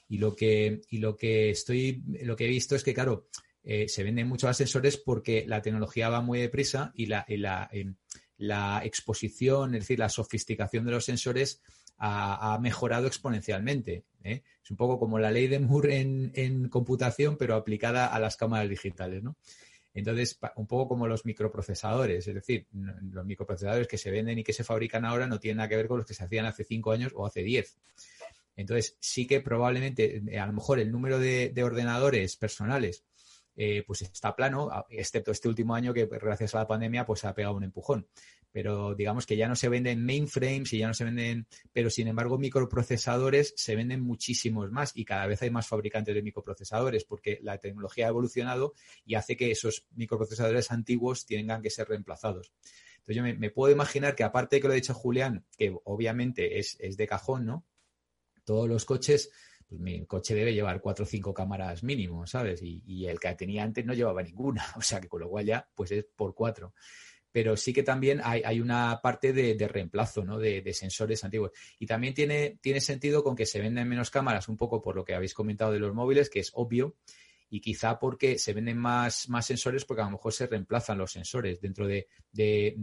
Y 0.09 0.17
lo 0.17 0.35
que, 0.35 0.81
y 0.89 0.97
lo 0.97 1.15
que 1.15 1.51
estoy, 1.51 2.03
lo 2.21 2.35
que 2.35 2.45
he 2.45 2.49
visto 2.49 2.75
es 2.75 2.83
que, 2.83 2.93
claro, 2.93 3.29
eh, 3.63 3.89
se 3.89 4.03
venden 4.03 4.27
muchos 4.27 4.49
ascensores 4.49 4.97
porque 4.97 5.45
la 5.47 5.61
tecnología 5.61 6.09
va 6.09 6.21
muy 6.21 6.39
deprisa 6.39 6.91
y 6.95 7.07
la, 7.07 7.25
em, 7.71 7.95
la, 8.37 8.81
exposición, 8.83 9.75
es 9.75 9.81
decir, 9.81 9.99
la 9.99 10.09
sofisticación 10.09 10.85
de 10.85 10.91
los 10.91 11.05
sensores 11.05 11.61
ha, 11.97 12.57
mejorado 12.61 13.07
exponencialmente. 13.07 14.05
¿eh? 14.23 14.43
Es 14.63 14.71
un 14.71 14.77
poco 14.77 14.97
como 14.97 15.19
la 15.19 15.31
ley 15.31 15.47
de 15.47 15.59
Moore 15.59 15.99
en, 15.99 16.69
computación, 16.69 17.35
pero 17.37 17.55
aplicada 17.55 18.07
a 18.07 18.19
las 18.19 18.37
cámaras 18.37 18.69
digitales. 18.69 19.21
¿no? 19.21 19.35
Entonces, 19.93 20.39
un 20.55 20.65
poco 20.65 20.87
como 20.87 21.07
los 21.07 21.25
microprocesadores, 21.25 22.25
es 22.25 22.33
decir, 22.33 22.67
los 22.71 23.25
microprocesadores 23.25 23.87
que 23.87 23.97
se 23.97 24.11
venden 24.11 24.39
y 24.39 24.43
que 24.45 24.53
se 24.53 24.63
fabrican 24.63 25.03
ahora 25.03 25.27
no 25.27 25.39
tienen 25.39 25.57
nada 25.57 25.67
que 25.67 25.75
ver 25.75 25.89
con 25.89 25.97
los 25.97 26.05
que 26.05 26.13
se 26.13 26.23
hacían 26.23 26.45
hace 26.45 26.63
cinco 26.63 26.93
años 26.93 27.11
o 27.13 27.25
hace 27.25 27.43
diez. 27.43 27.77
Entonces, 28.55 28.95
sí 29.01 29.27
que 29.27 29.41
probablemente, 29.41 30.21
a 30.39 30.45
lo 30.45 30.53
mejor 30.53 30.79
el 30.79 30.91
número 30.91 31.19
de 31.19 31.63
ordenadores 31.63 32.37
personales 32.37 33.03
eh, 33.61 33.83
pues 33.85 34.03
está 34.03 34.33
plano, 34.37 34.69
excepto 34.89 35.31
este 35.31 35.49
último 35.49 35.75
año 35.75 35.93
que 35.93 36.07
pues, 36.07 36.21
gracias 36.21 36.55
a 36.55 36.59
la 36.59 36.67
pandemia 36.67 37.05
pues 37.05 37.25
ha 37.25 37.35
pegado 37.35 37.57
un 37.57 37.65
empujón. 37.65 38.07
Pero 38.53 38.95
digamos 38.95 39.25
que 39.25 39.35
ya 39.35 39.49
no 39.49 39.55
se 39.57 39.67
venden 39.67 40.05
mainframes 40.05 40.71
y 40.71 40.77
ya 40.77 40.87
no 40.87 40.93
se 40.93 41.03
venden, 41.03 41.45
pero 41.73 41.89
sin 41.89 42.07
embargo 42.07 42.37
microprocesadores 42.37 43.53
se 43.57 43.75
venden 43.75 43.99
muchísimos 43.99 44.71
más 44.71 44.93
y 44.95 45.03
cada 45.03 45.27
vez 45.27 45.41
hay 45.41 45.49
más 45.49 45.67
fabricantes 45.67 46.15
de 46.15 46.23
microprocesadores 46.23 47.03
porque 47.03 47.39
la 47.43 47.57
tecnología 47.57 48.05
ha 48.05 48.09
evolucionado 48.09 48.75
y 49.03 49.15
hace 49.15 49.35
que 49.35 49.51
esos 49.51 49.85
microprocesadores 49.91 50.71
antiguos 50.71 51.25
tengan 51.25 51.61
que 51.61 51.69
ser 51.69 51.89
reemplazados. 51.89 52.53
Entonces 52.99 53.17
yo 53.17 53.23
me, 53.23 53.49
puedo 53.49 53.73
imaginar 53.73 54.15
que 54.15 54.23
aparte 54.23 54.55
de 54.55 54.61
que 54.61 54.67
lo 54.69 54.71
ha 54.71 54.75
dicho 54.75 54.93
Julián, 54.93 55.45
que 55.57 55.75
obviamente 55.83 56.59
es, 56.59 56.77
es 56.79 56.95
de 56.95 57.07
cajón, 57.07 57.45
¿no? 57.45 57.65
Todos 58.45 58.69
los 58.69 58.85
coches 58.85 59.31
pues 59.69 59.79
mi 59.79 60.03
coche 60.07 60.33
debe 60.33 60.53
llevar 60.53 60.81
cuatro 60.81 61.03
o 61.03 61.07
cinco 61.07 61.31
cámaras 61.31 61.83
mínimo, 61.83 62.25
¿sabes? 62.25 62.61
Y, 62.63 63.05
el 63.05 63.19
que 63.19 63.35
tenía 63.35 63.63
antes 63.63 63.85
no 63.85 63.93
llevaba 63.93 64.23
ninguna, 64.23 64.65
o 64.75 64.81
sea 64.81 64.99
que 64.99 65.07
con 65.07 65.21
lo 65.21 65.29
cual 65.29 65.45
ya 65.45 65.69
pues 65.75 65.91
es 65.91 66.05
por 66.15 66.33
cuatro. 66.33 66.73
Pero 67.31 67.55
sí 67.55 67.71
que 67.71 67.83
también 67.83 68.21
hay, 68.23 68.59
una 68.59 68.99
parte 69.03 69.33
de, 69.33 69.67
reemplazo, 69.67 70.25
¿no? 70.25 70.39
De, 70.39 70.73
sensores 70.73 71.23
antiguos. 71.23 71.51
Y 71.77 71.85
también 71.85 72.15
tiene, 72.15 72.57
tiene 72.59 72.81
sentido 72.81 73.23
con 73.23 73.35
que 73.35 73.45
se 73.45 73.59
venden 73.59 73.87
menos 73.87 74.09
cámaras, 74.09 74.49
un 74.49 74.57
poco 74.57 74.81
por 74.81 74.95
lo 74.95 75.05
que 75.05 75.13
habéis 75.13 75.35
comentado 75.35 75.71
de 75.71 75.77
los 75.77 75.93
móviles, 75.93 76.31
que 76.31 76.39
es 76.39 76.49
obvio, 76.55 76.95
y 77.51 77.61
quizá 77.61 77.99
porque 77.99 78.39
se 78.39 78.53
venden 78.53 78.79
más, 78.79 79.29
más 79.29 79.45
sensores 79.45 79.85
porque 79.85 80.01
a 80.01 80.05
lo 80.05 80.11
mejor 80.11 80.33
se 80.33 80.47
reemplazan 80.47 80.97
los 80.97 81.11
sensores 81.11 81.61
dentro 81.61 81.87
de, 81.87 82.07
de 82.31 82.75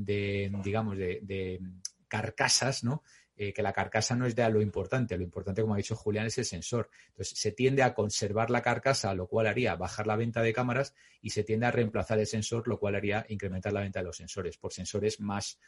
digamos, 0.62 0.96
de, 0.96 1.60
carcasas, 2.06 2.84
¿no? 2.84 3.02
Eh, 3.38 3.52
que 3.52 3.62
la 3.62 3.72
carcasa 3.72 4.16
no 4.16 4.24
es 4.24 4.34
de 4.34 4.48
lo 4.48 4.62
importante, 4.62 5.16
lo 5.16 5.22
importante, 5.22 5.60
como 5.60 5.74
ha 5.74 5.76
dicho 5.76 5.94
Julián, 5.94 6.26
es 6.26 6.38
el 6.38 6.46
sensor. 6.46 6.88
Entonces, 7.08 7.38
se 7.38 7.52
tiende 7.52 7.82
a 7.82 7.92
conservar 7.92 8.50
la 8.50 8.62
carcasa, 8.62 9.14
lo 9.14 9.26
cual 9.26 9.46
haría 9.46 9.76
bajar 9.76 10.06
la 10.06 10.16
venta 10.16 10.40
de 10.40 10.54
cámaras 10.54 10.94
y 11.20 11.30
se 11.30 11.44
tiende 11.44 11.66
a 11.66 11.70
reemplazar 11.70 12.18
el 12.18 12.26
sensor, 12.26 12.66
lo 12.66 12.78
cual 12.78 12.94
haría 12.94 13.26
incrementar 13.28 13.74
la 13.74 13.80
venta 13.80 14.00
de 14.00 14.06
los 14.06 14.16
sensores 14.16 14.56
por 14.56 14.72
sensores 14.72 15.20
más, 15.20 15.58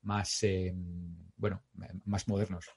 más 0.00 0.42
eh, 0.42 0.72
bueno, 1.36 1.62
más 2.04 2.28
modernos. 2.28 2.70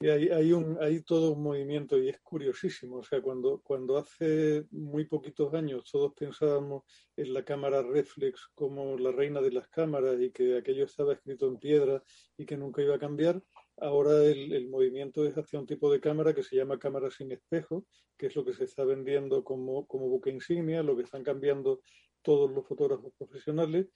Y 0.00 0.08
hay, 0.10 0.28
hay, 0.28 1.02
todo 1.02 1.32
un 1.32 1.42
movimiento 1.42 1.98
y 1.98 2.08
es 2.08 2.20
curiosísimo. 2.20 2.98
O 2.98 3.02
sea, 3.02 3.20
cuando, 3.20 3.60
cuando 3.62 3.98
hace 3.98 4.64
muy 4.70 5.06
poquitos 5.06 5.52
años 5.54 5.90
todos 5.90 6.12
pensábamos 6.14 6.84
en 7.16 7.34
la 7.34 7.44
cámara 7.44 7.82
reflex 7.82 8.46
como 8.54 8.96
la 8.96 9.10
reina 9.10 9.40
de 9.40 9.50
las 9.50 9.66
cámaras 9.68 10.20
y 10.20 10.30
que 10.30 10.56
aquello 10.56 10.84
estaba 10.84 11.14
escrito 11.14 11.48
en 11.48 11.58
piedra 11.58 12.00
y 12.36 12.46
que 12.46 12.56
nunca 12.56 12.80
iba 12.80 12.94
a 12.94 13.00
cambiar, 13.00 13.42
ahora 13.76 14.24
el, 14.24 14.68
movimiento 14.68 15.24
es 15.24 15.36
hacia 15.36 15.58
un 15.58 15.66
tipo 15.66 15.90
de 15.90 16.00
cámara 16.00 16.32
que 16.32 16.44
se 16.44 16.54
llama 16.54 16.78
cámara 16.78 17.10
sin 17.10 17.32
espejo, 17.32 17.84
que 18.16 18.26
es 18.26 18.36
lo 18.36 18.44
que 18.44 18.52
se 18.52 18.64
está 18.64 18.84
vendiendo 18.84 19.42
como, 19.42 19.84
como 19.88 20.08
buque 20.08 20.30
insignia, 20.30 20.84
lo 20.84 20.96
que 20.96 21.02
están 21.02 21.24
cambiando 21.24 21.80
todos 22.22 22.48
los 22.52 22.64
fotógrafos 22.68 23.12
profesionales 23.18 23.88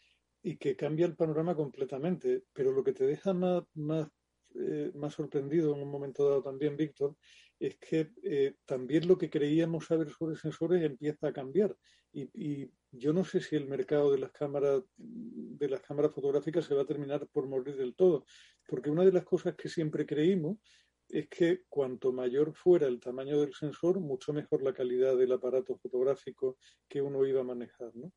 y 0.42 0.56
que 0.56 0.74
cambia 0.74 1.06
el 1.06 1.14
panorama 1.14 1.54
completamente. 1.54 2.42
Pero 2.52 2.72
lo 2.72 2.82
que 2.82 2.92
te 2.92 3.06
deja 3.06 3.32
más, 3.32 4.08
eh, 4.54 4.92
más 4.94 5.14
sorprendido 5.14 5.74
en 5.74 5.82
un 5.82 5.90
momento 5.90 6.28
dado 6.28 6.42
también, 6.42 6.76
Víctor, 6.76 7.16
es 7.58 7.76
que 7.76 8.12
eh, 8.22 8.56
también 8.64 9.06
lo 9.06 9.16
que 9.16 9.30
creíamos 9.30 9.86
saber 9.86 10.10
sobre 10.10 10.36
sensores 10.36 10.82
empieza 10.82 11.28
a 11.28 11.32
cambiar. 11.32 11.76
Y, 12.12 12.30
y, 12.34 12.70
yo 12.94 13.14
no 13.14 13.24
sé 13.24 13.40
si 13.40 13.56
el 13.56 13.66
mercado 13.66 14.12
de 14.12 14.18
las 14.18 14.32
cámaras 14.32 14.82
de 14.98 15.68
las 15.68 15.80
cámaras 15.80 16.12
fotográficas 16.12 16.66
se 16.66 16.74
va 16.74 16.82
a 16.82 16.86
terminar 16.86 17.26
por 17.28 17.46
morir 17.46 17.74
del 17.74 17.94
todo, 17.94 18.26
porque 18.68 18.90
una 18.90 19.02
de 19.02 19.12
las 19.12 19.24
cosas 19.24 19.54
que 19.54 19.70
siempre 19.70 20.04
creímos 20.04 20.58
es 21.08 21.26
que 21.28 21.62
cuanto 21.70 22.12
mayor 22.12 22.54
fuera 22.54 22.86
el 22.86 23.00
tamaño 23.00 23.40
del 23.40 23.54
sensor, 23.54 23.98
mucho 23.98 24.34
mejor 24.34 24.62
la 24.62 24.74
calidad 24.74 25.16
del 25.16 25.32
aparato 25.32 25.74
fotográfico 25.76 26.58
que 26.86 27.00
uno 27.00 27.24
iba 27.24 27.40
a 27.40 27.44
manejar. 27.44 27.94
¿no? 27.94 28.12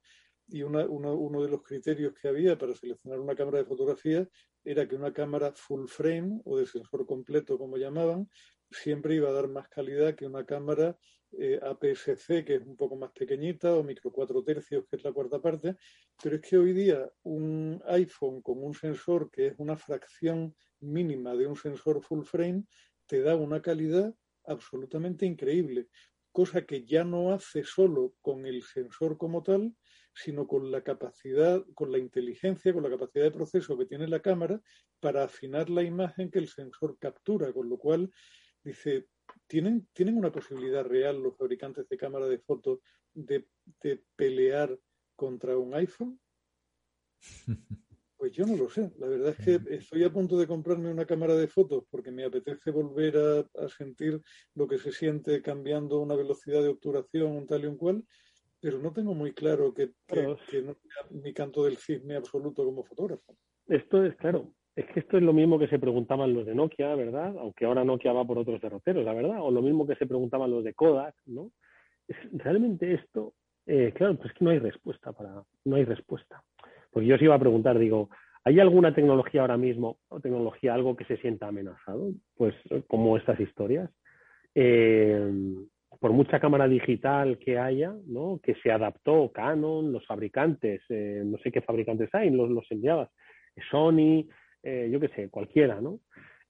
y 0.48 0.64
una, 0.64 0.86
uno 0.86 1.42
de 1.42 1.50
los 1.50 1.64
criterios 1.64 2.14
que 2.14 2.28
había 2.28 2.58
para 2.58 2.76
seleccionar 2.76 3.20
una 3.20 3.36
cámara 3.36 3.60
de 3.60 3.66
fotografía 3.66 4.28
era 4.66 4.88
que 4.88 4.96
una 4.96 5.14
cámara 5.14 5.54
full 5.56 5.88
frame 5.88 6.42
o 6.44 6.58
de 6.58 6.66
sensor 6.66 7.06
completo, 7.06 7.58
como 7.58 7.78
llamaban, 7.78 8.30
siempre 8.70 9.16
iba 9.16 9.30
a 9.30 9.34
dar 9.34 9.48
más 9.48 9.70
calidad 9.70 10.16
que 10.16 10.26
una 10.26 10.46
cámara 10.46 10.98
eh, 11.32 11.60
APS-C, 11.62 12.44
que 12.44 12.56
es 12.56 12.62
un 12.66 12.76
poco 12.76 12.96
más 12.96 13.12
pequeñita, 13.12 13.76
o 13.76 13.84
micro 13.84 14.12
4 14.12 14.44
tercios, 14.44 14.86
que 14.90 14.96
es 14.98 15.04
la 15.04 15.14
cuarta 15.14 15.40
parte. 15.40 15.76
Pero 16.22 16.38
es 16.38 16.42
que 16.42 16.58
hoy 16.58 16.74
día 16.74 17.10
un 17.24 17.82
iPhone 17.88 18.42
con 18.42 18.64
un 18.64 18.74
sensor 18.74 19.30
que 19.32 19.48
es 19.48 19.54
una 19.58 19.78
fracción 19.78 20.56
mínima 20.80 21.36
de 21.36 21.48
un 21.48 21.56
sensor 21.56 22.02
full 22.02 22.24
frame 22.24 22.64
te 23.06 23.22
da 23.22 23.36
una 23.36 23.62
calidad 23.62 24.14
absolutamente 24.46 25.26
increíble, 25.26 25.88
cosa 26.32 26.66
que 26.66 26.86
ya 26.86 27.04
no 27.04 27.32
hace 27.32 27.64
solo 27.64 28.16
con 28.22 28.46
el 28.46 28.64
sensor 28.64 29.18
como 29.18 29.44
tal, 29.44 29.74
sino 30.16 30.48
con 30.48 30.72
la 30.72 30.82
capacidad, 30.82 31.64
con 31.74 31.92
la 31.92 31.98
inteligencia, 31.98 32.74
con 32.74 32.84
la 32.84 32.90
capacidad 32.90 33.26
de 33.26 33.32
proceso 33.32 33.78
que 33.78 33.86
tiene 33.86 34.08
la 34.08 34.22
cámara 34.22 34.62
para 35.02 35.26
afinar 35.26 35.70
la 35.70 35.84
imagen 35.84 36.32
que 36.32 36.40
el 36.40 36.48
sensor 36.48 36.98
captura, 36.98 37.52
con 37.52 37.70
lo 37.70 37.78
cual 37.78 38.10
dice, 38.64 39.08
¿tienen, 39.46 39.88
¿tienen 39.92 40.18
una 40.18 40.32
posibilidad 40.32 40.86
real 40.86 41.22
los 41.22 41.38
fabricantes 41.38 41.88
de 41.90 41.98
cámara 41.98 42.28
de 42.28 42.40
fotos 42.40 42.80
de, 43.14 43.48
de 43.82 44.04
pelear 44.16 44.80
contra 45.16 45.58
un 45.58 45.76
iPhone? 45.76 46.20
Pues 48.18 48.32
yo 48.32 48.46
no 48.46 48.56
lo 48.56 48.70
sé. 48.70 48.92
La 48.98 49.08
verdad 49.08 49.36
es 49.38 49.46
que 49.46 49.76
estoy 49.76 50.04
a 50.06 50.12
punto 50.12 50.38
de 50.38 50.48
comprarme 50.48 50.90
una 50.90 51.06
cámara 51.06 51.36
de 51.36 51.50
fotos 51.50 51.84
porque 51.92 52.12
me 52.12 52.24
apetece 52.24 52.72
volver 52.72 53.18
a, 53.18 53.40
a, 53.62 53.68
sentir 53.68 54.22
lo 54.56 54.70
que 54.70 54.78
se 54.78 54.94
siente 54.94 55.42
cambiando 55.42 56.00
una 56.00 56.16
velocidad 56.16 56.62
de 56.64 56.70
obturación, 56.70 57.34
un 57.34 57.46
tal 57.46 57.66
y 57.66 57.68
un 57.68 57.78
cual, 57.78 58.06
pero 58.66 58.80
no 58.80 58.92
tengo 58.92 59.14
muy 59.14 59.32
claro 59.32 59.72
que, 59.76 59.92
que, 60.08 60.24
no 60.24 60.38
sea 60.74 61.06
mi 61.12 61.32
canto 61.34 61.66
del 61.66 61.78
cisne 61.78 62.16
absoluto 62.16 62.66
como 62.66 62.84
fotógrafo. 62.84 63.36
Esto 63.68 64.04
es 64.04 64.16
claro. 64.16 64.54
Es 64.76 64.88
que 64.88 65.02
esto 65.02 65.18
es 65.18 65.24
lo 65.24 65.34
mismo 65.34 65.60
que 65.60 65.68
se 65.68 65.78
preguntaban 65.78 66.34
los 66.34 66.48
de 66.48 66.56
Nokia, 66.56 66.96
¿verdad? 66.96 67.36
Aunque 67.38 67.66
ahora 67.66 67.84
Nokia 67.84 68.12
va 68.12 68.26
por 68.26 68.40
otros 68.40 68.60
derroteros, 68.60 69.06
la 69.06 69.14
verdad. 69.14 69.38
O 69.40 69.52
lo 69.52 69.62
mismo 69.62 69.86
que 69.86 69.96
se 69.98 70.08
preguntaban 70.08 70.50
los 70.50 70.64
de 70.64 70.74
Kodak, 70.74 71.14
¿no? 71.28 71.52
Es, 72.08 72.18
realmente 72.34 72.92
esto, 72.96 73.36
eh, 73.68 73.94
claro, 73.94 74.16
pues 74.16 74.32
es 74.32 74.34
que 74.40 74.44
no 74.44 74.50
hay 74.50 74.58
respuesta 74.58 75.14
para, 75.14 75.44
no 75.64 75.76
hay 75.76 75.86
respuesta. 75.86 76.42
Porque 76.90 77.06
yo 77.06 77.18
os 77.18 77.22
iba 77.22 77.36
a 77.36 77.40
preguntar, 77.40 77.78
digo, 77.78 78.10
¿hay 78.46 78.60
alguna 78.60 78.96
tecnología 78.96 79.42
ahora 79.42 79.58
mismo, 79.58 80.00
o 80.08 80.20
tecnología, 80.20 80.74
algo 80.74 80.96
que 80.96 81.06
se 81.06 81.18
sienta 81.18 81.50
amenazado? 81.50 82.14
Pues 82.36 82.56
como 82.88 83.16
estas 83.16 83.40
historias. 83.40 83.92
Eh, 84.56 85.32
por 86.06 86.14
mucha 86.14 86.40
cámara 86.40 86.68
digital 86.68 87.40
que 87.40 87.58
haya, 87.58 87.92
¿no? 88.06 88.40
que 88.44 88.54
se 88.62 88.72
adaptó 88.72 89.32
Canon, 89.32 89.92
los 89.92 90.06
fabricantes, 90.06 90.84
eh, 90.90 91.24
no 91.26 91.40
sé 91.40 91.52
qué 91.52 91.62
fabricantes 91.62 92.14
hay, 92.14 92.30
los, 92.30 92.48
los 92.48 92.64
enviabas, 92.70 93.10
Sony, 93.72 94.30
eh, 94.62 94.88
yo 94.92 95.00
qué 95.00 95.08
sé, 95.16 95.30
cualquiera, 95.32 95.82
¿no? 95.82 96.02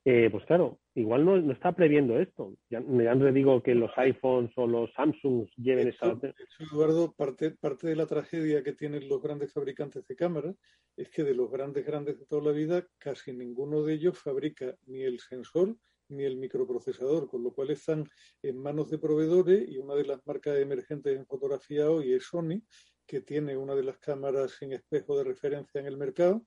Eh, 0.03 0.27
pues 0.29 0.43
claro, 0.43 0.79
igual 0.93 1.23
no, 1.23 1.37
no, 1.37 1.53
está 1.53 1.71
previendo 1.71 2.19
esto. 2.19 2.57
Ya, 2.69 2.81
ya 2.81 3.15
no 3.15 3.31
digo 3.31 3.63
que 3.63 3.75
los 3.75 3.91
iPhones 3.95 4.51
o 4.57 4.67
los 4.67 4.91
Samsungs 4.91 5.49
lleven. 5.55 5.87
Eso, 5.87 6.19
Eduardo, 6.59 7.13
parte, 7.13 7.51
parte 7.51 7.87
de 7.87 7.95
la 7.95 8.07
tragedia 8.07 8.61
que 8.61 8.73
tienen 8.73 9.07
los 9.07 9.21
grandes 9.21 9.53
fabricantes 9.53 10.05
de 10.05 10.17
cámaras 10.17 10.57
es 10.97 11.09
que 11.11 11.23
de 11.23 11.33
los 11.33 11.49
grandes, 11.49 11.85
grandes 11.85 12.19
de 12.19 12.25
toda 12.25 12.43
la 12.43 12.51
vida, 12.51 12.85
casi 12.97 13.31
ninguno 13.31 13.83
de 13.83 13.93
ellos 13.93 14.19
fabrica 14.19 14.75
ni 14.85 15.03
el 15.03 15.21
sensor 15.21 15.77
ni 16.09 16.23
el 16.23 16.37
microprocesador, 16.37 17.27
con 17.27 17.43
lo 17.43 17.53
cual 17.53 17.71
están 17.71 18.09
en 18.41 18.57
manos 18.57 18.89
de 18.89 18.97
proveedores 18.97 19.67
y 19.67 19.77
una 19.77 19.95
de 19.95 20.05
las 20.05 20.25
marcas 20.25 20.57
emergentes 20.57 21.17
en 21.17 21.25
fotografía 21.25 21.89
hoy 21.89 22.13
es 22.13 22.25
Sony, 22.25 22.61
que 23.05 23.21
tiene 23.21 23.57
una 23.57 23.75
de 23.75 23.83
las 23.83 23.97
cámaras 23.99 24.51
sin 24.59 24.73
espejo 24.73 25.17
de 25.17 25.23
referencia 25.23 25.79
en 25.79 25.87
el 25.87 25.97
mercado 25.97 26.43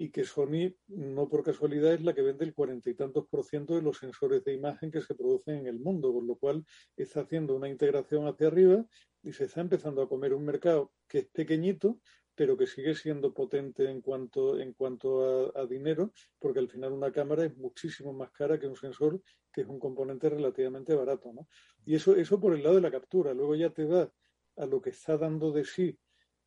y 0.00 0.10
que 0.10 0.22
Sony, 0.22 0.72
no 0.86 1.28
por 1.28 1.42
casualidad, 1.42 1.92
es 1.92 2.02
la 2.02 2.14
que 2.14 2.22
vende 2.22 2.44
el 2.44 2.54
cuarenta 2.54 2.88
y 2.88 2.94
tantos 2.94 3.26
por 3.26 3.44
ciento 3.44 3.74
de 3.74 3.82
los 3.82 3.98
sensores 3.98 4.44
de 4.44 4.54
imagen 4.54 4.92
que 4.92 5.00
se 5.00 5.14
producen 5.16 5.56
en 5.56 5.66
el 5.66 5.80
mundo, 5.80 6.12
con 6.12 6.24
lo 6.24 6.36
cual 6.36 6.64
está 6.96 7.22
haciendo 7.22 7.56
una 7.56 7.68
integración 7.68 8.28
hacia 8.28 8.46
arriba 8.46 8.86
y 9.24 9.32
se 9.32 9.46
está 9.46 9.60
empezando 9.60 10.00
a 10.00 10.08
comer 10.08 10.34
un 10.34 10.44
mercado 10.44 10.92
que 11.08 11.18
es 11.18 11.26
pequeñito, 11.26 11.98
pero 12.38 12.56
que 12.56 12.68
sigue 12.68 12.94
siendo 12.94 13.34
potente 13.34 13.90
en 13.90 14.00
cuanto, 14.00 14.60
en 14.60 14.72
cuanto 14.72 15.50
a, 15.56 15.60
a, 15.60 15.66
dinero, 15.66 16.12
porque 16.38 16.60
al 16.60 16.68
final 16.68 16.92
una 16.92 17.10
cámara 17.10 17.44
es 17.44 17.56
muchísimo 17.56 18.12
más 18.12 18.30
cara 18.30 18.60
que 18.60 18.68
un 18.68 18.76
sensor, 18.76 19.20
que 19.52 19.62
es 19.62 19.66
un 19.66 19.80
componente 19.80 20.28
relativamente 20.28 20.94
barato. 20.94 21.32
¿no? 21.32 21.48
Y 21.84 21.96
eso, 21.96 22.14
eso 22.14 22.38
por 22.38 22.54
el 22.54 22.62
lado 22.62 22.76
de 22.76 22.82
la 22.82 22.92
captura. 22.92 23.34
Luego 23.34 23.56
ya 23.56 23.70
te 23.70 23.84
va 23.86 24.12
a 24.56 24.66
lo 24.66 24.80
que 24.80 24.90
está 24.90 25.18
dando 25.18 25.50
de 25.50 25.64
sí 25.64 25.98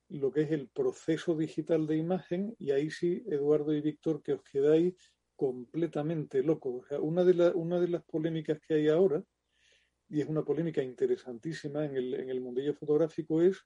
lo 0.07 0.31
que 0.31 0.41
es 0.41 0.51
el 0.51 0.69
proceso 0.69 1.35
digital 1.35 1.87
de 1.87 1.97
imagen, 1.97 2.55
y 2.57 2.71
ahí 2.71 2.89
sí, 2.89 3.23
Eduardo 3.27 3.73
y 3.73 3.81
Víctor, 3.81 4.21
que 4.21 4.33
os 4.33 4.43
quedáis 4.43 4.95
completamente 5.35 6.41
locos. 6.41 6.83
O 6.83 6.87
sea, 6.87 6.99
una, 7.01 7.25
de 7.25 7.33
la, 7.33 7.51
una 7.51 7.81
de 7.81 7.89
las 7.89 8.03
polémicas 8.03 8.59
que 8.61 8.75
hay 8.75 8.87
ahora, 8.87 9.23
y 10.09 10.21
es 10.21 10.27
una 10.27 10.43
polémica 10.43 10.81
interesantísima 10.81 11.85
en 11.85 11.97
el, 11.97 12.13
en 12.13 12.29
el 12.29 12.39
mundillo 12.39 12.73
fotográfico, 12.73 13.41
es 13.41 13.65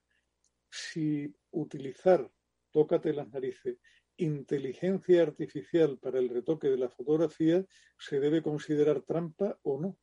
si 0.76 1.34
utilizar, 1.52 2.30
tócate 2.72 3.14
las 3.14 3.30
narices, 3.30 3.78
inteligencia 4.18 5.24
artificial 5.24 5.98
para 6.00 6.20
el 6.20 6.30
retoque 6.30 6.68
de 6.70 6.78
la 6.78 6.90
fotografía 6.90 7.66
se 7.98 8.20
debe 8.20 8.42
considerar 8.42 9.02
trampa 9.02 9.58
o 9.64 9.80
no. 9.80 9.98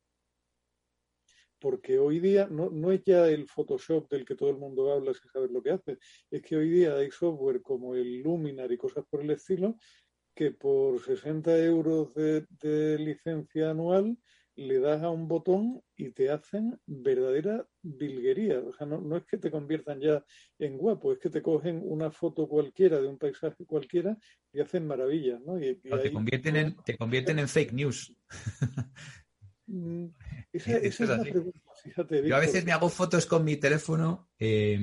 Porque 1.59 1.97
hoy 1.97 2.19
día 2.19 2.47
no, 2.49 2.69
no, 2.69 2.91
es 2.91 3.03
ya 3.05 3.27
el 3.29 3.47
Photoshop 3.47 4.09
del 4.09 4.25
que 4.25 4.35
todo 4.35 4.49
el 4.49 4.57
mundo 4.57 4.91
habla 4.91 5.13
sin 5.13 5.29
saber 5.31 5.51
lo 5.51 5.61
que 5.61 5.71
hace, 5.71 5.97
es 6.29 6.41
que 6.41 6.57
hoy 6.57 6.69
día 6.69 6.95
hay 6.95 7.09
software 7.11 7.61
como 7.61 7.95
el 7.95 8.21
Luminar 8.21 8.71
y 8.71 8.77
cosas 8.77 9.05
por 9.09 9.21
el 9.21 9.29
estilo 9.29 9.77
que 10.35 10.51
por 10.51 10.99
60 10.99 11.57
euros 11.59 12.13
de, 12.15 12.45
de 12.59 12.97
licencia 12.97 13.69
anual 13.69 14.17
le 14.55 14.79
das 14.79 15.01
a 15.01 15.09
un 15.09 15.27
botón 15.27 15.81
y 15.95 16.11
te 16.11 16.29
hacen 16.29 16.79
verdadera 16.85 17.67
vilguería. 17.81 18.59
O 18.59 18.73
sea, 18.73 18.85
no, 18.85 19.01
no, 19.01 19.17
es 19.17 19.25
que 19.25 19.37
te 19.37 19.49
conviertan 19.49 19.99
ya 19.99 20.23
en 20.59 20.77
guapo, 20.77 21.11
es 21.11 21.19
que 21.19 21.29
te 21.29 21.41
cogen 21.41 21.81
una 21.83 22.11
foto 22.11 22.47
cualquiera 22.47 23.01
de 23.01 23.07
un 23.07 23.17
paisaje 23.17 23.65
cualquiera 23.65 24.17
y 24.51 24.59
hacen 24.59 24.85
maravillas, 24.85 25.41
¿no? 25.41 25.59
Y, 25.59 25.79
y 25.83 25.89
no, 25.89 25.99
te, 25.99 26.11
convierten 26.11 26.55
en, 26.55 26.75
te 26.77 26.97
convierten 26.97 27.39
en 27.39 27.47
fake 27.47 27.73
news. 27.73 28.15
Mm, 29.65 30.07
esa, 30.51 30.77
esa 30.77 31.03
es 31.03 31.09
la 31.09 31.21
pregunta. 31.21 31.59
Fíjate, 31.83 32.27
Yo 32.27 32.35
a 32.35 32.39
veces 32.39 32.63
me 32.65 32.71
hago 32.71 32.89
fotos 32.89 33.25
con 33.25 33.43
mi 33.43 33.57
teléfono, 33.57 34.29
eh, 34.37 34.79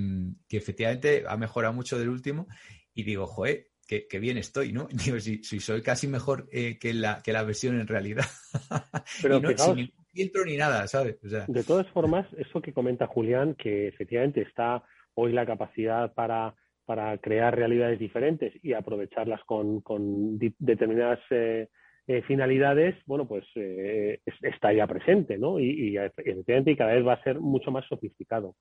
que 0.49 0.57
efectivamente 0.57 1.25
ha 1.27 1.37
mejorado 1.37 1.73
mucho 1.73 1.99
del 1.99 2.09
último, 2.09 2.47
y 2.93 3.05
digo, 3.05 3.27
joder, 3.27 3.70
que, 3.91 4.07
que, 4.07 4.20
bien 4.20 4.38
estoy, 4.38 4.72
¿no? 4.72 4.86
Digo, 5.05 5.18
si, 5.18 5.43
si 5.43 5.59
soy 5.59 5.82
casi 5.82 6.07
mejor 6.07 6.47
eh, 6.53 6.78
que, 6.78 6.95
la, 6.95 7.20
que 7.24 7.32
la 7.32 7.43
versión 7.43 7.80
en 7.80 7.88
realidad. 7.88 8.24
Pero 9.22 9.41
no, 9.41 9.49
fijaos, 9.49 9.70
sin 9.70 9.76
ningún 9.76 10.05
filtro 10.12 10.45
ni 10.45 10.57
nada, 10.57 10.86
¿sabes? 10.86 11.18
O 11.24 11.28
sea, 11.28 11.45
de 11.49 11.64
todas 11.64 11.88
formas, 11.88 12.24
eso 12.38 12.62
que 12.62 12.72
comenta 12.72 13.09
Julián, 13.09 13.57
que 13.57 13.88
efectivamente 13.88 14.43
está 14.43 14.84
hoy 15.14 15.32
la 15.32 15.45
capacidad 15.45 16.14
para, 16.14 16.55
para 16.84 17.18
crear 17.18 17.57
realidades 17.57 17.99
diferentes 17.99 18.53
y 18.62 18.74
aprovecharlas 18.74 19.43
con, 19.45 19.80
con 19.80 20.38
determinadas 20.38 21.18
eh, 21.30 21.66
eh, 22.07 22.22
finalidades, 22.22 22.95
bueno, 23.07 23.26
pues 23.26 23.45
está 23.55 24.72
ya 24.72 24.86
presente, 24.86 25.36
¿no? 25.36 25.59
Y, 25.59 25.91
y, 25.91 25.97
efectivamente 25.97 26.70
y 26.70 26.76
cada 26.76 26.95
vez 26.95 27.05
va 27.05 27.14
a 27.14 27.24
ser 27.24 27.41
mucho 27.41 27.72
más 27.72 27.84
sofisticado. 27.88 28.55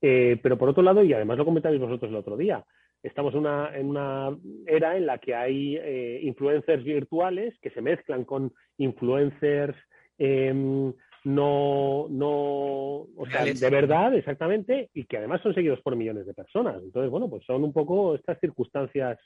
Pero 0.00 0.56
por 0.56 0.68
otro 0.68 0.82
lado, 0.82 1.02
y 1.02 1.12
además 1.12 1.38
lo 1.38 1.44
comentáis 1.44 1.78
vosotros 1.78 2.10
el 2.10 2.16
otro 2.16 2.36
día, 2.36 2.64
estamos 3.02 3.34
en 3.34 3.40
una, 3.40 3.76
en 3.76 3.86
una 3.86 4.36
era 4.66 4.96
en 4.96 5.06
la 5.06 5.18
que 5.18 5.34
hay 5.34 5.76
eh, 5.76 6.20
influencers 6.22 6.84
virtuales 6.84 7.58
que 7.60 7.70
se 7.70 7.80
mezclan 7.80 8.24
con 8.24 8.52
influencers 8.78 9.76
eh, 10.18 10.92
no, 11.24 12.06
no, 12.08 12.30
o 12.30 13.26
sea, 13.30 13.44
de 13.44 13.70
verdad, 13.70 14.14
exactamente, 14.14 14.90
y 14.94 15.04
que 15.04 15.18
además 15.18 15.42
son 15.42 15.54
seguidos 15.54 15.80
por 15.82 15.94
millones 15.94 16.26
de 16.26 16.32
personas. 16.32 16.82
Entonces, 16.82 17.10
bueno, 17.10 17.28
pues 17.28 17.44
son 17.44 17.62
un 17.62 17.72
poco 17.72 18.14
estas 18.14 18.38
circunstancias 18.40 19.18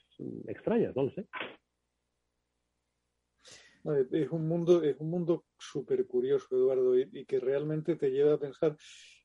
extrañas, 0.49 0.95
no 0.97 1.05
lo 1.05 1.11
sé. 1.11 1.27
Es 4.13 4.31
un 4.31 4.49
mundo, 4.49 4.83
es 4.83 4.99
un 4.99 5.11
mundo 5.11 5.45
súper 5.59 6.07
curioso, 6.07 6.57
Eduardo, 6.57 6.99
y, 6.99 7.09
y, 7.13 7.25
que 7.27 7.39
realmente 7.39 7.97
te 7.97 8.11
lleva 8.11 8.35
a 8.35 8.41
pensar 8.41 8.77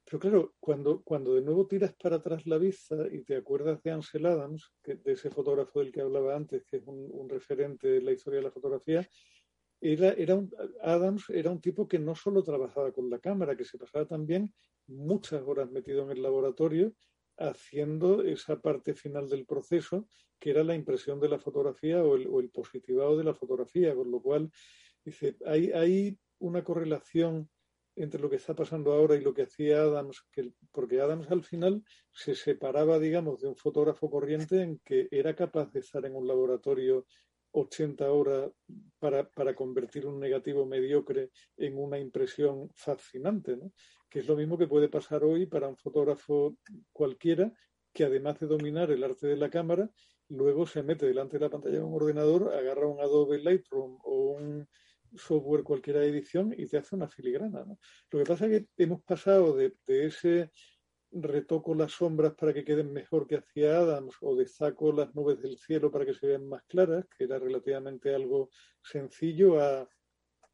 Pero 0.10 0.20
claro, 0.20 0.56
cuando, 0.60 1.04
cuando 1.04 1.36
de 1.36 1.44
nuevo 1.44 1.68
tiras 1.68 1.94
para 1.94 2.16
atrás 2.16 2.48
la 2.48 2.58
vista 2.58 2.96
y 3.12 3.20
te 3.22 3.36
acuerdas 3.36 3.84
de 3.84 3.92
Ansel 3.92 4.26
Adams, 4.26 4.74
de 4.84 5.12
ese 5.12 5.30
fotógrafo 5.30 5.80
del 5.80 5.92
que 5.92 6.02
hablaba 6.02 6.36
antes, 6.36 6.66
que 6.66 6.78
es 6.78 6.84
un, 6.88 7.30
referente 7.30 7.98
en 7.98 8.06
la 8.06 8.14
historia 8.14 8.40
de 8.40 8.46
la 8.46 8.52
fotografía, 8.52 9.08
era, 9.80 10.10
era 10.14 10.34
un, 10.34 10.50
Adams 10.82 11.30
era 11.30 11.52
un 11.52 11.62
tipo 11.62 11.88
que 11.88 12.00
no 12.00 12.16
solo 12.16 12.42
trabajaba 12.42 12.92
con 12.92 13.08
la 13.08 13.20
cámara, 13.20 13.56
que 13.56 13.66
se 13.66 13.78
pasaba 13.78 14.08
también 14.08 14.52
muchas 14.88 15.44
horas 15.44 15.70
metido 15.70 16.02
en 16.02 16.10
el 16.10 16.24
laboratorio 16.24 16.92
haciendo 17.38 18.24
esa 18.24 18.60
parte 18.60 18.96
final 18.96 19.30
del 19.30 19.46
proceso, 19.46 20.08
que 20.40 20.50
era 20.50 20.64
la 20.64 20.74
impresión 20.74 21.20
de 21.20 21.30
la 21.30 21.38
fotografía 21.38 22.04
o 22.04 22.16
el, 22.16 22.26
o 22.28 22.40
el 22.40 22.50
positivado 22.50 23.16
de 23.16 23.26
la 23.26 23.36
fotografía, 23.36 23.94
con 23.94 24.10
lo 24.10 24.20
cual 24.24 24.50
dice, 25.06 25.38
hay, 25.46 25.72
hay 25.72 26.18
una 26.40 26.64
correlación 26.64 27.48
entre 28.00 28.22
lo 28.22 28.30
que 28.30 28.38
está 28.38 28.56
pasando 28.56 28.94
ahora 28.94 29.16
y 29.16 29.22
lo 29.22 29.34
que 29.34 29.44
hacía 29.44 29.82
Adams, 29.82 30.24
que, 30.32 30.54
porque 30.72 31.02
Adams 31.02 31.30
al 31.30 31.44
final 31.44 31.84
se 32.12 32.34
separaba, 32.34 32.98
digamos, 32.98 33.42
de 33.42 33.50
un 33.50 33.56
fotógrafo 33.56 34.10
corriente 34.10 34.62
en 34.62 34.80
que 34.80 35.08
era 35.12 35.36
capaz 35.36 35.72
de 35.72 35.82
estar 35.82 36.06
en 36.06 36.16
un 36.16 36.28
laboratorio 36.28 37.06
80 37.52 38.12
horas 38.12 38.52
para, 39.00 39.30
para, 39.30 39.56
convertir 39.56 40.06
un 40.06 40.20
negativo 40.20 40.66
mediocre 40.66 41.30
en 41.58 41.78
una 41.78 42.00
impresión 42.00 42.70
fascinante, 42.74 43.58
¿no? 43.58 43.74
que 44.10 44.20
es 44.20 44.28
lo 44.28 44.36
mismo 44.36 44.58
que 44.58 44.68
puede 44.68 44.88
pasar 44.88 45.24
hoy 45.24 45.46
para 45.46 45.68
un 45.68 45.78
fotógrafo 45.78 46.56
cualquiera 46.92 47.52
que 47.94 48.06
además 48.06 48.40
de 48.40 48.48
dominar 48.48 48.92
el 48.92 49.04
arte 49.04 49.28
de 49.28 49.36
la 49.36 49.50
cámara, 49.50 49.90
luego 50.30 50.68
se 50.68 50.84
mete 50.84 51.08
delante 51.08 51.38
de 51.38 51.46
la 51.46 51.50
pantalla 51.50 51.78
de 51.78 51.84
un 51.84 51.96
ordenador, 51.96 52.54
agarra 52.54 52.88
un 52.88 53.02
Adobe 53.02 53.40
Lightroom 53.40 53.98
o 54.04 54.32
un 54.32 54.68
software 55.16 55.64
cualquiera 55.64 56.00
de 56.00 56.10
edición 56.10 56.54
y 56.58 56.66
te 56.68 56.78
hace 56.78 56.96
una 56.96 57.08
filigrana. 57.08 57.66
Lo 57.66 58.20
que 58.20 58.26
pasa 58.26 58.46
es 58.48 58.64
que 58.76 58.84
hemos 58.84 59.02
pasado 59.04 59.56
de, 59.56 59.76
de 59.86 60.06
ese 60.06 60.52
retoco 61.12 61.74
las 61.74 61.94
sombras 61.94 62.34
para 62.36 62.54
que 62.54 62.64
queden 62.64 62.94
mejor 62.94 63.28
que 63.28 63.38
hacía 63.38 63.78
Adams 63.78 64.16
o 64.22 64.36
destaco 64.36 64.92
las 64.92 65.14
nubes 65.16 65.42
del 65.42 65.58
cielo 65.58 65.92
para 65.92 66.06
que 66.06 66.14
se 66.14 66.28
vean 66.28 66.48
más 66.48 66.64
claras, 66.66 67.06
que 67.18 67.24
era 67.24 67.40
relativamente 67.40 68.14
algo 68.14 68.50
sencillo, 68.82 69.60
a 69.60 69.90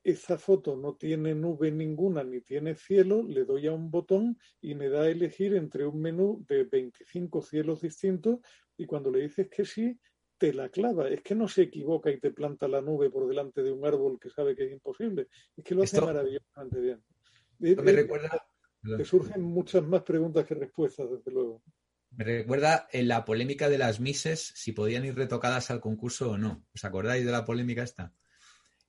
esa 0.06 0.38
foto 0.38 0.76
no 0.76 0.96
tiene 0.96 1.34
nube 1.34 1.72
ninguna 1.72 2.24
ni 2.24 2.40
tiene 2.40 2.76
cielo, 2.76 3.24
le 3.24 3.44
doy 3.44 3.66
a 3.66 3.74
un 3.74 3.90
botón 3.90 4.38
y 4.62 4.76
me 4.76 4.88
da 4.88 5.02
a 5.02 5.10
elegir 5.10 5.56
entre 5.56 5.86
un 5.88 6.00
menú 6.00 6.46
de 6.48 6.64
25 6.64 7.42
cielos 7.42 7.82
distintos 7.82 8.40
y 8.78 8.86
cuando 8.86 9.10
le 9.10 9.22
dices 9.22 9.50
que 9.50 9.66
sí, 9.66 10.00
te 10.38 10.54
la 10.54 10.70
clava. 10.70 11.10
Es 11.10 11.22
que 11.22 11.36
no 11.36 11.48
se 11.48 11.64
equivoca 11.64 12.12
y 12.12 12.20
te 12.20 12.32
planta 12.32 12.68
la 12.68 12.82
nube 12.82 13.10
por 13.10 13.28
delante 13.28 13.64
de 13.64 13.72
un 13.72 13.86
árbol 13.86 14.20
que 14.20 14.30
sabe 14.30 14.56
que 14.56 14.66
es 14.66 14.72
imposible. 14.72 15.28
Es 15.56 15.64
que 15.64 15.76
lo 15.76 15.84
hace 15.84 15.98
Esto... 15.98 16.06
maravillosamente 16.06 16.80
bien. 16.80 17.04
me 17.60 17.92
recuerda 17.92 18.46
te 18.98 19.06
surgen 19.06 19.42
muchas 19.42 19.84
más 19.84 20.04
preguntas 20.04 20.46
que 20.46 20.54
respuestas, 20.54 21.10
desde 21.10 21.32
luego. 21.32 21.64
Me 22.12 22.24
recuerda 22.24 22.88
en 22.92 23.08
la 23.08 23.26
polémica 23.26 23.68
de 23.68 23.78
las 23.78 24.00
Mises 24.00 24.54
si 24.56 24.72
podían 24.72 25.06
ir 25.06 25.16
retocadas 25.16 25.72
al 25.72 25.82
concurso 25.82 26.32
o 26.32 26.38
no. 26.38 26.66
¿Os 26.74 26.86
acordáis 26.86 27.26
de 27.26 27.32
la 27.32 27.44
polémica 27.44 27.84
esta? 27.84 28.14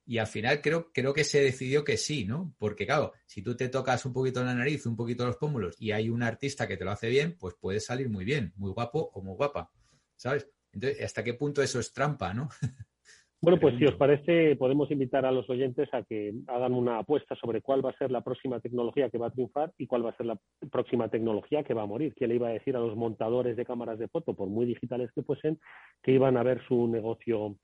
Y 0.04 0.18
al 0.18 0.28
final 0.28 0.60
creo, 0.60 0.92
creo 0.92 1.12
que 1.12 1.24
se 1.24 1.40
decidió 1.40 1.82
que 1.82 1.96
sí, 1.96 2.24
¿no? 2.24 2.54
Porque 2.58 2.86
claro, 2.86 3.12
si 3.26 3.42
tú 3.42 3.56
te 3.56 3.68
tocas 3.68 4.04
un 4.04 4.12
poquito 4.12 4.44
la 4.44 4.54
nariz, 4.54 4.86
un 4.86 4.94
poquito 4.94 5.26
los 5.26 5.36
pómulos 5.36 5.74
y 5.80 5.90
hay 5.90 6.08
un 6.10 6.22
artista 6.22 6.68
que 6.68 6.76
te 6.76 6.84
lo 6.84 6.92
hace 6.92 7.08
bien, 7.08 7.36
pues 7.36 7.54
puede 7.58 7.80
salir 7.80 8.08
muy 8.08 8.24
bien, 8.24 8.52
muy 8.56 8.70
guapo 8.70 9.10
o 9.12 9.22
muy 9.22 9.34
guapa, 9.34 9.72
¿sabes? 10.14 10.46
Entonces, 10.76 11.02
¿hasta 11.02 11.24
qué 11.24 11.32
punto 11.32 11.62
eso 11.62 11.80
es 11.80 11.92
trampa, 11.92 12.34
no? 12.34 12.48
Bueno, 13.38 13.60
pues 13.60 13.76
si 13.78 13.84
os 13.84 13.94
parece, 13.94 14.56
podemos 14.56 14.90
invitar 14.90 15.26
a 15.26 15.30
los 15.30 15.48
oyentes 15.50 15.92
a 15.92 16.02
que 16.02 16.32
hagan 16.48 16.72
una 16.72 16.98
apuesta 16.98 17.36
sobre 17.36 17.60
cuál 17.60 17.84
va 17.84 17.90
a 17.90 17.98
ser 17.98 18.10
la 18.10 18.22
próxima 18.22 18.60
tecnología 18.60 19.10
que 19.10 19.18
va 19.18 19.26
a 19.26 19.30
triunfar 19.30 19.72
y 19.76 19.86
cuál 19.86 20.04
va 20.04 20.10
a 20.10 20.16
ser 20.16 20.26
la 20.26 20.38
próxima 20.72 21.10
tecnología 21.10 21.62
que 21.62 21.74
va 21.74 21.82
a 21.82 21.86
morir. 21.86 22.14
¿Quién 22.14 22.30
le 22.30 22.36
iba 22.36 22.48
a 22.48 22.52
decir 22.52 22.74
a 22.74 22.80
los 22.80 22.96
montadores 22.96 23.54
de 23.54 23.66
cámaras 23.66 23.98
de 23.98 24.08
foto, 24.08 24.34
por 24.34 24.48
muy 24.48 24.64
digitales 24.64 25.12
que 25.14 25.22
fuesen, 25.22 25.60
que 26.02 26.12
iban 26.12 26.38
a 26.38 26.42
ver 26.42 26.66
su 26.66 26.88
negocio 26.88 27.56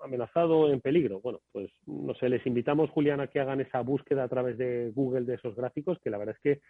amenazado, 0.00 0.72
en 0.72 0.80
peligro? 0.80 1.20
Bueno, 1.20 1.40
pues 1.52 1.70
no 1.86 2.14
sé, 2.16 2.28
les 2.28 2.44
invitamos, 2.46 2.90
Julián, 2.90 3.20
a 3.20 3.28
que 3.28 3.38
hagan 3.38 3.60
esa 3.60 3.80
búsqueda 3.80 4.24
a 4.24 4.28
través 4.28 4.58
de 4.58 4.90
Google 4.92 5.24
de 5.24 5.34
esos 5.34 5.54
gráficos, 5.54 5.98
que 6.00 6.10
la 6.10 6.18
verdad 6.18 6.34
es 6.36 6.42
que 6.42 6.60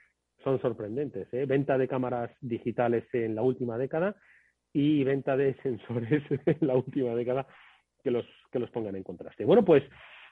son 0.44 0.61
sorprendentes. 0.61 1.26
¿eh? 1.32 1.47
Venta 1.47 1.78
de 1.78 1.88
cámaras 1.88 2.30
digitales 2.42 3.05
en 3.14 3.34
la 3.34 3.42
última 3.42 3.78
década 3.78 4.14
y 4.77 5.05
venta 5.05 5.39
de 5.39 5.55
sensores 5.62 6.22
en 6.45 6.66
la 6.66 6.77
última 6.77 7.14
década 7.14 7.47
que 8.05 8.11
los, 8.11 8.27
que 8.53 8.59
los 8.59 8.70
pongan 8.70 8.95
en 8.95 9.03
contraste. 9.03 9.47
Bueno, 9.47 9.64
pues 9.64 9.83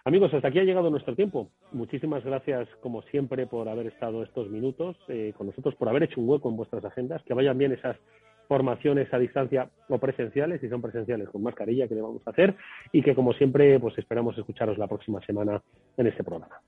amigos, 0.05 0.35
hasta 0.35 0.49
aquí 0.49 0.59
ha 0.59 0.65
llegado 0.65 0.91
nuestro 0.91 1.17
tiempo. 1.17 1.51
Muchísimas 1.73 2.23
gracias, 2.23 2.69
como 2.81 3.01
siempre, 3.05 3.47
por 3.47 3.69
haber 3.71 3.87
estado 3.87 4.23
estos 4.23 4.51
minutos 4.51 4.97
eh, 5.09 5.33
con 5.37 5.47
nosotros, 5.47 5.75
por 5.77 5.89
haber 5.89 6.03
hecho 6.03 6.21
un 6.21 6.29
hueco 6.29 6.51
en 6.51 6.57
vuestras 6.57 6.85
agendas, 6.85 7.23
que 7.23 7.33
vayan 7.33 7.57
bien 7.57 7.73
esas 7.73 7.97
formaciones 8.47 9.13
a 9.15 9.19
distancia 9.19 9.71
o 9.89 9.99
presenciales, 9.99 10.61
si 10.61 10.69
son 10.69 10.83
presenciales 10.83 11.31
con 11.31 11.43
mascarilla, 11.43 11.89
que 11.89 11.95
le 11.95 12.03
vamos 12.03 12.21
a 12.27 12.31
hacer, 12.31 12.55
y 12.93 13.01
que 13.01 13.15
como 13.15 13.33
siempre, 13.33 13.81
pues 13.81 13.97
esperamos 13.97 14.37
escucharos 14.37 14.77
la 14.77 14.87
próxima 14.87 15.25
semana 15.25 15.63
en 15.97 16.07
este 16.07 16.23
programa. 16.23 16.61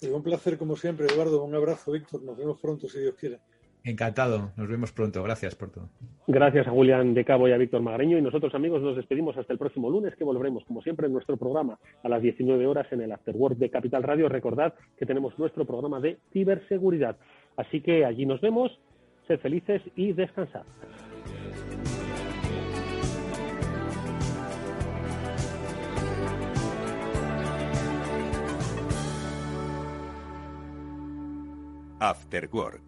Un 0.00 0.22
placer 0.22 0.56
como 0.56 0.76
siempre, 0.76 1.06
Eduardo. 1.12 1.44
Un 1.44 1.54
abrazo, 1.54 1.92
Víctor. 1.92 2.22
Nos 2.22 2.38
vemos 2.38 2.58
pronto, 2.58 2.88
si 2.88 3.00
Dios 3.00 3.16
quiere. 3.16 3.38
Encantado, 3.84 4.52
nos 4.56 4.68
vemos 4.68 4.92
pronto. 4.92 5.22
Gracias 5.22 5.54
por 5.54 5.70
todo. 5.70 5.88
Gracias 6.26 6.66
a 6.66 6.70
Julián 6.70 7.14
de 7.14 7.24
Cabo 7.24 7.48
y 7.48 7.52
a 7.52 7.56
Víctor 7.56 7.80
Magreño. 7.80 8.18
Y 8.18 8.22
nosotros, 8.22 8.54
amigos, 8.54 8.82
nos 8.82 8.96
despedimos 8.96 9.36
hasta 9.36 9.52
el 9.52 9.58
próximo 9.58 9.88
lunes, 9.88 10.14
que 10.16 10.24
volveremos, 10.24 10.64
como 10.64 10.82
siempre, 10.82 11.06
en 11.06 11.12
nuestro 11.12 11.36
programa 11.36 11.78
a 12.02 12.08
las 12.08 12.20
19 12.20 12.66
horas 12.66 12.86
en 12.92 13.00
el 13.00 13.12
Afterwork 13.12 13.56
de 13.56 13.70
Capital 13.70 14.02
Radio. 14.02 14.28
Recordad 14.28 14.74
que 14.98 15.06
tenemos 15.06 15.38
nuestro 15.38 15.64
programa 15.64 16.00
de 16.00 16.18
ciberseguridad. 16.32 17.16
Así 17.56 17.80
que 17.80 18.04
allí 18.04 18.26
nos 18.26 18.40
vemos. 18.40 18.78
Sed 19.26 19.40
felices 19.40 19.82
y 19.94 20.12
descansad. 20.12 20.64
After 32.00 32.48
Work 32.52 32.87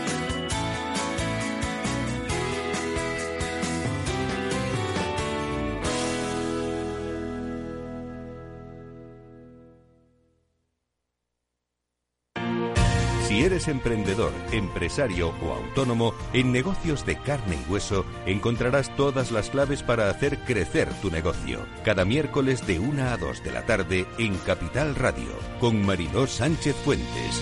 Eres 13.61 13.67
emprendedor, 13.67 14.33
empresario 14.51 15.33
o 15.43 15.53
autónomo, 15.53 16.13
en 16.33 16.51
negocios 16.51 17.05
de 17.05 17.17
carne 17.17 17.57
y 17.57 17.71
hueso 17.71 18.05
encontrarás 18.25 18.95
todas 18.95 19.31
las 19.31 19.49
claves 19.49 19.83
para 19.83 20.09
hacer 20.09 20.39
crecer 20.39 20.89
tu 21.01 21.11
negocio. 21.11 21.59
Cada 21.83 22.05
miércoles 22.05 22.65
de 22.65 22.79
1 22.79 23.03
a 23.03 23.17
2 23.17 23.43
de 23.43 23.51
la 23.51 23.65
tarde 23.65 24.05
en 24.17 24.37
Capital 24.37 24.95
Radio, 24.95 25.31
con 25.59 25.85
Mariló 25.85 26.27
Sánchez 26.27 26.75
Fuentes. 26.83 27.41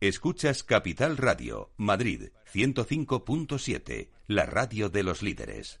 Escuchas 0.00 0.62
Capital 0.62 1.16
Radio, 1.16 1.72
Madrid 1.76 2.30
105.7, 2.52 4.10
la 4.26 4.46
radio 4.46 4.88
de 4.88 5.02
los 5.02 5.22
líderes. 5.22 5.80